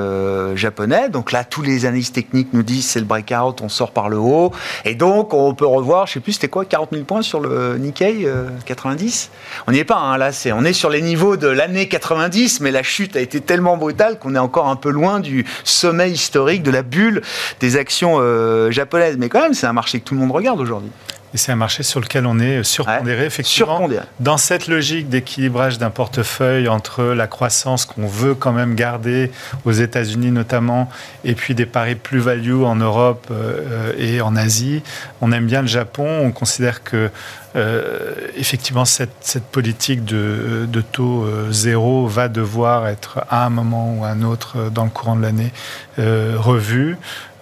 japonais. 0.56 1.10
Donc 1.10 1.32
là, 1.32 1.44
tous 1.44 1.62
les 1.62 1.86
analystes 1.86 2.16
techniques 2.16 2.50
nous 2.54 2.64
disent 2.64 2.88
c'est 2.88 3.00
le 3.00 3.06
breakout, 3.06 3.62
on 3.62 3.70
sort 3.70 3.92
par 3.92 4.10
le 4.10 4.18
haut, 4.18 4.52
et 4.84 4.96
donc 4.96 5.34
on 5.34 5.54
peut 5.54 5.66
revoir, 5.66 6.08
je 6.08 6.14
sais 6.14 6.20
plus 6.20 6.34
c'était 6.34 6.50
quoi, 6.50 6.66
40 6.66 6.90
000 6.92 7.04
points 7.04 7.22
sur 7.22 7.40
le 7.40 7.78
Nikkei 7.78 8.28
90. 8.66 9.32
On 9.68 9.72
n'y 9.72 9.80
est 9.80 9.84
pas, 9.86 9.98
hein, 9.98 10.18
là, 10.18 10.32
c'est 10.32 10.52
on 10.52 10.64
est 10.64 10.74
sur 10.74 10.90
les 10.90 11.02
niveaux 11.02 11.38
de 11.38 11.48
l'année 11.48 11.88
90, 11.88 12.62
mais 12.62 12.72
la 12.72 12.84
chute 12.84 13.16
a 13.16 13.22
été 13.22 13.42
tellement 13.42 13.78
brutale 13.78 14.20
qu'on 14.20 14.36
est 14.36 14.40
encore 14.40 14.68
un 14.68 14.76
peu 14.76 14.90
loin 14.90 15.20
du 15.20 15.45
sommet 15.64 16.12
historique 16.12 16.64
de 16.64 16.72
la 16.72 16.84
bulle 16.84 17.22
des 17.60 17.78
actions 17.78 18.18
euh, 18.20 18.72
japonaises. 18.72 19.18
Mais 19.18 19.30
quand 19.30 19.42
même, 19.42 19.54
c'est 19.54 19.68
un 19.68 19.74
marché 19.74 20.00
que 20.00 20.06
tout 20.06 20.14
le 20.14 20.20
monde 20.20 20.32
regarde 20.32 20.60
aujourd'hui. 20.60 20.92
Et 21.34 21.38
c'est 21.38 21.52
un 21.52 21.58
marché 21.58 21.84
sur 21.84 22.00
lequel 22.00 22.26
on 22.26 22.40
est 22.40 22.64
surpondéré, 22.64 23.26
effectivement. 23.26 23.88
Dans 24.20 24.38
cette 24.38 24.68
logique 24.68 25.10
d'équilibrage 25.10 25.78
d'un 25.78 25.90
portefeuille 25.90 26.70
entre 26.70 27.04
la 27.04 27.28
croissance 27.28 27.86
qu'on 27.86 28.08
veut 28.08 28.36
quand 28.36 28.54
même 28.54 28.76
garder 28.76 29.32
aux 29.66 29.72
États-Unis 29.72 30.32
notamment, 30.32 30.90
et 31.24 31.36
puis 31.36 31.56
des 31.56 31.66
paris 31.66 31.96
plus-value 31.96 32.64
en 32.64 32.76
Europe 32.76 33.28
euh, 33.32 33.94
et 33.98 34.22
en 34.22 34.36
Asie, 34.36 34.84
on 35.22 35.32
aime 35.32 35.46
bien 35.46 35.62
le 35.62 35.68
Japon. 35.68 36.08
On 36.24 36.32
considère 36.32 36.84
que 36.84 37.10
euh, 37.56 38.14
effectivement 38.38 38.86
cette, 38.86 39.16
cette, 39.22 39.46
politique 39.46 40.04
de, 40.04 40.66
de 40.68 40.82
taux 40.82 41.24
euh, 41.24 41.52
zéro 41.52 42.08
va 42.08 42.28
devoir 42.28 42.88
être 42.88 43.26
à 43.30 43.46
un 43.46 43.50
moment 43.50 43.98
ou 43.98 44.06
à 44.06 44.10
un 44.10 44.24
autre 44.24 44.70
dans 44.70 44.84
le 44.84 44.90
courant 44.90 45.16
de 45.16 45.22
l'année 45.22 45.52
revue. 45.98 46.98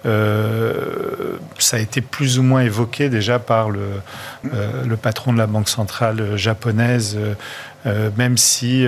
Euh, 0.06 1.38
ça 1.58 1.78
a 1.78 1.80
été 1.80 2.00
plus 2.00 2.38
ou 2.38 2.42
moins 2.42 2.60
évoqué 2.60 3.08
déjà 3.08 3.38
par 3.38 3.70
le, 3.70 3.80
euh, 4.52 4.84
le 4.84 4.96
patron 4.96 5.32
de 5.32 5.38
la 5.38 5.46
Banque 5.46 5.68
centrale 5.68 6.36
japonaise, 6.36 7.16
euh, 7.86 8.10
même 8.16 8.36
si 8.36 8.86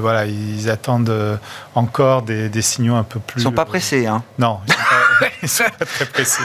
voilà, 0.00 0.26
ils 0.26 0.68
attendent 0.68 1.38
encore 1.74 2.22
des, 2.22 2.48
des, 2.48 2.62
signaux 2.62 2.94
un 2.94 3.04
peu 3.04 3.20
plus. 3.20 3.40
Ils 3.40 3.44
ne 3.44 3.50
sont 3.50 3.54
pas 3.54 3.64
pressés, 3.64 4.06
hein 4.06 4.22
Non, 4.38 4.60
ils 5.20 5.28
ne 5.42 5.48
sont, 5.48 5.64
pas 5.78 5.86
très 5.86 6.06
pressés. 6.06 6.42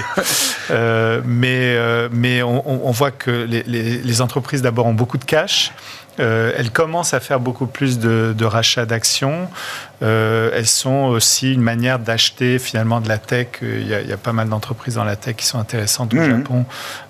mais 1.25 1.77
mais 2.11 2.41
on, 2.43 2.87
on, 2.87 2.91
voit 2.91 3.11
que 3.11 3.31
les, 3.31 3.63
les, 3.63 3.97
les 3.97 4.21
entreprises 4.21 4.61
d'abord 4.61 4.85
ont 4.85 4.93
beaucoup 4.93 5.17
de 5.17 5.25
cash. 5.25 5.73
Euh, 6.19 6.53
elles 6.57 6.71
commencent 6.71 7.13
à 7.13 7.19
faire 7.19 7.39
beaucoup 7.39 7.67
plus 7.67 7.99
de, 7.99 8.33
de 8.37 8.45
rachats 8.45 8.85
d'actions. 8.85 9.49
Euh, 10.01 10.51
elles 10.53 10.67
sont 10.67 11.05
aussi 11.05 11.53
une 11.53 11.61
manière 11.61 11.99
d'acheter 11.99 12.59
finalement 12.59 13.01
de 13.01 13.07
la 13.07 13.17
tech. 13.17 13.47
Il 13.61 13.87
y 13.87 13.93
a, 13.93 14.01
il 14.01 14.09
y 14.09 14.13
a 14.13 14.17
pas 14.17 14.33
mal 14.33 14.49
d'entreprises 14.49 14.95
dans 14.95 15.03
la 15.03 15.15
tech 15.15 15.35
qui 15.37 15.45
sont 15.45 15.59
intéressantes 15.59 16.13
au 16.13 16.17
mmh. 16.17 16.29
Japon 16.29 16.65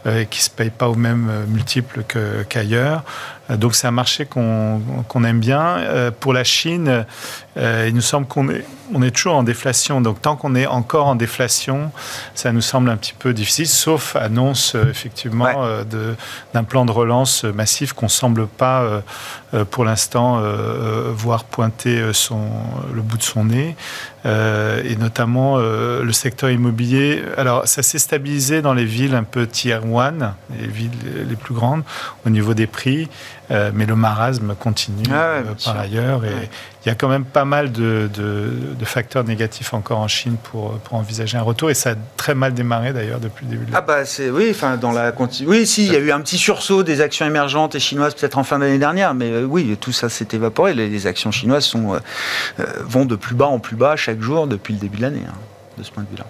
euh, 0.05 0.21
et 0.21 0.25
qui 0.27 0.39
ne 0.39 0.43
se 0.43 0.49
payent 0.49 0.69
pas 0.69 0.87
au 0.87 0.95
même 0.95 1.27
euh, 1.29 1.45
multiple 1.47 2.03
qu'ailleurs. 2.47 3.03
Euh, 3.49 3.57
donc 3.57 3.75
c'est 3.75 3.87
un 3.87 3.91
marché 3.91 4.25
qu'on 4.25 4.81
qu 5.09 5.25
aime 5.25 5.39
bien. 5.39 5.77
Euh, 5.77 6.11
pour 6.11 6.33
la 6.33 6.43
Chine, 6.43 7.05
il 7.57 7.93
nous 7.93 8.01
semble 8.01 8.27
qu'on 8.27 8.49
est, 8.49 8.65
on 8.93 9.01
est 9.01 9.11
toujours 9.11 9.35
en 9.35 9.43
déflation. 9.43 10.01
Donc 10.01 10.21
tant 10.21 10.35
qu'on 10.35 10.55
est 10.55 10.67
encore 10.67 11.07
en 11.07 11.15
déflation, 11.15 11.91
ça 12.33 12.51
nous 12.51 12.61
semble 12.61 12.89
un 12.89 12.97
petit 12.97 13.13
peu 13.17 13.33
difficile, 13.33 13.67
sauf 13.67 14.15
annonce 14.17 14.75
effectivement 14.75 15.45
ouais. 15.45 15.85
d'un 16.53 16.63
plan 16.65 16.83
de 16.85 16.91
relance 16.91 17.45
massif 17.45 17.93
qu'on 17.93 18.09
semble 18.09 18.45
pas 18.45 19.01
pour 19.71 19.85
l'instant 19.85 20.43
voir 21.13 21.45
pointer 21.45 22.11
son, 22.11 22.49
le 22.93 23.01
bout 23.01 23.17
de 23.17 23.23
son 23.23 23.45
nez. 23.45 23.75
Euh, 24.25 24.81
et 24.83 24.95
notamment 24.95 25.57
euh, 25.59 26.03
le 26.03 26.11
secteur 26.11 26.49
immobilier. 26.49 27.21
Alors, 27.37 27.67
ça 27.67 27.83
s'est 27.83 27.99
stabilisé 27.99 28.63
dans 28.63 28.73
les 28.73 28.85
villes 28.85 29.13
un 29.13 29.23
peu 29.23 29.45
tier 29.45 29.73
1, 29.73 30.13
les 30.59 30.67
villes 30.67 30.89
les 31.29 31.35
plus 31.35 31.53
grandes, 31.53 31.83
au 32.25 32.31
niveau 32.31 32.55
des 32.55 32.65
prix, 32.65 33.07
euh, 33.51 33.69
mais 33.73 33.85
le 33.85 33.95
marasme 33.95 34.55
continue 34.55 35.03
ah 35.11 35.41
ouais, 35.41 35.55
par 35.63 35.77
ailleurs. 35.77 36.25
Et 36.25 36.29
ouais. 36.29 36.49
il 36.83 36.89
y 36.89 36.91
a 36.91 36.95
quand 36.95 37.07
même 37.07 37.25
pas 37.25 37.45
mal 37.45 37.71
de, 37.71 38.09
de, 38.11 38.49
de, 38.79 38.85
facteurs 38.85 39.23
négatifs 39.23 39.75
encore 39.75 39.99
en 39.99 40.07
Chine 40.07 40.37
pour, 40.41 40.79
pour 40.79 40.97
envisager 40.97 41.37
un 41.37 41.43
retour, 41.43 41.69
et 41.69 41.75
ça 41.75 41.91
a 41.91 41.95
très 42.17 42.33
mal 42.33 42.55
démarré 42.55 42.93
d'ailleurs 42.93 43.19
depuis 43.19 43.45
le 43.45 43.51
début 43.51 43.65
de 43.65 43.71
l'année. 43.71 43.85
Ah 43.85 43.85
bah 43.87 44.05
c'est 44.05 44.31
oui, 44.31 44.47
enfin 44.49 44.77
dans 44.77 44.91
la 44.91 45.13
oui, 45.45 45.67
si 45.67 45.85
il 45.85 45.93
y 45.93 45.95
a 45.95 45.99
eu 45.99 46.11
un 46.11 46.21
petit 46.21 46.39
sursaut 46.39 46.81
des 46.81 47.01
actions 47.01 47.27
émergentes 47.27 47.75
et 47.75 47.79
chinoises 47.79 48.15
peut-être 48.15 48.39
en 48.39 48.43
fin 48.43 48.57
d'année 48.57 48.79
dernière, 48.79 49.13
mais 49.13 49.43
oui, 49.43 49.77
tout 49.79 49.91
ça 49.91 50.09
s'est 50.09 50.27
évaporé. 50.33 50.73
Les, 50.73 50.89
les, 50.89 51.05
actions 51.05 51.31
chinoises 51.31 51.65
sont 51.65 51.93
euh, 51.93 51.99
vont 52.83 53.05
de 53.05 53.15
plus 53.15 53.35
bas 53.35 53.45
en 53.45 53.59
plus 53.59 53.75
bas 53.75 53.95
chaque 53.95 54.14
chaque 54.15 54.21
jour 54.21 54.47
depuis 54.47 54.73
le 54.73 54.79
début 54.79 54.97
de 54.97 55.01
l'année, 55.01 55.23
hein, 55.27 55.33
de 55.77 55.83
ce 55.83 55.91
point 55.91 56.03
de 56.03 56.09
vue-là. 56.09 56.25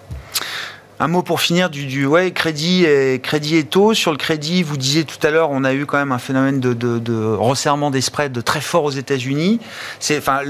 Un 0.98 1.08
mot 1.08 1.22
pour 1.22 1.40
finir 1.40 1.68
du, 1.70 1.84
du 1.84 2.06
ouais, 2.06 2.32
crédit, 2.32 2.84
et, 2.84 3.20
crédit 3.20 3.56
et 3.56 3.64
taux. 3.64 3.92
Sur 3.94 4.10
le 4.10 4.16
crédit, 4.16 4.62
vous 4.62 4.76
disiez 4.76 5.04
tout 5.04 5.24
à 5.24 5.30
l'heure, 5.30 5.50
on 5.50 5.62
a 5.62 5.72
eu 5.74 5.84
quand 5.84 5.98
même 5.98 6.10
un 6.10 6.18
phénomène 6.18 6.58
de, 6.58 6.72
de, 6.72 6.98
de 6.98 7.14
resserrement 7.14 7.90
des 7.90 8.00
spreads 8.00 8.42
très 8.42 8.62
fort 8.62 8.82
aux 8.82 8.90
États-Unis. 8.90 9.60
Enfin, 10.16 10.40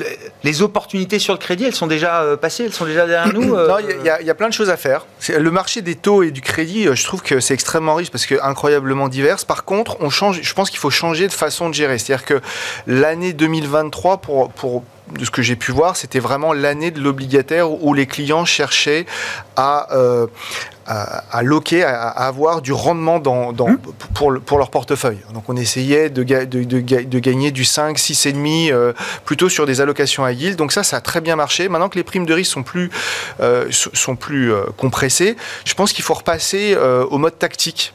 les 0.45 0.62
opportunités 0.62 1.18
sur 1.18 1.34
le 1.34 1.41
crédit, 1.41 1.64
elles 1.64 1.74
sont 1.74 1.89
déjà 1.89 2.22
euh, 2.22 2.37
passées, 2.37 2.64
elles 2.64 2.72
sont 2.72 2.87
déjà 2.87 3.07
derrière 3.07 3.34
nous. 3.34 3.55
Euh... 3.55 3.76
Il 3.89 4.22
y, 4.22 4.26
y, 4.26 4.30
a 4.30 4.34
plein 4.34 4.49
de 4.49 4.55
choses 4.55 4.70
à 4.70 4.76
faire. 4.76 5.05
Le 5.28 5.51
marché 5.51 5.82
des 5.82 5.97
taux 5.97 6.22
et 6.22 6.30
du 6.30 6.41
crédit, 6.41 6.87
euh, 6.87 6.95
je 6.95 7.05
trouve 7.05 7.22
que 7.22 7.41
c'est 7.41 7.55
extrêmement 7.55 7.97
riche 7.97 8.12
parce 8.12 8.24
que 8.24 8.37
incroyablement 8.41 9.09
divers. 9.09 9.45
Par 9.45 9.64
contre, 9.64 9.97
on 10.01 10.09
change. 10.09 10.41
Je 10.41 10.55
pense 10.55 10.70
qu'il 10.70 10.78
faut 10.78 10.91
changer 10.91 11.26
de 11.26 11.32
façon 11.32 11.68
de 11.68 11.74
gérer. 11.74 11.99
C'est-à-dire 11.99 12.24
que 12.24 12.41
l'année 12.87 13.32
2023 13.32 14.18
pour 14.18 14.51
pour 14.51 14.84
de 15.13 15.25
ce 15.25 15.31
que 15.31 15.43
j'ai 15.43 15.57
pu 15.57 15.73
voir, 15.73 15.97
c'était 15.97 16.19
vraiment 16.19 16.53
l'année 16.53 16.91
de 16.91 17.01
l'obligataire 17.01 17.71
où 17.71 17.95
les 17.95 18.07
clients 18.07 18.45
cherchaient 18.45 19.07
à, 19.57 19.95
euh, 19.97 20.27
à, 20.87 21.25
à 21.31 21.43
loquer, 21.43 21.85
à, 21.85 22.09
à, 22.09 22.27
avoir 22.27 22.61
du 22.61 22.73
rendement 22.73 23.19
dans, 23.19 23.53
dans, 23.53 23.69
mmh. 23.69 23.79
pour, 24.15 24.35
pour, 24.45 24.59
leur 24.59 24.71
portefeuille. 24.71 25.21
Donc 25.33 25.45
on 25.49 25.57
essayait 25.57 26.11
de, 26.11 26.23
de, 26.23 26.65
de, 26.65 26.81
de 26.81 27.19
gagner 27.19 27.51
du 27.51 27.65
5, 27.65 27.99
6,5 27.99 28.73
euh, 28.73 28.93
plutôt 29.25 29.49
sur 29.49 29.67
des 29.67 29.81
allocations 29.81 30.25
à 30.25 30.33
yield. 30.33 30.57
Donc 30.57 30.73
ça, 30.73 30.83
ça 30.83 30.97
a 30.97 31.01
très 31.01 31.21
bien 31.21 31.37
marché. 31.37 31.69
Maintenant 31.69 31.89
que 31.89 31.97
les 31.97 32.05
primes 32.05 32.27
de 32.27 32.35
risque 32.35 32.53
sont 32.53 32.63
plus, 32.63 32.91
euh, 33.41 33.67
sont 33.71 34.17
plus 34.17 34.53
compressées, 34.77 35.37
je 35.65 35.75
pense 35.75 35.93
qu'il 35.93 36.05
faut 36.05 36.15
repasser 36.15 36.77
au 37.11 37.19
mode 37.19 37.39
tactique 37.39 37.95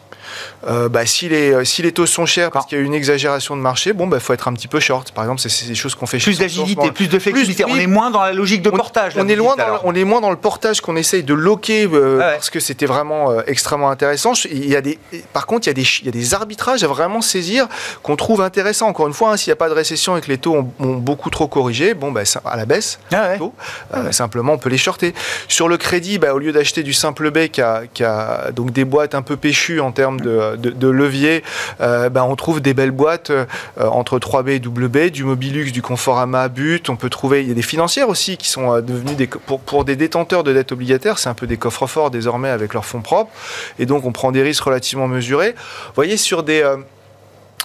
euh, 0.67 0.89
bah, 0.89 1.05
si, 1.05 1.29
les, 1.29 1.63
si 1.65 1.81
les 1.81 1.91
taux 1.91 2.05
sont 2.05 2.25
chers 2.25 2.51
parce 2.51 2.65
qu'il 2.65 2.77
y 2.77 2.81
a 2.81 2.83
une 2.83 2.93
exagération 2.93 3.55
de 3.55 3.61
marché, 3.61 3.93
bon, 3.93 4.05
il 4.05 4.09
bah, 4.09 4.19
faut 4.19 4.33
être 4.33 4.47
un 4.47 4.53
petit 4.53 4.67
peu 4.67 4.79
short. 4.79 5.11
Par 5.11 5.23
exemple, 5.23 5.41
c'est 5.41 5.67
des 5.67 5.75
choses 5.75 5.95
qu'on 5.95 6.05
fait 6.05 6.17
Plus 6.19 6.39
d'agilité, 6.39 6.91
plus 6.91 7.07
de 7.07 7.19
flexibilité. 7.19 7.63
Plus, 7.63 7.73
on 7.73 7.77
est 7.77 7.87
moins 7.87 8.11
dans 8.11 8.21
la 8.21 8.33
logique 8.33 8.61
de 8.61 8.69
portage. 8.69 9.13
On, 9.17 9.27
est, 9.27 9.35
loin 9.35 9.55
dans, 9.55 9.81
on 9.83 9.95
est 9.95 10.03
moins 10.03 10.21
dans 10.21 10.29
le 10.29 10.35
portage 10.35 10.81
qu'on 10.81 10.95
essaye 10.95 11.23
de 11.23 11.33
loquer 11.33 11.87
euh, 11.91 12.19
ah 12.21 12.27
ouais. 12.27 12.33
parce 12.33 12.49
que 12.49 12.59
c'était 12.59 12.85
vraiment 12.85 13.31
euh, 13.31 13.41
extrêmement 13.47 13.89
intéressant. 13.89 14.33
Il 14.49 14.67
y 14.67 14.75
a 14.75 14.81
des, 14.81 14.99
par 15.33 15.45
contre, 15.45 15.67
il 15.67 15.69
y, 15.69 15.71
a 15.71 15.73
des, 15.73 15.87
il 16.01 16.05
y 16.05 16.09
a 16.09 16.11
des 16.11 16.33
arbitrages 16.33 16.83
à 16.83 16.87
vraiment 16.87 17.21
saisir 17.21 17.67
qu'on 18.03 18.15
trouve 18.15 18.41
intéressants. 18.41 18.87
Encore 18.87 19.07
une 19.07 19.13
fois, 19.13 19.31
hein, 19.31 19.37
s'il 19.37 19.49
n'y 19.49 19.53
a 19.53 19.57
pas 19.57 19.69
de 19.69 19.73
récession 19.73 20.17
et 20.17 20.21
que 20.21 20.27
les 20.27 20.37
taux 20.37 20.55
ont, 20.55 20.71
ont 20.79 20.95
beaucoup 20.95 21.29
trop 21.29 21.47
corrigé, 21.47 21.93
bon, 21.93 22.11
bah, 22.11 22.21
à 22.45 22.57
la 22.57 22.65
baisse, 22.65 22.99
ah 23.11 23.29
ouais. 23.29 23.37
taux, 23.37 23.53
ah 23.93 24.01
ouais. 24.01 24.13
simplement, 24.13 24.53
on 24.53 24.57
peut 24.57 24.69
les 24.69 24.77
shorter. 24.77 25.13
Sur 25.47 25.67
le 25.67 25.77
crédit, 25.77 26.19
bah, 26.19 26.33
au 26.33 26.39
lieu 26.39 26.51
d'acheter 26.51 26.83
du 26.83 26.93
simple 26.93 27.31
B 27.31 27.47
qui 27.47 27.61
a, 27.61 27.83
qui 27.93 28.03
a 28.03 28.51
donc 28.51 28.71
des 28.71 28.85
boîtes 28.85 29.15
un 29.15 29.21
peu 29.21 29.37
péchues 29.37 29.79
en 29.79 29.91
termes 29.91 30.20
de, 30.21 30.87
levier, 30.87 31.43
euh, 31.81 32.09
ben, 32.09 32.23
on 32.23 32.35
trouve 32.35 32.61
des 32.61 32.73
belles 32.73 32.91
boîtes 32.91 33.29
euh, 33.29 33.45
entre 33.77 34.19
3B 34.19 34.49
et 34.49 34.59
WB, 34.59 35.11
du 35.11 35.23
Mobilux, 35.23 35.71
du 35.71 35.81
Conforama, 35.81 36.47
But. 36.47 36.89
On 36.89 36.95
peut 36.95 37.09
trouver, 37.09 37.41
il 37.41 37.49
y 37.49 37.51
a 37.51 37.55
des 37.55 37.61
financières 37.61 38.09
aussi 38.09 38.37
qui 38.37 38.49
sont 38.49 38.73
euh, 38.73 38.81
devenues 38.81 39.27
pour, 39.27 39.59
pour 39.59 39.85
des 39.85 39.95
détenteurs 39.95 40.43
de 40.43 40.53
dettes 40.53 40.71
obligataires, 40.71 41.19
c'est 41.19 41.29
un 41.29 41.33
peu 41.33 41.47
des 41.47 41.57
coffres 41.57 41.87
forts 41.87 42.11
désormais 42.11 42.49
avec 42.49 42.73
leurs 42.73 42.85
fonds 42.85 43.01
propres. 43.01 43.31
Et 43.79 43.85
donc 43.85 44.05
on 44.05 44.11
prend 44.11 44.31
des 44.31 44.43
risques 44.43 44.63
relativement 44.63 45.07
mesurés. 45.07 45.53
Vous 45.55 45.95
voyez, 45.95 46.17
sur 46.17 46.43
des 46.43 46.63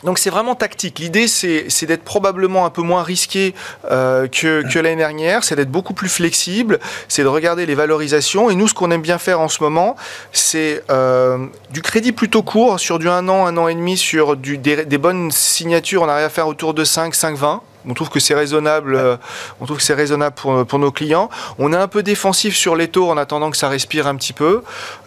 donc 0.04 0.18
c'est 0.18 0.30
vraiment 0.30 0.54
tactique. 0.54 0.98
L'idée 0.98 1.28
c'est 1.28 1.86
d'être 1.86 2.04
probablement 2.04 2.66
un 2.66 2.70
peu 2.70 2.82
moins 2.82 3.02
risqué 3.02 3.54
euh, 3.90 4.28
que, 4.28 4.62
que 4.70 4.78
l'année 4.78 4.96
dernière, 4.96 5.44
c'est 5.44 5.56
d'être 5.56 5.70
beaucoup 5.70 5.94
plus 5.94 6.08
flexible, 6.08 6.78
c'est 7.08 7.22
de 7.22 7.28
regarder 7.28 7.66
les 7.66 7.74
valorisations. 7.74 8.50
Et 8.50 8.54
nous 8.54 8.68
ce 8.68 8.74
qu'on 8.74 8.90
aime 8.90 9.02
bien 9.02 9.18
faire 9.18 9.40
en 9.40 9.48
ce 9.48 9.62
moment, 9.62 9.96
c'est 10.32 10.82
euh, 10.90 11.46
du 11.70 11.82
crédit 11.82 12.12
plutôt 12.12 12.42
court, 12.42 12.78
sur 12.78 12.98
du 12.98 13.08
1 13.08 13.28
an, 13.28 13.46
1 13.46 13.56
an 13.56 13.68
et 13.68 13.74
demi, 13.74 13.96
sur 13.96 14.36
du, 14.36 14.58
des, 14.58 14.84
des 14.84 14.98
bonnes 14.98 15.30
signatures, 15.30 16.02
on 16.02 16.08
arrive 16.08 16.26
à 16.26 16.30
faire 16.30 16.48
autour 16.48 16.74
de 16.74 16.84
5, 16.84 17.14
5, 17.14 17.36
20 17.36 17.62
On 17.88 17.94
trouve 17.94 18.08
que 18.10 18.20
c'est 18.20 18.34
raisonnable. 18.34 18.94
euh, 18.94 19.16
on 19.60 19.64
trouve 19.66 19.76
que 19.78 19.82
c'est 19.82 19.94
raisonnable 19.94 20.34
pour, 20.34 20.66
pour 20.66 20.78
nos 20.78 20.90
clients. 20.90 21.28
On 21.58 21.72
est 21.72 21.76
un 21.76 21.88
peu 21.88 22.02
défensif 22.02 22.56
sur 22.56 22.76
les 22.76 22.88
taux 22.88 23.10
en 23.10 23.16
attendant 23.16 23.50
que 23.50 23.56
ça 23.56 23.68
respire 23.68 24.06
un 24.06 24.16
petit 24.16 24.32
peu. 24.32 24.62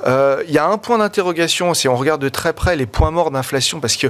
Euh, 0.08 0.44
Il 0.48 0.54
y 0.54 0.58
a 0.58 0.66
un 0.68 0.78
point 0.78 0.98
d'interrogation 0.98 1.74
si 1.74 1.88
on 1.88 1.96
regarde 1.96 2.22
de 2.22 2.30
très 2.30 2.54
près 2.54 2.76
les 2.76 2.86
points 2.86 3.12
morts 3.12 3.32
d'inflation, 3.32 3.80
parce 3.80 3.96
que 3.98 4.08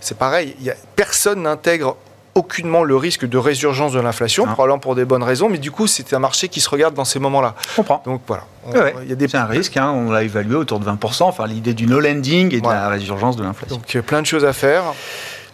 c'est 0.00 0.16
pareil, 0.16 0.54
il 0.60 0.66
y 0.66 0.70
a, 0.70 0.74
personne 0.96 1.42
n'intègre 1.42 1.96
aucunement 2.34 2.82
le 2.82 2.96
risque 2.96 3.26
de 3.28 3.36
résurgence 3.36 3.92
de 3.92 4.00
l'inflation, 4.00 4.44
Ah. 4.48 4.52
probablement 4.54 4.78
pour 4.78 4.94
des 4.94 5.04
bonnes 5.04 5.22
raisons, 5.22 5.50
mais 5.50 5.58
du 5.58 5.70
coup, 5.70 5.86
c'est 5.86 6.14
un 6.14 6.18
marché 6.18 6.48
qui 6.48 6.62
se 6.62 6.70
regarde 6.70 6.94
dans 6.94 7.04
ces 7.04 7.18
moments-là. 7.18 7.54
Je 7.70 7.76
comprends. 7.76 8.02
Donc 8.06 8.22
voilà. 8.26 8.44
On- 8.64 8.72
Ouais, 8.72 8.94
Il 9.02 9.10
y 9.10 9.12
a 9.12 9.16
des 9.16 9.28
C'est 9.28 9.36
un 9.36 9.44
risque, 9.44 9.76
hein, 9.76 9.90
on 9.94 10.10
l'a 10.10 10.22
évalué 10.22 10.54
autour 10.54 10.78
de 10.80 10.84
20%, 10.86 11.24
enfin 11.28 11.46
l'idée 11.46 11.74
du 11.74 11.86
no 11.86 12.00
lending 12.00 12.54
et 12.54 12.60
de 12.62 12.66
Ouais. 12.66 12.72
la 12.72 12.88
résurgence 12.88 13.36
de 13.36 13.42
l'inflation. 13.42 13.76
Donc 13.76 13.96
euh, 13.96 14.00
plein 14.00 14.22
de 14.22 14.26
choses 14.26 14.46
à 14.46 14.54
faire 14.54 14.82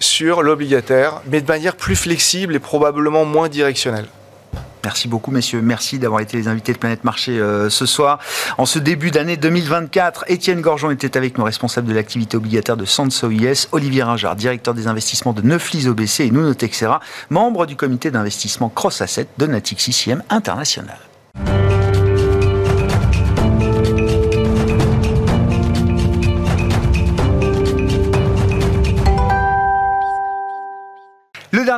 sur 0.01 0.43
l'obligataire, 0.43 1.23
mais 1.27 1.41
de 1.41 1.47
manière 1.47 1.77
plus 1.77 1.97
flexible 1.97 2.55
et 2.55 2.59
probablement 2.59 3.25
moins 3.25 3.49
directionnelle. 3.49 4.07
Merci 4.85 5.09
beaucoup, 5.09 5.31
messieurs. 5.31 5.61
Merci 5.61 5.99
d'avoir 5.99 6.21
été 6.21 6.37
les 6.37 6.49
invités 6.49 6.73
de 6.73 6.79
Planète 6.79 7.05
Marché 7.05 7.39
euh, 7.39 7.69
ce 7.69 7.85
soir. 7.85 8.21
En 8.59 8.65
ce 8.65 8.79
début 8.79 9.11
d'année 9.11 9.37
2024, 9.37 10.25
Étienne 10.29 10.61
Gorgeon 10.61 10.91
était 10.91 11.17
avec 11.17 11.37
nous, 11.37 11.45
responsable 11.45 11.89
de 11.89 11.95
l'activité 11.95 12.37
obligataire 12.37 12.77
de 12.77 12.85
Sanso 12.85 13.31
IS, 13.31 13.69
Olivier 13.73 14.05
Ringard, 14.05 14.37
directeur 14.37 14.75
des 14.75 14.87
investissements 14.87 15.33
de 15.33 15.43
Neuflis 15.43 15.89
OBC 15.89 16.21
et 16.21 16.31
Nuno 16.31 16.55
Texera, 16.55 17.01
membre 17.29 17.67
du 17.67 17.77
comité 17.77 18.11
d'investissement 18.11 18.69
Cross 18.69 19.03
Asset 19.03 19.27
de 19.37 19.47
Natixis 19.47 20.05
IM 20.07 20.23
International. 20.31 21.08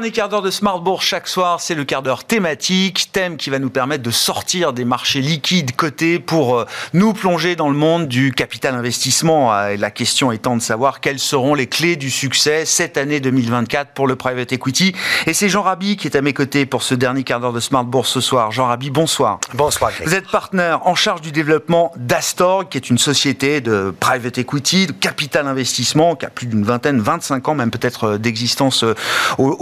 Dernier 0.01 0.12
quart 0.12 0.30
d'heure 0.30 0.40
de 0.40 0.51
Smart 0.51 0.80
Bourse 0.80 1.05
chaque 1.05 1.28
soir, 1.28 1.61
c'est 1.61 1.74
le 1.74 1.84
quart 1.84 2.01
d'heure 2.01 2.24
thématique, 2.24 3.11
thème 3.12 3.36
qui 3.36 3.51
va 3.51 3.59
nous 3.59 3.68
permettre 3.68 4.03
de 4.03 4.11
sortir 4.11 4.72
des 4.72 4.86
marchés 4.86 5.20
liquides 5.20 5.76
cotés 5.76 6.18
pour 6.18 6.57
euh, 6.59 6.64
nous 6.94 7.12
plonger 7.12 7.55
dans 7.55 7.68
le 7.68 7.74
monde 7.76 8.09
du 8.09 8.32
capital 8.32 8.74
investissement. 8.74 9.53
Euh, 9.53 9.68
et 9.72 9.76
La 9.76 9.90
question 9.90 10.32
étant 10.32 10.57
de 10.57 10.62
savoir 10.62 11.01
quelles 11.01 11.18
seront 11.18 11.55
les 11.55 11.66
clés 11.66 11.96
du 11.96 12.09
succès 12.09 12.64
cette 12.64 12.96
année 12.96 13.20
2024 13.20 13.90
pour 13.92 14.07
le 14.07 14.16
private 14.16 14.51
equity. 14.55 14.94
Et 15.26 15.34
c'est 15.34 15.51
Jean 15.51 15.61
Rabi 15.61 15.98
qui 15.98 16.07
est 16.07 16.16
à 16.16 16.22
mes 16.22 16.32
côtés 16.32 16.64
pour 16.64 16.82
ce 16.82 16.94
dernier 16.94 17.22
quart 17.22 17.40
d'heure 17.40 17.53
de 17.53 17.61
Smart 17.61 17.84
Bourse 17.84 18.09
ce 18.11 18.22
soir. 18.22 18.53
Jean 18.53 18.68
Rabi, 18.68 18.88
bonsoir. 18.88 19.38
Bonsoir. 19.53 19.90
Vous 20.07 20.14
êtes 20.14 20.28
partenaire 20.30 20.86
en 20.86 20.94
charge 20.94 21.20
du 21.20 21.30
développement 21.30 21.92
d'Astorg, 21.98 22.70
qui 22.70 22.78
est 22.78 22.88
une 22.88 22.96
société 22.96 23.61
de 23.61 23.92
private 24.01 24.38
equity, 24.38 24.86
de 24.86 24.92
capital 24.92 25.46
investissement, 25.46 26.16
qui 26.16 26.24
a 26.24 26.30
plus 26.30 26.46
d'une 26.46 26.64
vingtaine, 26.64 27.01
25 27.01 27.48
ans 27.48 27.55
même 27.55 27.70
peut-être 27.70 28.05
euh, 28.05 28.18
d'existence 28.18 28.82
euh, 28.82 28.94
au- 29.36 29.57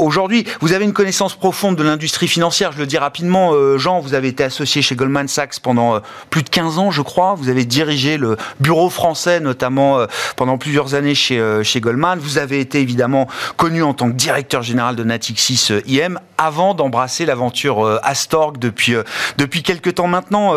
Vous 0.61 0.72
avez 0.72 0.85
une 0.85 0.93
connaissance 0.93 1.35
profonde 1.35 1.76
de 1.76 1.83
l'industrie 1.83 2.29
financière, 2.29 2.72
je 2.72 2.79
le 2.79 2.87
dis 2.87 2.99
rapidement. 2.99 3.53
euh, 3.55 3.79
Jean, 3.79 4.01
vous 4.01 4.12
avez 4.12 4.29
été 4.29 4.45
associé 4.45 4.83
chez 4.83 4.95
Goldman 4.95 5.26
Sachs 5.26 5.61
pendant 5.61 5.97
euh, 5.97 6.01
plus 6.29 6.43
de 6.43 6.51
15 6.51 6.79
ans, 6.79 6.91
je 6.91 7.01
crois. 7.01 7.35
Vous 7.35 7.49
avez 7.49 7.64
dirigé 7.64 8.18
le 8.18 8.37
bureau 8.61 8.91
français, 8.91 9.41
notamment 9.41 9.99
euh, 9.99 10.07
pendant 10.37 10.59
plusieurs 10.59 10.95
années 10.95 11.14
chez, 11.14 11.41
Goldman. 11.81 12.18
Vous 12.18 12.37
avez 12.37 12.61
été 12.61 12.81
évidemment 12.81 13.26
connu 13.57 13.83
en 13.83 13.95
tant 13.95 14.11
que 14.11 14.16
directeur 14.16 14.62
général 14.62 14.97
de 14.97 15.05
Natixis 15.05 15.72
IM 15.87 16.18
avant 16.37 16.74
d'embrasser 16.74 17.24
l'aventure 17.24 18.01
Astorg 18.03 18.59
depuis, 18.59 18.95
depuis 19.39 19.62
quelques 19.62 19.95
temps 19.95 20.09
maintenant. 20.09 20.53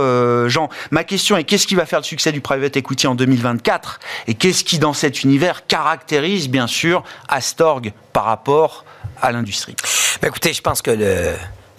Jean, 0.48 0.70
ma 0.90 1.04
question 1.04 1.38
est 1.38 1.44
qu'est-ce 1.44 1.68
qui 1.68 1.76
va 1.76 1.86
faire 1.86 2.00
le 2.00 2.06
succès 2.06 2.32
du 2.32 2.42
private 2.42 2.76
equity 2.78 3.08
en 3.08 3.16
2024 3.16 4.00
et 4.28 4.34
qu'est-ce 4.34 4.64
qui, 4.64 4.80
dans 4.80 4.94
cet 4.94 5.24
univers, 5.24 5.66
caractérise 5.68 6.50
bien 6.50 6.68
sûr 6.68 7.04
Astorg 7.30 7.94
par 8.14 8.26
rapport 8.26 8.86
à 9.22 9.32
l'industrie? 9.32 9.76
Ben, 10.22 10.28
écoutez, 10.28 10.54
je 10.54 10.62
pense 10.62 10.82
que 10.82 10.92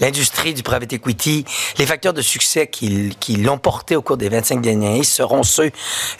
l'industrie 0.00 0.52
du 0.54 0.62
private 0.62 0.92
equity, 0.92 1.44
les 1.78 1.86
facteurs 1.86 2.12
de 2.12 2.22
succès 2.22 2.66
qui, 2.66 3.16
qui 3.20 3.36
l'ont 3.36 3.58
porté 3.58 3.96
au 3.96 4.02
cours 4.02 4.16
des 4.16 4.28
25 4.28 4.60
dernières 4.60 4.90
années 4.90 5.04
seront 5.04 5.42
ceux 5.42 5.70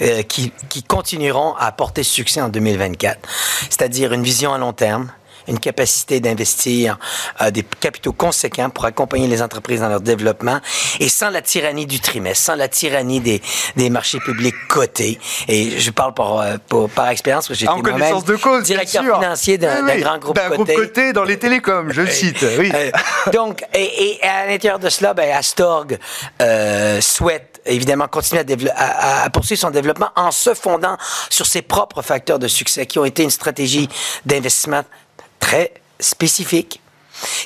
euh, 0.01 0.23
qui, 0.23 0.53
qui 0.69 0.83
continueront 0.83 1.55
à 1.57 1.73
porter 1.73 2.03
succès 2.03 2.41
en 2.41 2.49
2024. 2.49 3.29
C'est-à-dire 3.71 4.13
une 4.13 4.23
vision 4.23 4.55
à 4.55 4.59
long 4.59 4.73
terme, 4.73 5.11
une 5.49 5.59
capacité 5.59 6.21
d'investir 6.21 6.99
euh, 7.41 7.51
des 7.51 7.63
capitaux 7.63 8.13
conséquents 8.13 8.71
pour 8.71 8.85
accompagner 8.85 9.27
les 9.27 9.43
entreprises 9.43 9.81
dans 9.81 9.89
leur 9.89 10.01
développement 10.01 10.61
et 11.01 11.09
sans 11.09 11.31
la 11.31 11.43
tyrannie 11.43 11.87
du 11.87 12.01
trimestre, 12.01 12.45
sans 12.45 12.55
la 12.55 12.69
tyrannie 12.69 13.21
des, 13.21 13.43
des 13.77 13.91
marchés 13.91 14.19
publics 14.21 14.55
cotés. 14.69 15.19
Et 15.49 15.79
je 15.79 15.91
parle 15.91 16.15
par, 16.15 16.39
euh, 16.39 16.57
par, 16.95 17.09
expérience, 17.09 17.49
parce 17.49 17.59
que 17.59 17.65
j'ai 17.65 17.69
En 17.69 17.79
été 17.79 17.91
moi-même 17.91 18.21
bien 18.23 18.61
directeur 18.63 19.03
sûr. 19.05 19.21
financier 19.21 19.59
d'un 19.59 19.85
Oui, 19.85 19.93
oui, 19.97 20.01
grand 20.03 20.19
groupe 20.19 20.39
coté. 20.57 20.75
coté 20.75 21.13
dans 21.13 21.25
les 21.25 21.39
télécoms, 21.39 21.91
je 21.91 22.03
le 22.03 22.11
cite. 22.11 22.45
Oui. 22.59 22.71
Euh, 22.75 22.91
donc, 23.33 23.65
et, 23.75 24.15
et 24.21 24.23
à 24.23 24.47
l'intérieur 24.47 24.79
de 24.79 24.89
cela, 24.89 25.15
ben, 25.15 25.31
Astorg 25.37 25.99
euh, 26.41 27.01
souhaite 27.01 27.61
évidemment 27.65 28.09
continuer 28.09 28.41
à, 28.41 28.45
dévelop- 28.45 28.73
à- 28.77 29.25
à 29.25 29.31
poursuivre 29.31 29.61
son 29.61 29.71
développement 29.71 30.11
en 30.17 30.31
se 30.33 30.53
fondant 30.55 30.97
sur 31.31 31.47
ses 31.47 31.63
propres 31.63 32.03
facteurs 32.03 32.39
de 32.39 32.49
succès 32.49 32.87
qui 32.87 32.99
ont 32.99 33.05
été 33.05 33.23
une 33.23 33.31
stratégie 33.31 33.89
d'investissement 34.27 34.83
très 35.43 35.75
spécifique 36.01 36.81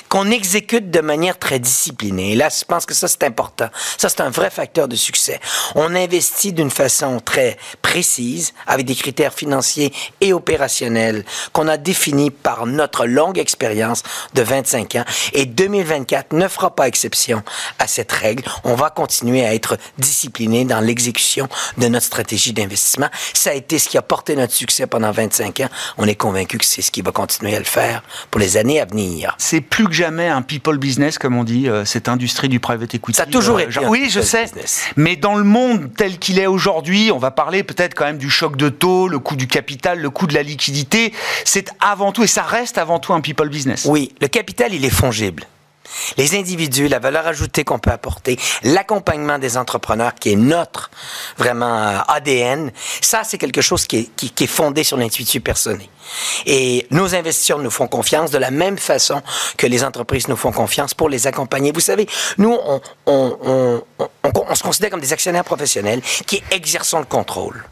qu'on 0.09 0.31
exécute 0.31 0.89
de 0.89 1.01
manière 1.01 1.37
très 1.37 1.59
disciplinée. 1.59 2.33
Et 2.33 2.35
là, 2.35 2.49
je 2.49 2.63
pense 2.65 2.85
que 2.85 2.93
ça, 2.93 3.07
c'est 3.07 3.23
important. 3.23 3.69
Ça, 3.97 4.09
c'est 4.09 4.21
un 4.21 4.29
vrai 4.29 4.49
facteur 4.49 4.87
de 4.87 4.95
succès. 4.95 5.39
On 5.75 5.95
investit 5.95 6.53
d'une 6.53 6.71
façon 6.71 7.19
très 7.19 7.57
précise, 7.81 8.53
avec 8.65 8.85
des 8.85 8.95
critères 8.95 9.33
financiers 9.33 9.93
et 10.21 10.33
opérationnels 10.33 11.25
qu'on 11.53 11.67
a 11.67 11.77
définis 11.77 12.31
par 12.31 12.65
notre 12.65 13.05
longue 13.05 13.37
expérience 13.37 14.03
de 14.33 14.41
25 14.41 14.95
ans. 14.95 15.05
Et 15.33 15.45
2024 15.45 16.33
ne 16.33 16.47
fera 16.47 16.75
pas 16.75 16.87
exception 16.87 17.43
à 17.79 17.87
cette 17.87 18.11
règle. 18.11 18.43
On 18.63 18.75
va 18.75 18.89
continuer 18.89 19.45
à 19.45 19.53
être 19.53 19.77
discipliné 19.97 20.65
dans 20.65 20.79
l'exécution 20.79 21.47
de 21.77 21.87
notre 21.87 22.05
stratégie 22.05 22.53
d'investissement. 22.53 23.09
Ça 23.33 23.51
a 23.51 23.53
été 23.53 23.79
ce 23.79 23.89
qui 23.89 23.97
a 23.97 24.01
porté 24.01 24.35
notre 24.35 24.53
succès 24.53 24.87
pendant 24.87 25.11
25 25.11 25.61
ans. 25.61 25.69
On 25.97 26.07
est 26.07 26.15
convaincu 26.15 26.57
que 26.57 26.65
c'est 26.65 26.81
ce 26.81 26.91
qui 26.91 27.01
va 27.01 27.11
continuer 27.11 27.55
à 27.55 27.59
le 27.59 27.65
faire 27.65 28.03
pour 28.31 28.39
les 28.39 28.57
années 28.57 28.79
à 28.79 28.85
venir. 28.85 29.35
Plus 29.61 29.85
que 29.85 29.93
jamais 29.93 30.27
un 30.27 30.41
people 30.41 30.77
business, 30.77 31.17
comme 31.17 31.35
on 31.37 31.43
dit, 31.43 31.67
euh, 31.69 31.85
cette 31.85 32.09
industrie 32.09 32.49
du 32.49 32.59
private 32.59 32.93
equity. 32.95 33.17
Ça 33.17 33.23
a 33.23 33.25
toujours 33.25 33.57
Euh, 33.57 33.61
été 33.61 33.71
genre- 33.71 33.85
Oui, 33.89 34.07
je 34.09 34.21
sais. 34.21 34.43
business. 34.43 34.85
Mais 34.95 35.15
dans 35.15 35.35
le 35.35 35.43
monde 35.43 35.89
tel 35.95 36.17
qu'il 36.19 36.39
est 36.39 36.47
aujourd'hui, 36.47 37.11
on 37.13 37.17
va 37.17 37.31
parler 37.31 37.63
peut-être 37.63 37.93
quand 37.95 38.05
même 38.05 38.17
du 38.17 38.29
choc 38.29 38.57
de 38.57 38.69
taux, 38.69 39.07
le 39.07 39.19
coût 39.19 39.35
du 39.35 39.47
capital, 39.47 39.99
le 39.99 40.09
coût 40.09 40.27
de 40.27 40.33
la 40.33 40.43
liquidité. 40.43 41.13
C'est 41.45 41.69
avant 41.79 42.11
tout, 42.11 42.23
et 42.23 42.27
ça 42.27 42.43
reste 42.43 42.77
avant 42.77 42.99
tout 42.99 43.13
un 43.13 43.21
people 43.21 43.49
business. 43.49 43.85
Oui, 43.85 44.13
le 44.21 44.27
capital, 44.27 44.73
il 44.73 44.83
est 44.85 44.89
fongible. 44.89 45.43
Les 46.17 46.35
individus, 46.35 46.87
la 46.87 46.99
valeur 46.99 47.27
ajoutée 47.27 47.63
qu'on 47.63 47.79
peut 47.79 47.91
apporter, 47.91 48.37
l'accompagnement 48.63 49.39
des 49.39 49.57
entrepreneurs 49.57 50.15
qui 50.15 50.33
est 50.33 50.35
notre 50.35 50.89
vraiment 51.37 51.77
euh, 51.77 51.97
ADN, 52.07 52.71
ça 53.01 53.21
c'est 53.23 53.37
quelque 53.37 53.61
chose 53.61 53.85
qui 53.87 54.09
est, 54.21 54.47
fondé 54.47 54.83
sur 54.83 54.97
l'intuition 54.97 55.41
personnelle. 55.41 55.87
Et 56.45 56.87
nos 56.91 57.13
investisseurs 57.15 57.59
nous 57.59 57.69
font 57.71 57.87
confiance 57.87 58.31
de 58.31 58.37
la 58.37 58.51
même 58.51 58.77
façon 58.77 59.21
que 59.57 59.67
les 59.67 59.83
entreprises 59.83 60.27
nous 60.27 60.37
font 60.37 60.51
confiance 60.51 60.93
pour 60.93 61.09
les 61.09 61.27
accompagner. 61.27 61.71
Vous 61.71 61.79
savez, 61.81 62.07
nous, 62.37 62.57
on- 63.05 63.83
on 64.49 64.55
se 64.55 64.63
considère 64.63 64.89
comme 64.89 65.01
des 65.01 65.13
actionnaires 65.13 65.43
professionnels 65.43 66.01
qui 66.25 66.41
exerçons 66.51 66.99
le 66.99 67.05
contrôle. 67.05 67.63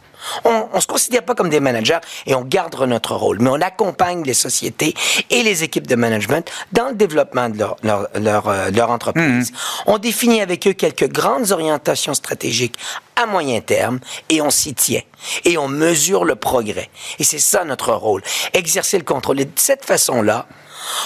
On 0.44 0.70
ne 0.74 0.80
se 0.80 0.88
considère 0.88 1.24
pas 1.24 1.36
comme 1.36 1.50
des 1.50 1.60
managers 1.60 2.00
et 2.26 2.36
on 2.36 2.42
garde 2.42 2.76
notre 2.82 3.16
rôle, 3.16 3.40
mais 3.40 3.50
on 3.50 3.62
accompagne 3.62 4.24
les 4.24 4.34
sociétés 4.34 4.94
et 5.30 5.44
les 5.44 5.64
équipes 5.64 5.88
de 5.88 5.96
management 5.96 6.50
dans 6.72 6.90
le 6.90 6.96
développement 6.96 7.50
de 7.50 7.58
leur, 7.58 7.78
leur, 7.84 8.08
leur, 8.16 8.48
euh, 8.48 8.70
leur 8.72 8.92
entreprise. 8.92 9.52
On 9.86 9.98
définit 9.98 10.42
avec 10.42 10.68
eux 10.68 10.74
quelques 10.74 11.12
grandes 11.12 11.52
orientations 11.52 12.14
stratégiques 12.14 12.78
à 13.16 13.26
moyen 13.26 13.62
terme 13.62 14.00
et 14.30 14.42
on 14.42 14.50
s'y 14.50 14.74
tient. 14.74 15.02
Et 15.44 15.58
on 15.58 15.68
mesure 15.68 16.26
le 16.26 16.36
progrès. 16.36 16.90
Et 17.20 17.24
c'est 17.24 17.40
ça 17.40 17.64
notre 17.64 17.94
rôle, 17.94 18.22
exercer 18.54 18.98
le 18.98 19.04
contrôle. 19.04 19.40
Et 19.40 19.46
de 19.46 19.52
cette 19.56 19.86
façon-là, 19.86 20.48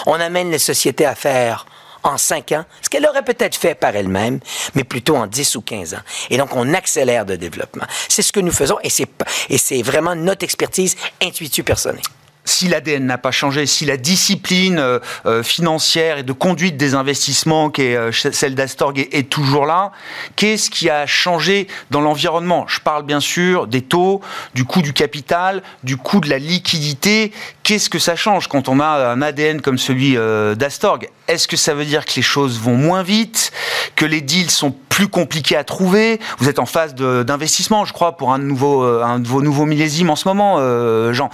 on 0.05 0.13
amène 0.13 0.51
les 0.51 0.59
sociétés 0.59 1.05
à 1.05 1.15
faire 1.15 1.65
en 2.03 2.17
5 2.17 2.51
ans, 2.53 2.65
ce 2.81 2.89
qu'elle 2.89 3.05
aurait 3.05 3.23
peut-être 3.23 3.55
fait 3.55 3.75
par 3.75 3.95
elle-même, 3.95 4.39
mais 4.75 4.83
plutôt 4.83 5.15
en 5.15 5.27
10 5.27 5.55
ou 5.55 5.61
15 5.61 5.93
ans. 5.93 6.01
Et 6.29 6.37
donc, 6.37 6.55
on 6.55 6.73
accélère 6.73 7.25
le 7.25 7.37
développement. 7.37 7.85
C'est 8.07 8.21
ce 8.21 8.31
que 8.31 8.39
nous 8.39 8.51
faisons 8.51 8.77
et 8.83 8.89
c'est, 8.89 9.09
et 9.49 9.57
c'est 9.57 9.81
vraiment 9.81 10.15
notre 10.15 10.43
expertise 10.43 10.95
intuitive 11.21 11.63
personnelle. 11.63 12.03
si 12.49 12.67
l'ADN 12.67 13.05
n'a 13.05 13.17
pas 13.17 13.31
changé, 13.31 13.65
si 13.65 13.85
la 13.85 13.97
discipline 13.97 14.79
euh, 14.79 14.99
euh, 15.25 15.43
financière 15.43 16.17
et 16.17 16.23
de 16.23 16.33
conduite 16.33 16.77
des 16.77 16.95
investissements, 16.95 17.69
qui 17.69 17.83
est 17.83 17.95
euh, 17.95 18.11
celle 18.11 18.55
d'Astorg, 18.55 18.97
est 18.97 19.29
toujours 19.29 19.65
là, 19.65 19.91
qu'est-ce 20.35 20.69
qui 20.69 20.89
a 20.89 21.05
changé 21.05 21.67
dans 21.91 22.01
l'environnement? 22.01 22.65
Je 22.67 22.79
parle 22.79 23.03
bien 23.03 23.19
sûr 23.19 23.67
des 23.67 23.81
taux, 23.81 24.21
du 24.55 24.65
coût 24.65 24.81
du 24.81 24.93
capital, 24.93 25.61
du 25.83 25.95
coût 25.95 26.19
de 26.19 26.29
la 26.29 26.39
liquidité. 26.39 27.31
Qu'est-ce 27.69 27.91
que 27.91 27.99
ça 27.99 28.15
change 28.15 28.47
quand 28.47 28.67
on 28.67 28.79
a 28.79 29.11
un 29.11 29.21
ADN 29.21 29.61
comme 29.61 29.77
celui 29.77 30.17
euh, 30.17 30.55
d'Astorg? 30.55 31.07
Est-ce 31.27 31.47
que 31.47 31.55
ça 31.55 31.75
veut 31.75 31.85
dire 31.85 32.03
que 32.03 32.13
les 32.15 32.23
choses 32.23 32.59
vont 32.59 32.73
moins 32.73 33.03
vite, 33.03 33.51
que 33.95 34.05
les 34.05 34.21
deals 34.21 34.49
sont 34.49 34.71
plus 34.71 34.79
plus 34.89 35.07
compliqué 35.07 35.55
à 35.55 35.63
trouver? 35.63 36.19
Vous 36.39 36.49
êtes 36.49 36.57
en 36.59 36.65
phase 36.65 36.93
d'investissement, 36.95 37.85
je 37.85 37.93
crois, 37.93 38.17
pour 38.17 38.33
un, 38.33 38.37
nouveau, 38.39 38.83
euh, 38.83 39.03
un 39.03 39.19
de 39.19 39.27
vos 39.27 39.41
nouveaux 39.41 39.65
millésimes 39.65 40.09
en 40.09 40.17
ce 40.17 40.27
moment, 40.27 40.55
euh, 40.57 41.13
Jean. 41.13 41.29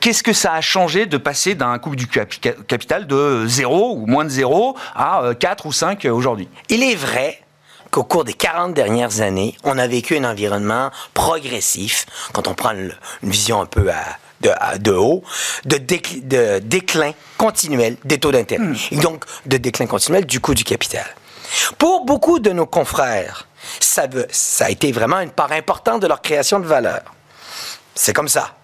Qu'est-ce 0.00 0.22
que 0.22 0.34
ça 0.34 0.52
a 0.52 0.60
changé 0.60 1.06
de 1.06 1.16
passer 1.16 1.54
d'un 1.54 1.78
coût 1.78 1.94
du 1.94 2.06
capital 2.08 3.06
de 3.06 3.44
0 3.46 3.94
ou 3.94 4.06
moins 4.06 4.24
de 4.24 4.30
0 4.30 4.76
à 4.94 5.30
4 5.38 5.64
ou 5.64 5.72
5 5.72 6.04
aujourd'hui? 6.06 6.48
Il 6.68 6.82
est 6.82 6.96
vrai 6.96 7.40
qu'au 7.92 8.02
cours 8.02 8.24
des 8.24 8.34
40 8.34 8.74
dernières 8.74 9.20
années, 9.20 9.56
on 9.64 9.78
a 9.78 9.86
vécu 9.86 10.18
un 10.18 10.24
environnement 10.24 10.90
progressif, 11.14 12.04
quand 12.34 12.48
on 12.48 12.54
prend 12.54 12.72
une 12.72 12.92
vision 13.22 13.62
un 13.62 13.66
peu 13.66 13.88
à, 13.90 14.18
de, 14.42 14.92
haut, 14.92 15.22
de, 15.64 15.78
de, 15.78 16.58
déclin 16.58 17.12
continuel 17.38 17.96
des 18.04 18.18
taux 18.18 18.32
d'intérêt. 18.32 18.62
Hmm. 18.62 18.76
Et 18.90 18.96
donc, 18.96 19.24
de 19.46 19.56
déclin 19.56 19.86
continuel 19.86 20.26
du 20.26 20.40
coût 20.40 20.54
du 20.54 20.64
capital. 20.64 21.06
Pour 21.78 22.04
beaucoup 22.04 22.38
de 22.38 22.50
nos 22.50 22.66
confrères, 22.66 23.46
ça, 23.80 24.06
ça 24.30 24.66
a 24.66 24.70
été 24.70 24.92
vraiment 24.92 25.20
une 25.20 25.30
part 25.30 25.52
importante 25.52 26.02
de 26.02 26.06
leur 26.06 26.22
création 26.22 26.60
de 26.60 26.66
valeur. 26.66 27.02
C'est 27.94 28.12
comme 28.12 28.28
ça. 28.28 28.54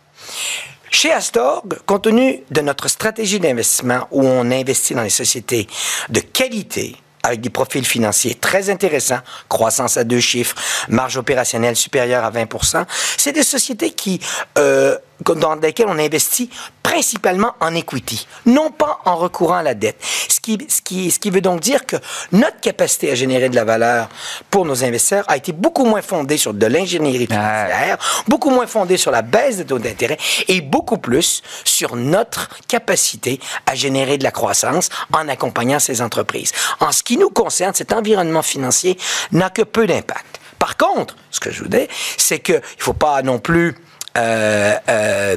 Chez 0.90 1.12
Astorg, 1.12 1.78
compte 1.84 2.04
tenu 2.04 2.42
de 2.50 2.60
notre 2.62 2.88
stratégie 2.88 3.40
d'investissement 3.40 4.08
où 4.10 4.22
on 4.24 4.50
investit 4.50 4.94
dans 4.94 5.02
les 5.02 5.10
sociétés 5.10 5.66
de 6.08 6.20
qualité, 6.20 6.96
avec 7.22 7.42
des 7.42 7.50
profils 7.50 7.84
financiers 7.84 8.34
très 8.34 8.70
intéressants, 8.70 9.20
croissance 9.50 9.98
à 9.98 10.04
deux 10.04 10.20
chiffres, 10.20 10.56
marge 10.88 11.18
opérationnelle 11.18 11.76
supérieure 11.76 12.24
à 12.24 12.30
20% 12.30 12.86
c'est 13.18 13.32
des 13.32 13.42
sociétés 13.42 13.90
qui 13.90 14.20
euh, 14.56 14.96
dans 15.24 15.54
lesquels 15.56 15.88
on 15.88 15.98
investit 15.98 16.50
principalement 16.82 17.54
en 17.60 17.74
equity, 17.74 18.26
non 18.46 18.70
pas 18.70 19.00
en 19.04 19.16
recourant 19.16 19.56
à 19.56 19.62
la 19.62 19.74
dette. 19.74 20.02
Ce 20.28 20.40
qui, 20.40 20.58
ce 20.68 20.80
qui, 20.80 21.10
ce 21.10 21.18
qui 21.18 21.28
veut 21.28 21.42
donc 21.42 21.60
dire 21.60 21.84
que 21.84 21.96
notre 22.32 22.60
capacité 22.60 23.10
à 23.10 23.14
générer 23.14 23.50
de 23.50 23.54
la 23.54 23.64
valeur 23.64 24.08
pour 24.50 24.64
nos 24.64 24.84
investisseurs 24.84 25.24
a 25.28 25.36
été 25.36 25.52
beaucoup 25.52 25.84
moins 25.84 26.00
fondée 26.00 26.38
sur 26.38 26.54
de 26.54 26.66
l'ingénierie 26.66 27.26
financière, 27.26 27.98
beaucoup 28.26 28.50
moins 28.50 28.66
fondée 28.66 28.96
sur 28.96 29.10
la 29.10 29.22
baisse 29.22 29.58
des 29.58 29.66
taux 29.66 29.78
d'intérêt 29.78 30.16
et 30.46 30.60
beaucoup 30.62 30.98
plus 30.98 31.42
sur 31.64 31.94
notre 31.96 32.48
capacité 32.68 33.38
à 33.66 33.74
générer 33.74 34.16
de 34.16 34.24
la 34.24 34.30
croissance 34.30 34.88
en 35.12 35.28
accompagnant 35.28 35.78
ces 35.78 36.00
entreprises. 36.00 36.52
En 36.80 36.92
ce 36.92 37.02
qui 37.02 37.18
nous 37.18 37.30
concerne, 37.30 37.74
cet 37.74 37.92
environnement 37.92 38.42
financier 38.42 38.96
n'a 39.32 39.50
que 39.50 39.62
peu 39.62 39.86
d'impact. 39.86 40.40
Par 40.58 40.76
contre, 40.76 41.16
ce 41.30 41.38
que 41.38 41.50
je 41.50 41.62
vous 41.62 41.68
dis, 41.68 41.86
c'est 42.16 42.40
qu'il 42.40 42.56
ne 42.56 42.60
faut 42.78 42.94
pas 42.94 43.22
non 43.22 43.38
plus 43.38 43.76
euh, 44.16 44.74
euh, 44.88 45.36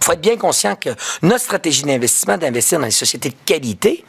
faut 0.00 0.12
être 0.12 0.20
bien 0.20 0.36
conscient 0.36 0.76
que 0.76 0.90
notre 1.22 1.44
stratégie 1.44 1.82
d'investissement, 1.82 2.38
d'investir 2.38 2.78
dans 2.78 2.86
les 2.86 2.90
sociétés 2.90 3.30
de 3.30 3.36
qualité, 3.44 4.04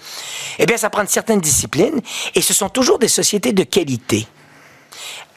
eh 0.58 0.66
bien, 0.66 0.78
ça 0.78 0.90
prend 0.90 1.02
une 1.02 1.08
certaine 1.08 1.42
discipline 1.42 2.00
et 2.36 2.42
ce 2.42 2.54
sont 2.54 2.70
toujours 2.70 3.00
des 3.00 3.08
sociétés 3.08 3.54
de 3.54 3.64
qualité. 3.64 4.28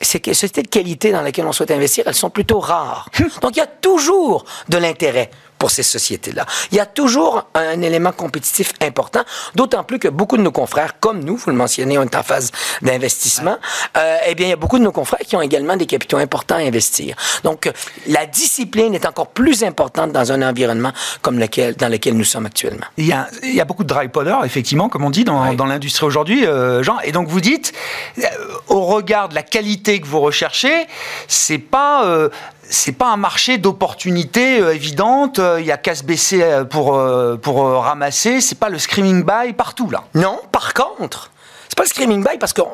Ces 0.00 0.20
sociétés 0.24 0.62
de 0.62 0.68
qualité 0.68 1.12
dans 1.12 1.22
lesquelles 1.22 1.46
on 1.46 1.53
souhaite 1.53 1.70
investir, 1.70 2.05
elles 2.07 2.14
sont 2.14 2.30
plutôt 2.30 2.59
rares. 2.59 3.09
Donc, 3.40 3.57
il 3.57 3.59
y 3.59 3.62
a 3.62 3.66
toujours 3.66 4.44
de 4.68 4.76
l'intérêt 4.76 5.30
pour 5.62 5.70
ces 5.70 5.84
sociétés-là. 5.84 6.44
Il 6.72 6.76
y 6.76 6.80
a 6.80 6.86
toujours 6.86 7.46
un 7.54 7.80
élément 7.82 8.10
compétitif 8.10 8.72
important, 8.82 9.22
d'autant 9.54 9.84
plus 9.84 10.00
que 10.00 10.08
beaucoup 10.08 10.36
de 10.36 10.42
nos 10.42 10.50
confrères, 10.50 10.98
comme 10.98 11.22
nous, 11.22 11.36
vous 11.36 11.50
le 11.50 11.56
mentionnez, 11.56 11.98
on 11.98 12.02
est 12.02 12.16
en 12.16 12.24
phase 12.24 12.50
d'investissement, 12.82 13.58
euh, 13.96 14.16
eh 14.26 14.34
bien, 14.34 14.46
il 14.48 14.50
y 14.50 14.52
a 14.52 14.56
beaucoup 14.56 14.80
de 14.80 14.82
nos 14.82 14.90
confrères 14.90 15.20
qui 15.20 15.36
ont 15.36 15.40
également 15.40 15.76
des 15.76 15.86
capitaux 15.86 16.16
importants 16.16 16.56
à 16.56 16.62
investir. 16.62 17.14
Donc, 17.44 17.70
la 18.08 18.26
discipline 18.26 18.92
est 18.96 19.06
encore 19.06 19.28
plus 19.28 19.62
importante 19.62 20.10
dans 20.10 20.32
un 20.32 20.42
environnement 20.42 20.90
comme 21.20 21.38
lequel, 21.38 21.76
dans 21.76 21.88
lequel 21.88 22.14
nous 22.16 22.24
sommes 22.24 22.46
actuellement. 22.46 22.86
Il 22.96 23.06
y 23.06 23.12
a, 23.12 23.28
il 23.44 23.54
y 23.54 23.60
a 23.60 23.64
beaucoup 23.64 23.84
de 23.84 23.88
dry 23.88 24.08
powder, 24.08 24.38
effectivement, 24.42 24.88
comme 24.88 25.04
on 25.04 25.10
dit 25.10 25.22
dans, 25.22 25.54
dans 25.54 25.66
l'industrie 25.66 26.06
aujourd'hui, 26.06 26.44
euh, 26.44 26.82
Jean. 26.82 26.98
Et 27.04 27.12
donc, 27.12 27.28
vous 27.28 27.40
dites, 27.40 27.72
euh, 28.18 28.22
au 28.66 28.80
regard 28.86 29.28
de 29.28 29.36
la 29.36 29.44
qualité 29.44 30.00
que 30.00 30.08
vous 30.08 30.20
recherchez, 30.20 30.88
c'est 31.28 31.58
pas 31.58 32.04
euh, 32.06 32.30
c'est 32.73 32.93
pas 32.93 33.12
un 33.12 33.16
marché 33.16 33.59
d'opportunités 33.59 34.61
euh, 34.61 34.75
évidentes. 34.75 35.39
Euh, 35.39 35.61
il 35.61 35.66
y 35.66 35.73
a 35.73 35.77
qu'à 35.77 35.95
se 35.95 36.03
baisser 36.03 36.43
euh, 36.43 36.64
pour, 36.64 36.99
pour 37.43 37.83
ramasser. 37.83 38.41
C'est 38.41 38.59
pas 38.59 38.68
le 38.68 38.79
screaming 38.79 39.25
buy 39.25 39.53
partout, 39.53 39.91
là. 39.91 40.05
Non, 40.14 40.41
par 40.51 40.75
contre. 40.75 41.31
C'est 41.68 41.77
pas 41.77 41.85
le 41.85 41.89
screaming 41.89 42.23
buy 42.23 42.37
parce 42.39 42.53
qu'on 42.53 42.68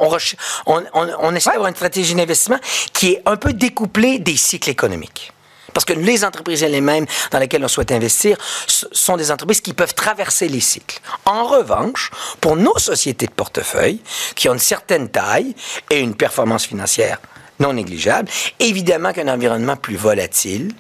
on, 0.67 0.83
on, 0.95 1.35
essaie 1.35 1.51
d'avoir 1.51 1.69
une 1.69 1.75
stratégie 1.75 2.15
d'investissement 2.17 2.59
qui 2.93 3.13
est 3.13 3.23
un 3.27 3.37
peu 3.37 3.53
découplée 3.53 4.19
des 4.19 4.37
cycles 4.37 4.71
économiques. 4.71 5.33
Parce 5.73 5.85
que 5.85 5.93
les 5.93 6.25
entreprises 6.25 6.65
elles-mêmes 6.65 7.07
dans 7.31 7.39
lesquelles 7.39 7.65
on 7.65 7.69
souhaite 7.69 7.93
investir 7.93 8.37
sont 8.67 9.17
des 9.17 9.31
entreprises 9.31 9.61
qui 9.61 9.73
peuvent 9.73 9.95
traverser 9.95 10.49
les 10.49 10.59
cycles. 10.59 11.01
En 11.25 11.45
revanche, 11.45 12.11
pour 12.41 12.57
nos 12.57 12.77
sociétés 12.79 13.27
de 13.27 13.33
portefeuille, 13.33 14.01
qui 14.35 14.49
ont 14.49 14.55
une 14.55 14.59
certaine 14.59 15.09
taille 15.09 15.55
et 15.91 16.01
une 16.01 16.17
performance 16.17 16.67
financière 16.67 17.19
non 17.61 17.73
négligeable. 17.73 18.29
Évidemment 18.61 19.13
qu'un 19.13 19.29
environnement 19.29 19.77
plus 19.77 19.97
volatile, 19.97 20.73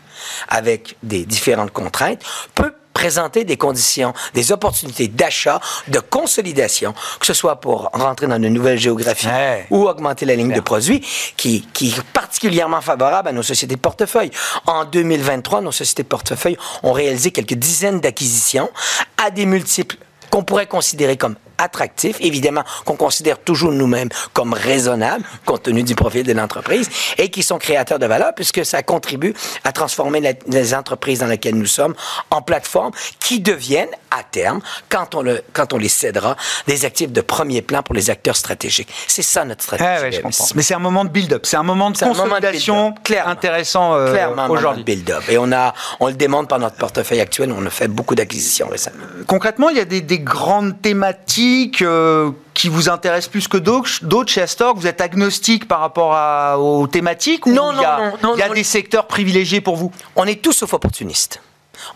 avec 0.48 0.96
des 1.02 1.24
différentes 1.24 1.70
contraintes, 1.70 2.22
peut 2.54 2.72
présenter 2.98 3.44
des 3.44 3.56
conditions, 3.56 4.12
des 4.34 4.50
opportunités 4.50 5.06
d'achat, 5.06 5.60
de 5.86 6.00
consolidation, 6.00 6.94
que 7.20 7.26
ce 7.26 7.32
soit 7.32 7.60
pour 7.60 7.90
rentrer 7.92 8.26
dans 8.26 8.40
de 8.40 8.48
nouvelles 8.48 8.78
géographies 8.78 9.28
ou 9.70 9.86
augmenter 9.86 10.26
la 10.26 10.34
ligne 10.34 10.52
de 10.52 10.60
produits, 10.60 11.06
qui, 11.36 11.64
qui 11.72 11.90
est 11.90 12.02
particulièrement 12.12 12.80
favorable 12.80 13.28
à 13.28 13.32
nos 13.32 13.44
sociétés 13.44 13.76
de 13.76 13.80
portefeuille. 13.80 14.32
En 14.66 14.84
2023, 14.84 15.60
nos 15.60 15.70
sociétés 15.70 16.02
de 16.02 16.08
portefeuille 16.08 16.56
ont 16.82 16.90
réalisé 16.90 17.30
quelques 17.30 17.54
dizaines 17.54 18.00
d'acquisitions 18.00 18.68
à 19.16 19.30
des 19.30 19.46
multiples 19.46 19.96
qu'on 20.30 20.42
pourrait 20.42 20.66
considérer 20.66 21.16
comme 21.16 21.36
attractif, 21.58 22.16
évidemment, 22.20 22.62
qu'on 22.84 22.96
considère 22.96 23.38
toujours 23.38 23.72
nous-mêmes 23.72 24.08
comme 24.32 24.52
raisonnable, 24.54 25.24
compte 25.44 25.64
tenu 25.64 25.82
du 25.82 25.94
profil 25.94 26.24
de 26.24 26.32
l'entreprise, 26.32 26.88
et 27.18 27.30
qui 27.30 27.42
sont 27.42 27.58
créateurs 27.58 27.98
de 27.98 28.06
valeur, 28.06 28.32
puisque 28.34 28.64
ça 28.64 28.82
contribue 28.82 29.34
à 29.64 29.72
transformer 29.72 30.36
les 30.46 30.74
entreprises 30.74 31.18
dans 31.20 31.26
lesquelles 31.26 31.56
nous 31.56 31.66
sommes 31.66 31.94
en 32.30 32.42
plateformes 32.42 32.92
qui 33.18 33.40
deviennent, 33.40 33.88
à 34.10 34.22
terme, 34.22 34.60
quand 34.88 35.14
on, 35.14 35.22
le, 35.22 35.42
quand 35.52 35.74
on 35.74 35.76
les 35.76 35.88
cédera, 35.88 36.36
des 36.66 36.84
actifs 36.86 37.12
de 37.12 37.20
premier 37.20 37.60
plan 37.60 37.82
pour 37.82 37.94
les 37.94 38.08
acteurs 38.08 38.36
stratégiques. 38.36 38.88
C'est 39.06 39.22
ça 39.22 39.44
notre 39.44 39.62
stratégie. 39.62 40.20
Mais 40.54 40.62
c'est 40.62 40.74
un 40.74 40.78
moment 40.78 41.04
de 41.04 41.10
build-up, 41.10 41.44
c'est 41.44 41.56
un 41.58 41.62
moment 41.62 41.90
de 41.90 41.98
consolidation 41.98 42.94
clair, 43.04 43.28
intéressant 43.28 43.94
euh, 43.94 44.12
Clairement, 44.12 44.48
aujourd'hui. 44.48 44.84
build-up. 44.84 45.24
Et 45.28 45.36
on, 45.36 45.52
a, 45.52 45.74
on 46.00 46.06
le 46.06 46.14
démontre 46.14 46.48
par 46.48 46.58
notre 46.58 46.76
portefeuille 46.76 47.20
actuel, 47.20 47.52
on 47.52 47.66
a 47.66 47.70
fait 47.70 47.88
beaucoup 47.88 48.14
d'acquisitions 48.14 48.68
récemment. 48.68 49.04
Concrètement, 49.26 49.68
il 49.68 49.76
y 49.76 49.80
a 49.80 49.84
des, 49.84 50.00
des 50.00 50.20
grandes 50.20 50.80
thématiques 50.80 51.47
euh, 51.82 52.30
qui 52.54 52.68
vous 52.68 52.88
intéressent 52.88 53.30
plus 53.30 53.48
que 53.48 53.56
d'autres 53.56 54.28
chez 54.28 54.42
Astor 54.42 54.74
Vous 54.74 54.86
êtes 54.86 55.00
agnostique 55.00 55.66
par 55.68 55.80
rapport 55.80 56.58
aux 56.60 56.86
thématiques 56.86 57.46
Non, 57.46 57.72
non, 57.72 57.82
non, 58.22 58.34
Il 58.34 58.40
y 58.40 58.42
a 58.42 58.48
des 58.48 58.64
secteurs 58.64 59.06
privilégiés 59.06 59.60
pour 59.60 59.76
vous? 59.76 59.92
On 60.16 60.26
est 60.26 60.42
tous 60.42 60.52
sauf 60.52 60.72
opportunistes. 60.74 61.40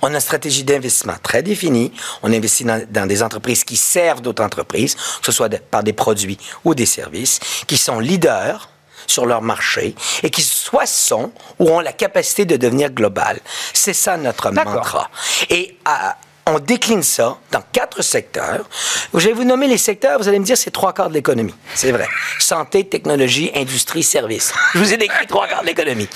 On 0.00 0.09
a 0.09 0.14
une 0.14 0.20
stratégie 0.20 0.64
d'investissement 0.64 1.16
très 1.22 1.42
définie. 1.42 1.92
On 2.22 2.32
investit 2.32 2.64
dans, 2.64 3.07
des 3.07 3.22
entreprises 3.22 3.64
qui 3.64 3.76
servent 3.76 4.20
d'autres 4.20 4.44
entreprises, 4.44 4.94
que 4.94 5.26
ce 5.26 5.32
soit 5.32 5.48
par 5.70 5.82
des 5.82 5.92
produits 5.92 6.38
ou 6.64 6.74
des 6.74 6.86
services, 6.86 7.40
qui 7.66 7.76
sont 7.76 7.98
leaders 7.98 8.68
sur 9.07 9.26
leur 9.26 9.42
marché 9.42 9.96
et 10.22 10.30
qui 10.30 10.42
soit 10.42 10.86
sont 10.86 11.32
ou 11.59 11.68
ont 11.68 11.80
la 11.80 11.92
capacité 11.92 12.44
de 12.44 12.57
devenir 12.57 12.90
global. 12.90 13.40
C'est 13.72 13.94
ça 13.94 14.16
notre 14.16 14.50
mantra. 14.50 15.11
Et 15.50 15.76
à, 15.84 16.16
on 16.47 16.59
décline 16.59 17.03
ça 17.03 17.38
dans 17.53 17.62
quatre 17.72 18.03
secteurs. 18.03 18.64
Je 19.14 19.26
vais 19.28 19.32
vous 19.32 19.45
nommer 19.45 19.68
les 19.68 19.78
secteurs, 19.78 20.18
vous 20.18 20.28
allez 20.28 20.40
me 20.40 20.45
dire 20.45 20.57
c'est 20.57 20.70
trois 20.72 20.93
quarts 20.93 21.09
de 21.09 21.14
l'économie. 21.14 21.55
C'est 21.74 21.93
vrai. 21.93 22.09
Santé, 22.38 22.84
technologie, 22.84 23.51
industrie, 23.55 24.03
services. 24.03 24.53
Je 24.74 24.78
vous 24.80 24.93
ai 24.93 24.97
décrit 24.97 25.26
trois 25.26 25.47
quarts 25.47 25.62
de 25.62 25.66
l'économie. 25.66 26.09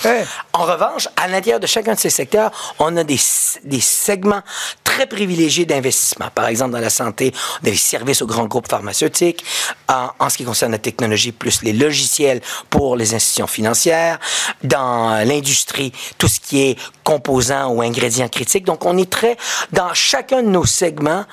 En 0.53 0.63
revanche, 0.63 1.07
à 1.15 1.27
l'intérieur 1.27 1.59
de 1.59 1.67
chacun 1.67 1.93
de 1.93 1.99
ces 1.99 2.09
secteurs, 2.09 2.51
on 2.79 2.97
a 2.97 3.03
des, 3.03 3.19
des 3.63 3.79
segments 3.79 4.41
très 4.83 5.05
privilégiés 5.05 5.65
d'investissement. 5.65 6.29
Par 6.33 6.47
exemple, 6.47 6.71
dans 6.71 6.79
la 6.79 6.89
santé, 6.89 7.31
on 7.63 7.67
a 7.67 7.69
les 7.69 7.75
services 7.77 8.21
aux 8.21 8.27
grands 8.27 8.47
groupes 8.47 8.67
pharmaceutiques. 8.67 9.45
En, 9.87 10.09
en, 10.19 10.29
ce 10.29 10.37
qui 10.37 10.43
concerne 10.43 10.73
la 10.73 10.77
technologie, 10.77 11.31
plus 11.31 11.61
les 11.63 11.73
logiciels 11.73 12.41
pour 12.69 12.97
les 12.97 13.13
institutions 13.13 13.47
financières. 13.47 14.19
Dans 14.63 15.23
l'industrie, 15.25 15.93
tout 16.17 16.27
ce 16.27 16.39
qui 16.41 16.69
est 16.69 16.79
composants 17.03 17.69
ou 17.69 17.81
ingrédients 17.81 18.27
critiques. 18.27 18.65
Donc, 18.65 18.83
on 18.83 18.97
est 18.97 19.09
très 19.09 19.37
dans 19.71 19.93
chaque 19.93 20.16
chacun 20.17 20.41
de 20.41 20.47
nos 20.47 20.65
segments, 20.65 21.25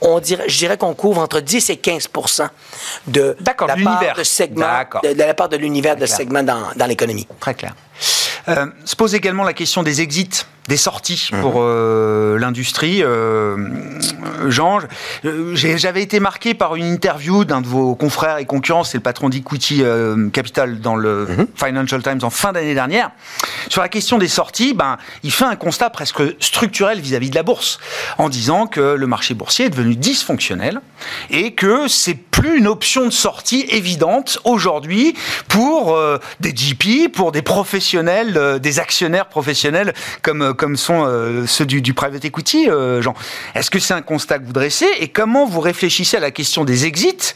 on 0.00 0.18
dirait, 0.18 0.48
je 0.48 0.56
dirais 0.56 0.78
qu'on 0.78 0.94
couvre 0.94 1.20
entre 1.20 1.40
10 1.40 1.70
et 1.70 1.76
15 1.76 2.08
de, 3.06 3.36
la 3.44 3.54
part 3.54 3.76
de, 4.16 4.22
segment, 4.22 4.84
de, 5.02 5.18
la 5.18 5.34
part 5.34 5.48
de 5.50 5.58
l'univers 5.58 5.96
de 5.96 6.06
segments 6.06 6.42
dans, 6.42 6.68
dans 6.74 6.86
l'économie. 6.86 7.28
Très 7.38 7.54
clair. 7.54 7.74
Euh, 8.48 8.66
se 8.86 8.96
pose 8.96 9.14
également 9.14 9.44
la 9.44 9.52
question 9.52 9.82
des 9.82 10.00
exits 10.00 10.46
des 10.68 10.76
sorties 10.76 11.30
pour 11.40 11.54
mhm. 11.54 11.60
euh, 11.62 12.38
l'industrie. 12.38 13.02
Euh, 13.02 13.56
Jean, 14.48 14.80
j'avais 15.54 16.02
été 16.02 16.20
marqué 16.20 16.54
par 16.54 16.76
une 16.76 16.84
interview 16.84 17.44
d'un 17.44 17.60
de 17.60 17.66
vos 17.66 17.94
confrères 17.94 18.38
et 18.38 18.44
concurrents, 18.44 18.84
c'est 18.84 18.98
le 18.98 19.02
patron 19.02 19.28
d'Equity 19.28 19.82
euh, 19.82 20.28
Capital 20.30 20.80
dans 20.80 20.96
le 20.96 21.26
mhm. 21.26 21.46
Financial 21.54 22.02
Times 22.02 22.20
en 22.22 22.30
fin 22.30 22.52
d'année 22.52 22.74
dernière. 22.74 23.10
Sur 23.68 23.82
la 23.82 23.88
question 23.88 24.18
des 24.18 24.28
sorties, 24.28 24.74
ben, 24.74 24.98
il 25.22 25.32
fait 25.32 25.44
un 25.44 25.56
constat 25.56 25.90
presque 25.90 26.22
structurel 26.40 27.00
vis-à-vis 27.00 27.30
de 27.30 27.34
la 27.34 27.42
bourse, 27.42 27.78
en 28.18 28.28
disant 28.28 28.66
que 28.66 28.80
le 28.80 29.06
marché 29.06 29.34
boursier 29.34 29.66
est 29.66 29.70
devenu 29.70 29.96
dysfonctionnel 29.96 30.80
et 31.30 31.52
que 31.54 31.88
c'est 31.88 32.14
plus 32.14 32.40
plus 32.40 32.56
une 32.56 32.66
option 32.66 33.04
de 33.04 33.10
sortie 33.10 33.66
évidente 33.68 34.38
aujourd'hui 34.44 35.14
pour 35.48 35.94
euh, 35.94 36.18
des 36.40 36.54
GP, 36.54 37.12
pour 37.12 37.32
des 37.32 37.42
professionnels, 37.42 38.34
euh, 38.36 38.58
des 38.58 38.78
actionnaires 38.78 39.26
professionnels 39.26 39.92
comme, 40.22 40.49
euh, 40.50 40.54
comme 40.54 40.76
sont 40.76 41.06
ceux 41.46 41.66
du, 41.66 41.94
private 41.94 42.24
equity, 42.24 42.68
Jean. 43.00 43.14
Est-ce 43.54 43.70
que 43.70 43.78
c'est 43.78 43.94
un 43.94 44.02
constat 44.02 44.38
que 44.38 44.44
vous 44.44 44.52
dressez 44.52 44.88
et 44.98 45.08
comment 45.08 45.46
vous 45.46 45.60
réfléchissez 45.60 46.16
à 46.16 46.20
la 46.20 46.30
question 46.30 46.64
des 46.64 46.86
exits? 46.86 47.34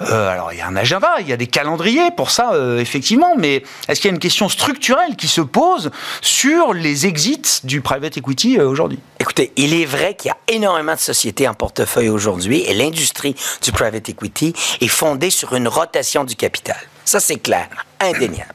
Euh, 0.00 0.28
alors 0.28 0.52
il 0.52 0.58
y 0.58 0.60
a 0.60 0.66
un 0.66 0.76
agenda, 0.76 1.16
il 1.20 1.28
y 1.28 1.32
a 1.32 1.36
des 1.36 1.46
calendriers 1.46 2.10
pour 2.16 2.30
ça, 2.30 2.52
euh, 2.52 2.78
effectivement, 2.78 3.34
mais 3.36 3.62
est-ce 3.88 4.00
qu'il 4.00 4.10
y 4.10 4.12
a 4.12 4.14
une 4.14 4.20
question 4.20 4.48
structurelle 4.48 5.16
qui 5.16 5.28
se 5.28 5.40
pose 5.40 5.90
sur 6.20 6.74
les 6.74 7.06
exits 7.06 7.60
du 7.64 7.80
private 7.80 8.16
equity 8.16 8.58
euh, 8.58 8.68
aujourd'hui? 8.68 8.98
Écoutez, 9.18 9.52
il 9.56 9.74
est 9.74 9.86
vrai 9.86 10.14
qu'il 10.14 10.28
y 10.28 10.32
a 10.32 10.54
énormément 10.54 10.94
de 10.94 11.00
sociétés 11.00 11.48
en 11.48 11.54
portefeuille 11.54 12.10
aujourd'hui 12.10 12.62
et 12.62 12.74
l'industrie 12.74 13.34
du 13.62 13.72
private 13.72 14.08
equity 14.08 14.52
est 14.80 14.88
fondée 14.88 15.30
sur 15.30 15.54
une 15.54 15.68
rotation 15.68 16.24
du 16.24 16.36
capital. 16.36 16.76
Ça, 17.04 17.20
c'est 17.20 17.38
clair, 17.38 17.68
indéniable. 18.00 18.52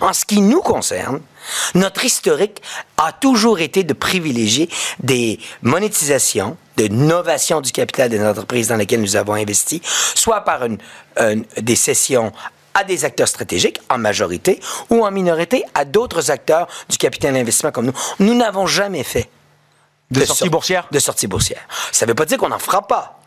En 0.00 0.12
ce 0.12 0.24
qui 0.24 0.40
nous 0.40 0.60
concerne, 0.60 1.20
notre 1.74 2.04
historique 2.04 2.62
a 2.96 3.12
toujours 3.12 3.60
été 3.60 3.84
de 3.84 3.92
privilégier 3.92 4.68
des 5.02 5.38
monétisations, 5.62 6.56
de 6.76 6.88
novation 6.88 7.60
du 7.60 7.72
capital 7.72 8.08
des 8.08 8.24
entreprises 8.24 8.68
dans 8.68 8.76
lesquelles 8.76 9.00
nous 9.00 9.16
avons 9.16 9.34
investi, 9.34 9.80
soit 9.84 10.40
par 10.42 10.64
une, 10.64 10.78
des 11.60 11.76
cessions 11.76 12.32
à 12.74 12.84
des 12.84 13.04
acteurs 13.04 13.28
stratégiques, 13.28 13.80
en 13.88 13.98
majorité, 13.98 14.60
ou 14.90 15.04
en 15.06 15.10
minorité 15.10 15.64
à 15.74 15.84
d'autres 15.84 16.30
acteurs 16.30 16.66
du 16.88 16.98
capital 16.98 17.32
d'investissement 17.32 17.70
comme 17.70 17.86
nous. 17.86 17.98
Nous 18.18 18.34
n'avons 18.34 18.66
jamais 18.66 19.04
fait 19.04 19.30
de, 20.10 20.20
de 20.20 20.24
sortie 20.24 20.48
boursière. 20.48 20.88
De 20.90 20.98
sortie 20.98 21.26
boursière. 21.26 21.62
Ça 21.92 22.04
ne 22.04 22.10
veut 22.10 22.14
pas 22.14 22.26
dire 22.26 22.38
qu'on 22.38 22.48
n'en 22.48 22.58
fera 22.58 22.86
pas. 22.86 23.20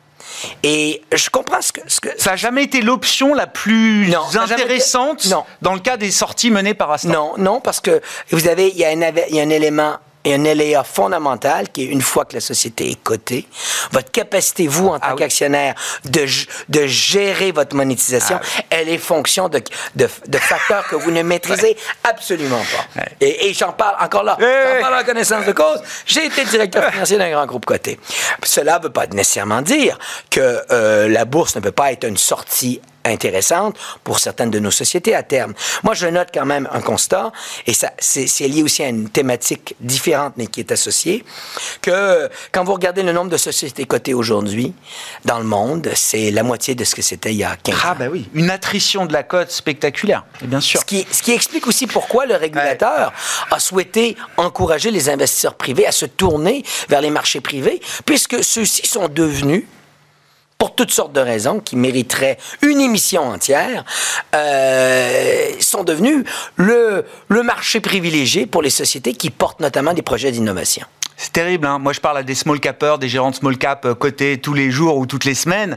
Et 0.64 1.02
je 1.14 1.30
comprends 1.30 1.62
ce 1.62 1.72
que... 1.72 1.82
Ce 1.88 2.00
que 2.00 2.10
ça 2.18 2.32
n'a 2.32 2.36
jamais 2.36 2.64
été 2.64 2.82
l'option 2.82 3.34
la 3.34 3.48
plus 3.48 4.14
intéressante 4.36 5.26
non. 5.26 5.44
dans 5.62 5.74
le 5.74 5.80
cas 5.80 5.98
des 5.98 6.12
sorties 6.12 6.52
menées 6.52 6.74
par 6.74 6.92
Astor 6.92 7.12
Non, 7.12 7.34
non, 7.38 7.62
parce 7.62 7.80
que 7.80 8.02
vous 8.32 8.48
avez, 8.48 8.70
y, 8.70 8.84
il 8.84 9.36
y 9.36 9.40
a 9.40 9.44
un 9.44 9.50
élément 9.50 9.98
et 10.28 10.34
un 10.34 10.44
LA 10.44 10.84
fondamental 10.84 11.70
qui 11.70 11.84
est 11.84 11.86
une 11.86 12.02
fois 12.02 12.26
que 12.26 12.34
la 12.34 12.42
société 12.42 12.92
est 12.92 13.02
cotée, 13.02 13.48
votre 13.92 14.12
capacité, 14.12 14.68
vous, 14.68 14.88
en 14.88 15.00
tant 15.00 15.08
ah 15.12 15.16
qu'actionnaire, 15.18 15.74
de, 16.06 16.26
de 16.70 16.86
gérer 16.86 17.52
votre 17.52 17.76
monétisation, 17.76 18.40
ah 18.42 18.62
elle 18.70 18.90
est 18.90 18.98
fonction 18.98 19.48
de, 19.48 19.62
de, 19.96 20.10
de 20.28 20.38
facteurs 20.38 20.88
que 20.88 20.96
vous 20.96 21.12
ne 21.12 21.22
maîtrisez 21.22 21.78
absolument 22.04 22.62
pas. 22.94 23.04
Et, 23.22 23.50
et 23.50 23.54
j'en 23.54 23.72
parle 23.72 23.96
encore 24.04 24.24
là, 24.24 24.38
j'en 24.40 24.82
parle 24.82 25.02
en 25.02 25.06
connaissance 25.06 25.46
de 25.46 25.54
cause. 25.54 25.82
J'ai 26.06 26.26
été 26.26 26.44
directeur 26.44 26.92
financier 26.92 27.18
d'un 27.18 27.32
grand 27.32 27.46
groupe 27.46 27.66
coté. 27.66 28.00
Cela 28.44 28.80
ne 28.80 28.84
veut 28.84 28.92
pas 28.92 29.08
nécessairement 29.08 29.62
dire 29.62 29.98
que 30.30 30.62
euh, 30.72 31.08
la 31.08 31.26
bourse 31.26 31.56
ne 31.56 31.62
peut 31.62 31.72
pas 31.72 31.92
être 31.92 32.04
une 32.04 32.18
sortie 32.18 32.82
intéressante 33.08 33.78
pour 34.04 34.20
certaines 34.20 34.52
de 34.52 34.60
nos 34.60 34.72
sociétés 34.72 35.16
à 35.16 35.24
terme. 35.24 35.54
Moi, 35.84 35.94
je 35.94 36.08
note 36.08 36.30
quand 36.34 36.46
même 36.46 36.68
un 36.72 36.82
constat, 36.82 37.32
et 37.66 37.74
ça, 37.74 37.92
c'est 38.00 38.48
lié 38.48 38.64
aussi 38.64 38.84
à 38.84 38.90
une 38.90 39.10
thématique 39.10 39.76
différente, 39.80 40.34
mais 40.38 40.48
qui 40.48 40.60
est 40.60 40.72
associée, 40.72 41.24
que 41.82 42.30
quand 42.52 42.64
vous 42.64 42.74
regardez 42.74 43.04
le 43.04 43.12
nombre 43.12 43.30
de 43.30 43.38
sociétés 43.38 43.86
cotées 43.86 44.14
aujourd'hui 44.14 44.74
dans 45.26 45.40
le 45.40 45.46
monde, 45.46 45.90
c'est 45.96 46.32
la 46.32 46.44
moitié 46.44 46.76
de 46.76 46.84
ce 46.84 46.96
que 46.96 47.02
c'était 47.02 47.32
il 47.32 47.38
y 47.38 47.44
a 47.44 47.56
15 47.56 47.76
ah, 47.76 47.88
ans. 47.88 47.92
Ah, 47.92 47.96
ben 47.96 48.10
oui, 48.12 48.30
une 48.34 48.50
attrition 48.50 49.06
de 49.06 49.14
la 49.14 49.24
cote 49.24 49.52
spectaculaire, 49.52 50.26
bien 50.42 50.62
sûr. 50.62 50.80
Ce 50.82 50.86
qui, 50.86 51.08
ce 51.12 51.22
qui 51.22 51.32
explique 51.32 51.68
aussi 51.68 51.88
pourquoi 51.88 52.26
le 52.26 52.36
régulateur 52.36 53.14
a 53.52 53.60
souhaité 53.60 54.16
encourager 54.38 54.92
les 54.92 55.10
investisseurs 55.10 55.56
privés 55.56 55.88
à 55.88 55.92
se 55.92 56.06
tourner 56.06 56.64
vers 56.90 57.02
les 57.02 57.10
marchés 57.10 57.42
privés, 57.42 57.82
puisque 58.06 58.44
ceux-ci 58.44 58.88
sont 58.88 59.08
devenus 59.08 59.66
pour 60.58 60.76
toutes 60.76 60.92
sortes 60.92 61.14
de 61.14 61.20
raisons 61.20 61.60
qui 61.60 61.76
mériteraient 61.76 62.38
une 62.62 62.82
émission 62.82 63.24
entière, 63.24 63.86
euh, 64.36 65.52
sont 65.60 65.84
devenus 65.84 66.24
le, 66.56 67.06
le 67.28 67.44
marché 67.44 67.80
privilégié 67.80 68.46
pour 68.46 68.62
les 68.62 68.70
sociétés 68.70 69.14
qui 69.14 69.30
portent 69.30 69.60
notamment 69.60 69.94
des 69.94 70.02
projets 70.02 70.32
d'innovation. 70.32 70.86
C'est 71.18 71.34
terrible. 71.34 71.66
Hein 71.66 71.80
Moi, 71.80 71.94
je 71.94 72.00
parle 72.00 72.20
à 72.20 72.24
des 72.24 72.36
small 72.36 72.60
capers, 72.60 73.00
des 73.00 73.10
gérants 73.10 73.32
de 73.32 73.36
small 73.36 73.58
cap 73.58 73.86
euh, 73.86 73.96
cotés 73.96 74.38
tous 74.38 74.54
les 74.54 74.70
jours 74.70 74.98
ou 74.98 75.08
toutes 75.08 75.26
les 75.26 75.34
semaines. 75.34 75.76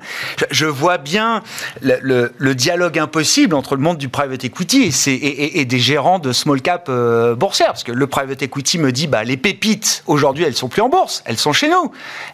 Je, 0.50 0.66
vois 0.66 0.98
bien 0.98 1.42
le, 1.80 1.96
le, 2.02 2.32
le, 2.36 2.54
dialogue 2.54 2.98
impossible 2.98 3.54
entre 3.54 3.74
le 3.74 3.80
monde 3.80 3.96
du 3.96 4.10
private 4.10 4.44
equity 4.44 4.92
et, 5.06 5.10
et, 5.10 5.60
et 5.60 5.64
des 5.64 5.78
gérants 5.78 6.18
de 6.18 6.32
small 6.32 6.60
cap 6.60 6.86
euh, 6.90 7.34
boursières. 7.34 7.68
Parce 7.68 7.84
que 7.84 7.92
le 7.92 8.06
private 8.06 8.42
equity 8.42 8.78
me 8.78 8.92
dit, 8.92 9.06
bah, 9.06 9.24
les 9.24 9.38
pépites, 9.38 10.02
aujourd'hui, 10.06 10.44
elles 10.44 10.54
sont 10.54 10.68
plus 10.68 10.82
en 10.82 10.90
bourse, 10.90 11.22
elles 11.24 11.38
sont 11.38 11.54
chez 11.54 11.70
nous. 11.70 11.90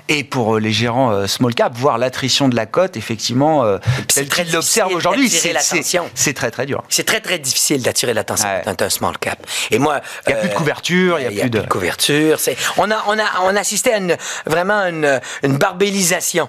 Et 0.09 0.25
pour 0.25 0.57
euh, 0.57 0.61
les 0.61 0.73
gérants 0.73 1.13
euh, 1.13 1.29
small 1.29 1.55
cap, 1.55 1.77
voir 1.77 1.99
l'attrition 1.99 2.49
de 2.49 2.57
la 2.57 2.67
cote, 2.67 2.97
effectivement, 2.97 3.65
euh, 3.65 3.79
qu'ils 4.09 4.53
l'observent 4.53 4.93
aujourd'hui, 4.93 5.31
c'est 5.31 6.35
très, 6.35 6.51
très 6.51 6.67
dur. 6.67 6.83
C'est 6.89 7.05
très, 7.05 7.21
très 7.21 7.39
difficile 7.39 7.83
d'attirer 7.83 8.15
l'attention 8.15 8.49
ouais. 8.49 8.75
d'un 8.75 8.91
small 8.91 9.17
cap. 9.19 9.39
Et 9.71 9.79
moi... 9.79 10.01
Il 10.27 10.31
n'y 10.31 10.35
a 10.35 10.41
plus 10.41 10.49
de 10.49 10.55
couverture, 10.55 11.21
il 11.21 11.29
n'y 11.29 11.39
a, 11.39 11.41
plus 11.43 11.51
de... 11.51 11.61
de 11.61 11.67
couverture. 11.67 12.39
On 12.77 12.91
a 12.91 12.96
on 13.07 13.19
a, 13.19 13.25
on 13.43 13.57
assisté 13.57 13.93
à 13.93 13.99
une, 13.99 14.17
vraiment 14.47 14.83
une, 14.87 15.21
une 15.43 15.57
barbellisation 15.57 16.49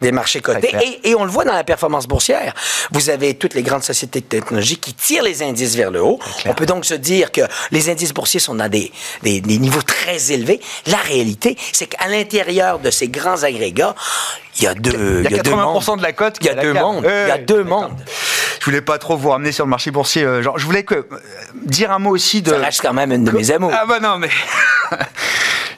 des 0.00 0.12
marchés 0.12 0.40
cotés. 0.40 0.74
Et, 0.82 1.10
et, 1.10 1.14
on 1.14 1.24
le 1.24 1.30
voit 1.30 1.44
dans 1.44 1.54
la 1.54 1.64
performance 1.64 2.06
boursière. 2.06 2.52
Vous 2.92 3.10
avez 3.10 3.34
toutes 3.34 3.54
les 3.54 3.62
grandes 3.62 3.82
sociétés 3.82 4.20
de 4.20 4.26
technologie 4.26 4.76
qui 4.76 4.92
tirent 4.92 5.22
les 5.22 5.42
indices 5.42 5.76
vers 5.76 5.90
le 5.90 6.02
haut. 6.02 6.18
On 6.46 6.52
peut 6.52 6.66
donc 6.66 6.84
se 6.84 6.94
dire 6.94 7.32
que 7.32 7.40
les 7.70 7.88
indices 7.88 8.12
boursiers 8.12 8.40
sont 8.40 8.54
dans 8.54 8.68
des, 8.68 8.92
des, 9.22 9.40
des 9.40 9.58
niveaux 9.58 9.82
très 9.82 10.32
élevés. 10.32 10.60
La 10.86 10.98
réalité, 10.98 11.56
c'est 11.72 11.86
qu'à 11.86 12.08
l'intérieur 12.08 12.80
de 12.80 12.90
ces 12.90 13.08
grands 13.08 13.42
agrégats, 13.44 13.94
il 14.58 14.64
y 14.64 14.66
a 14.66 14.74
deux, 14.74 15.22
il 15.24 15.30
y 15.30 15.38
a, 15.38 15.42
80% 15.42 15.98
de 15.98 16.02
la 16.02 16.12
cote. 16.12 16.36
Il 16.40 16.46
y 16.46 16.50
a 16.50 16.54
deux 16.54 16.74
mondes. 16.74 17.04
il 17.04 17.28
y 17.28 17.30
a 17.30 17.38
deux 17.38 17.64
mondes. 17.64 17.96
Je 18.60 18.64
voulais 18.66 18.82
pas 18.82 18.98
trop 18.98 19.16
vous 19.16 19.30
ramener 19.30 19.52
sur 19.52 19.64
le 19.66 19.70
marché 19.70 19.90
boursier. 19.90 20.22
Euh, 20.24 20.42
genre, 20.42 20.58
je 20.58 20.64
voulais 20.64 20.84
que 20.84 20.94
euh, 20.94 21.04
dire 21.64 21.90
un 21.90 21.98
mot 21.98 22.10
aussi 22.10 22.40
de. 22.40 22.50
Ça 22.50 22.58
reste 22.58 22.80
quand 22.80 22.94
même 22.94 23.12
une 23.12 23.24
de 23.24 23.30
mes 23.30 23.50
amours. 23.50 23.72
Ah 23.74 23.84
bah 23.86 24.00
non, 24.00 24.16
mais 24.16 24.30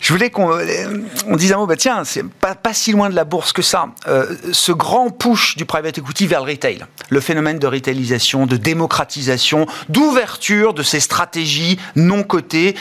je 0.07 0.13
voulais 0.13 0.31
qu'on 0.31 0.53
euh, 0.53 1.35
dise 1.35 1.53
un 1.53 1.57
mot. 1.57 1.67
Bah 1.67 1.75
tiens, 1.75 2.05
c'est 2.05 2.23
pas, 2.23 2.55
si 2.73 2.93
loin 2.93 3.11
de 3.11 3.17
la 3.17 3.25
bourse 3.25 3.53
que 3.53 3.61
ça. 3.61 3.89
Euh, 4.07 4.37
ce 4.53 4.71
grand 4.71 5.11
push 5.11 5.57
du 5.57 5.65
private 5.65 5.99
equity 5.99 6.29
vers 6.29 6.45
le 6.45 6.53
retail, 6.53 6.87
le 7.09 7.21
phénomène 7.21 7.59
de 7.59 7.67
retailisation, 7.67 8.47
de 8.47 8.57
démocratisation, 8.57 9.67
d'ouverture 9.89 10.75
de 10.75 10.85
ces 10.85 11.01
stratégies 11.01 11.81
non 11.97 12.23
cotées 12.23 12.77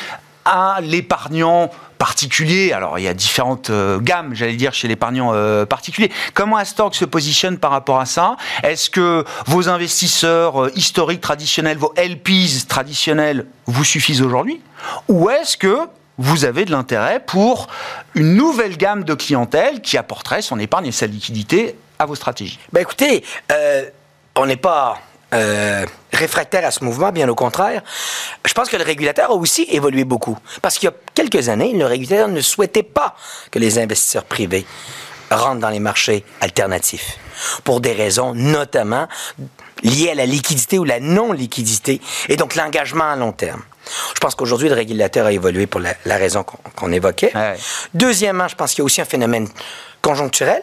à 0.45 0.77
l'épargnant 0.83 1.71
particulier. 1.97 2.73
Alors, 2.73 2.99
il 2.99 3.05
y 3.05 3.07
a 3.07 3.15
différentes 3.15 3.71
euh, 3.71 3.97
gammes, 3.99 4.35
j'allais 4.35 4.55
dire, 4.55 4.75
chez 4.75 4.87
l'épargnant 4.87 5.33
particulier. 5.65 6.11
Comment 6.35 6.57
Astorg 6.57 6.93
se 6.93 7.05
positionne 7.05 7.57
par 7.57 7.71
rapport 7.71 7.99
à 7.99 8.05
ça? 8.05 8.35
Est-ce 8.61 8.91
que 8.91 9.25
vos 9.47 9.67
investisseurs 9.67 10.69
historiques 10.77 11.21
traditionnels, 11.21 11.79
vos 11.79 11.91
LPs 11.97 12.67
traditionnels 12.67 13.47
vous 13.65 13.83
suffisent 13.83 14.21
aujourd'hui? 14.21 14.61
Ou 15.07 15.31
est-ce 15.31 15.57
que 15.57 15.87
vous 16.17 16.45
avez 16.45 16.65
de 16.65 16.71
l'intérêt 16.71 17.19
pour 17.19 17.67
une 18.13 18.35
nouvelle 18.35 18.77
gamme 18.77 19.03
de 19.03 19.13
clientèle 19.13 19.81
qui 19.81 19.97
apporterait 19.97 20.41
son 20.41 20.59
épargne 20.59 20.87
et 20.87 20.91
sa 20.91 21.07
liquidité 21.07 21.75
à 21.99 22.05
vos 22.05 22.15
stratégies 22.15 22.59
Ben 22.71 22.81
écoutez, 22.81 23.23
euh, 23.51 23.89
on 24.35 24.45
n'est 24.45 24.57
pas 24.57 24.99
euh, 25.33 25.85
réfractaire 26.13 26.65
à 26.65 26.71
ce 26.71 26.83
mouvement, 26.83 27.11
bien 27.11 27.27
au 27.27 27.35
contraire. 27.35 27.81
Je 28.45 28.53
pense 28.53 28.69
que 28.69 28.77
le 28.77 28.83
régulateur 28.83 29.31
a 29.31 29.33
aussi 29.33 29.67
évolué 29.69 30.03
beaucoup. 30.03 30.37
Parce 30.61 30.77
qu'il 30.77 30.87
y 30.87 30.91
a 30.91 30.95
quelques 31.13 31.49
années, 31.49 31.73
le 31.73 31.85
régulateur 31.85 32.27
ne 32.27 32.41
souhaitait 32.41 32.83
pas 32.83 33.15
que 33.51 33.59
les 33.59 33.79
investisseurs 33.79 34.23
privés 34.23 34.65
rentrent 35.31 35.59
dans 35.59 35.69
les 35.69 35.79
marchés 35.79 36.23
alternatifs. 36.39 37.17
Pour 37.63 37.81
des 37.81 37.91
raisons 37.91 38.33
notamment 38.33 39.07
liées 39.83 40.11
à 40.11 40.15
la 40.15 40.25
liquidité 40.25 40.79
ou 40.79 40.83
la 40.83 40.99
non-liquidité 40.99 41.99
et 42.29 42.37
donc 42.37 42.55
l'engagement 42.55 43.11
à 43.11 43.15
long 43.15 43.33
terme. 43.33 43.61
Je 44.13 44.19
pense 44.19 44.35
qu'aujourd'hui, 44.35 44.69
le 44.69 44.75
régulateur 44.75 45.25
a 45.25 45.31
évolué 45.31 45.67
pour 45.67 45.79
la, 45.79 45.93
la 46.05 46.17
raison 46.17 46.43
qu'on 46.43 46.87
qu 46.87 46.93
évoquait. 46.93 47.31
Ouais. 47.35 47.55
Deuxièmement, 47.93 48.47
je 48.47 48.55
pense 48.55 48.71
qu'il 48.71 48.79
y 48.79 48.81
a 48.81 48.85
aussi 48.85 49.01
un 49.01 49.05
phénomène 49.05 49.47
conjoncturel 50.01 50.61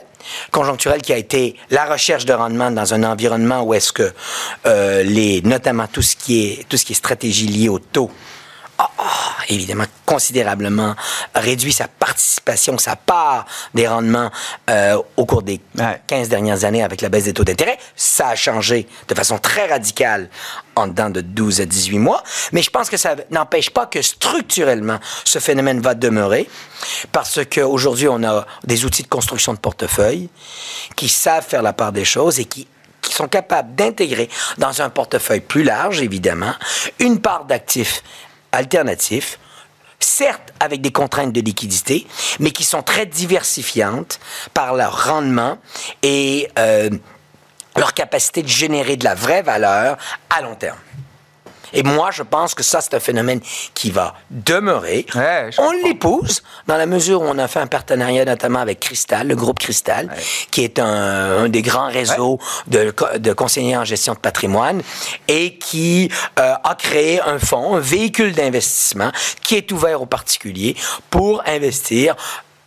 conjoncturel 0.53 1.03
qui 1.03 1.13
a 1.13 1.17
été 1.17 1.57
la 1.71 1.85
recherche 1.85 2.25
de 2.25 2.33
rendement 2.33 2.71
dans 2.71 2.95
un 2.95 3.03
environnement 3.03 3.63
où 3.63 3.75
est-ce 3.75 3.93
que 3.93 4.13
euh, 4.67 5.03
les 5.03 5.43
notamment 5.43 5.89
tout 5.89 6.03
ce 6.03 6.15
qui 6.15 6.45
est 6.47 6.69
tout 6.69 6.77
ce 6.77 6.85
qui 6.85 6.93
est 6.93 6.97
stratégie 6.97 7.49
liée 7.49 7.69
au 7.69 7.81
taux 7.81 8.11
a, 8.79 8.85
a 8.85 9.23
évidemment 9.49 9.85
considérablement 10.07 10.95
réduit 11.35 11.73
sa 11.73 11.89
participation, 11.89 12.79
sa 12.79 12.97
part 12.97 13.47
des 13.75 13.89
rendements 13.89 14.31
euh, 14.69 14.99
au 15.17 15.25
cours 15.25 15.43
des 15.43 15.61
ouais. 15.79 16.01
15 16.07 16.29
dernières 16.29 16.65
années 16.65 16.83
avec 16.83 17.01
la 17.01 17.09
baisse 17.09 17.25
des 17.25 17.33
taux 17.33 17.45
d'intérêt. 17.45 17.79
Ça 17.97 18.29
a 18.29 18.37
changé 18.37 18.87
de 19.09 19.15
façon 19.15 19.39
très 19.39 19.67
radicale 19.67 20.29
en 20.75 20.87
dedans 20.87 21.11
de 21.11 21.21
12 21.21 21.61
à 21.61 21.67
18 21.67 21.99
mois, 21.99 22.23
mais 22.53 22.63
je 22.63 22.71
pense 22.71 22.89
que 22.89 22.97
ça 22.97 23.17
n'empêche 23.31 23.71
pas 23.71 23.87
que 23.87 24.01
structurellement, 24.01 24.99
ce 25.25 25.39
phénomène 25.39 25.81
va 25.81 25.95
demeurer 25.95 26.49
parce 27.13 27.41
qu'aujourd'hui, 27.45 28.09
on 28.09 28.23
a 28.25 28.47
des 28.65 28.85
outils 28.85 29.03
de 29.03 29.09
construction 29.09 29.53
de 29.53 29.59
portefeuille 29.59 30.29
qui 30.97 31.09
savent 31.09 31.47
faire 31.47 31.63
la 31.63 31.73
part 31.73 31.93
des 31.93 32.05
choses 32.05 32.41
et 32.41 32.45
qui 32.45 32.67
qui 33.03 33.13
sont 33.13 33.27
capables 33.27 33.75
d'intégrer 33.75 34.31
dans 34.59 34.81
un 34.81 34.89
portefeuille 34.89 35.41
plus 35.41 35.65
large, 35.65 36.01
évidemment, 36.03 36.55
une 37.01 37.21
part 37.21 37.47
d'actifs 37.47 38.03
alternatifs, 38.53 39.39
certes 39.99 40.53
avec 40.61 40.81
des 40.81 40.93
contraintes 40.93 41.33
de 41.33 41.41
liquidité, 41.41 42.07
mais 42.39 42.51
qui 42.51 42.65
sont 42.65 42.83
très 42.83 43.07
diversifiantes 43.07 44.21
par 44.55 44.75
leur 44.75 45.07
rendement 45.09 45.59
et 46.03 46.49
euh, 46.59 46.91
leur 47.77 47.95
capacité 47.95 48.43
de 48.43 48.49
générer 48.49 48.97
de 48.97 49.05
la 49.05 49.15
vraie 49.15 49.43
valeur 49.43 49.97
à 50.31 50.43
long 50.43 50.55
terme. 50.55 50.79
Et 51.73 51.83
moi, 51.83 52.11
je 52.11 52.23
pense 52.23 52.55
que 52.55 52.63
ça, 52.63 52.81
c'est 52.81 52.95
un 52.95 53.01
phénomène 53.01 53.41
qui 53.75 53.91
va 53.91 54.15
demeurer. 54.31 55.07
Ouais, 55.15 55.51
on 55.59 55.73
l'épouse 55.85 56.43
dans 56.67 56.77
la 56.77 56.87
mesure 56.87 57.23
où 57.23 57.27
on 57.27 57.39
a 57.39 57.49
fait 57.49 57.61
un 57.61 57.67
partenariat 57.67 58.25
notamment 58.25 58.61
avec 58.61 58.81
Cristal, 58.81 59.29
le 59.29 59.37
groupe 59.37 59.59
Cristal, 59.59 60.11
qui 60.51 60.65
est 60.65 60.79
un, 60.79 61.45
un 61.45 61.49
des 61.49 61.63
grands 61.63 61.89
réseaux 61.89 62.39
de 62.67 63.33
conseillers 63.33 63.77
en 63.77 63.85
gestion 63.85 64.15
de 64.15 64.19
patrimoine 64.19 64.83
et 65.29 65.59
qui 65.59 66.11
euh, 66.39 66.55
a 66.63 66.75
créé 66.75 67.21
un 67.21 67.39
fonds, 67.39 67.77
un 67.77 67.81
véhicule 67.81 68.33
d'investissement 68.33 69.13
qui 69.43 69.57
est 69.57 69.71
ouvert 69.73 70.03
aux 70.03 70.07
particuliers 70.07 70.77
pour 71.11 71.43
investir 71.47 72.17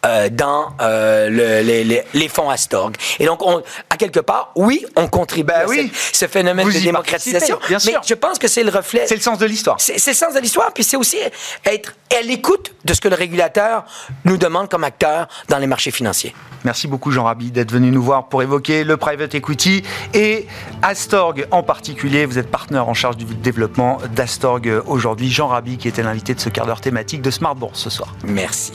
euh, 0.05 0.29
dans 0.29 0.69
euh, 0.81 1.29
le- 1.29 1.61
les, 1.65 1.83
les- 1.83 2.03
les 2.13 2.27
fonds 2.29 2.49
Astorg. 2.49 2.95
Et 3.19 3.25
donc, 3.25 3.45
on, 3.45 3.61
à 3.89 3.97
quelque 3.97 4.19
part, 4.19 4.51
oui, 4.55 4.85
on 4.95 5.07
contribue 5.07 5.47
Ben 5.47 5.61
à 5.61 5.65
oui. 5.67 5.91
cette- 5.93 6.15
ce 6.15 6.27
phénomène 6.31 6.65
Vous 6.65 6.73
de 6.73 6.79
démocratisation. 6.79 7.59
bien 7.67 7.77
mais 7.85 7.91
sûr. 7.91 8.01
je 8.05 8.13
pense 8.13 8.39
que 8.39 8.47
c'est 8.47 8.63
le 8.63 8.69
reflet. 8.71 9.05
C'est 9.07 9.15
le 9.15 9.21
sens 9.21 9.37
de 9.39 9.45
l'histoire. 9.45 9.75
C'est 9.79 9.97
c'est 9.99 10.11
le 10.11 10.15
sens 10.15 10.33
de 10.33 10.39
l'histoire, 10.39 10.71
puis 10.73 10.83
c'est 10.83 10.97
aussi 10.97 11.17
être 11.65 11.95
à 12.17 12.21
l'écoute 12.21 12.73
de 12.85 12.93
ce 12.93 13.01
que 13.01 13.07
le 13.09 13.15
régulateur 13.15 13.83
nous 14.23 14.37
demande 14.37 14.69
comme 14.69 14.83
acteur 14.83 15.27
dans 15.49 15.57
les 15.57 15.67
marchés 15.67 15.91
financiers. 15.91 16.33
Merci 16.63 16.87
beaucoup 16.87 17.11
Jean 17.11 17.25
Rabi 17.25 17.51
d'être 17.51 17.71
venu 17.71 17.91
nous 17.91 18.01
voir 18.01 18.27
pour 18.29 18.41
évoquer 18.41 18.83
le 18.83 18.97
private 18.97 19.35
equity 19.35 19.83
et 20.13 20.47
Astorg 20.81 21.45
en 21.51 21.61
particulier. 21.63 22.25
Vous 22.25 22.37
êtes 22.37 22.49
partenaire 22.49 22.87
en 22.87 22.93
charge 22.93 23.17
du 23.17 23.25
développement 23.25 23.97
d'Astorg 24.15 24.81
aujourd'hui. 24.87 25.29
Jean 25.29 25.47
Rabi 25.47 25.77
qui 25.77 25.87
était 25.87 26.03
l'invité 26.03 26.33
de 26.33 26.39
ce 26.39 26.49
quart 26.49 26.65
d'heure 26.65 26.81
thématique 26.81 27.21
de 27.21 27.31
Smart 27.31 27.55
Bourse 27.55 27.79
ce 27.81 27.89
soir. 27.89 28.13
Merci. 28.23 28.71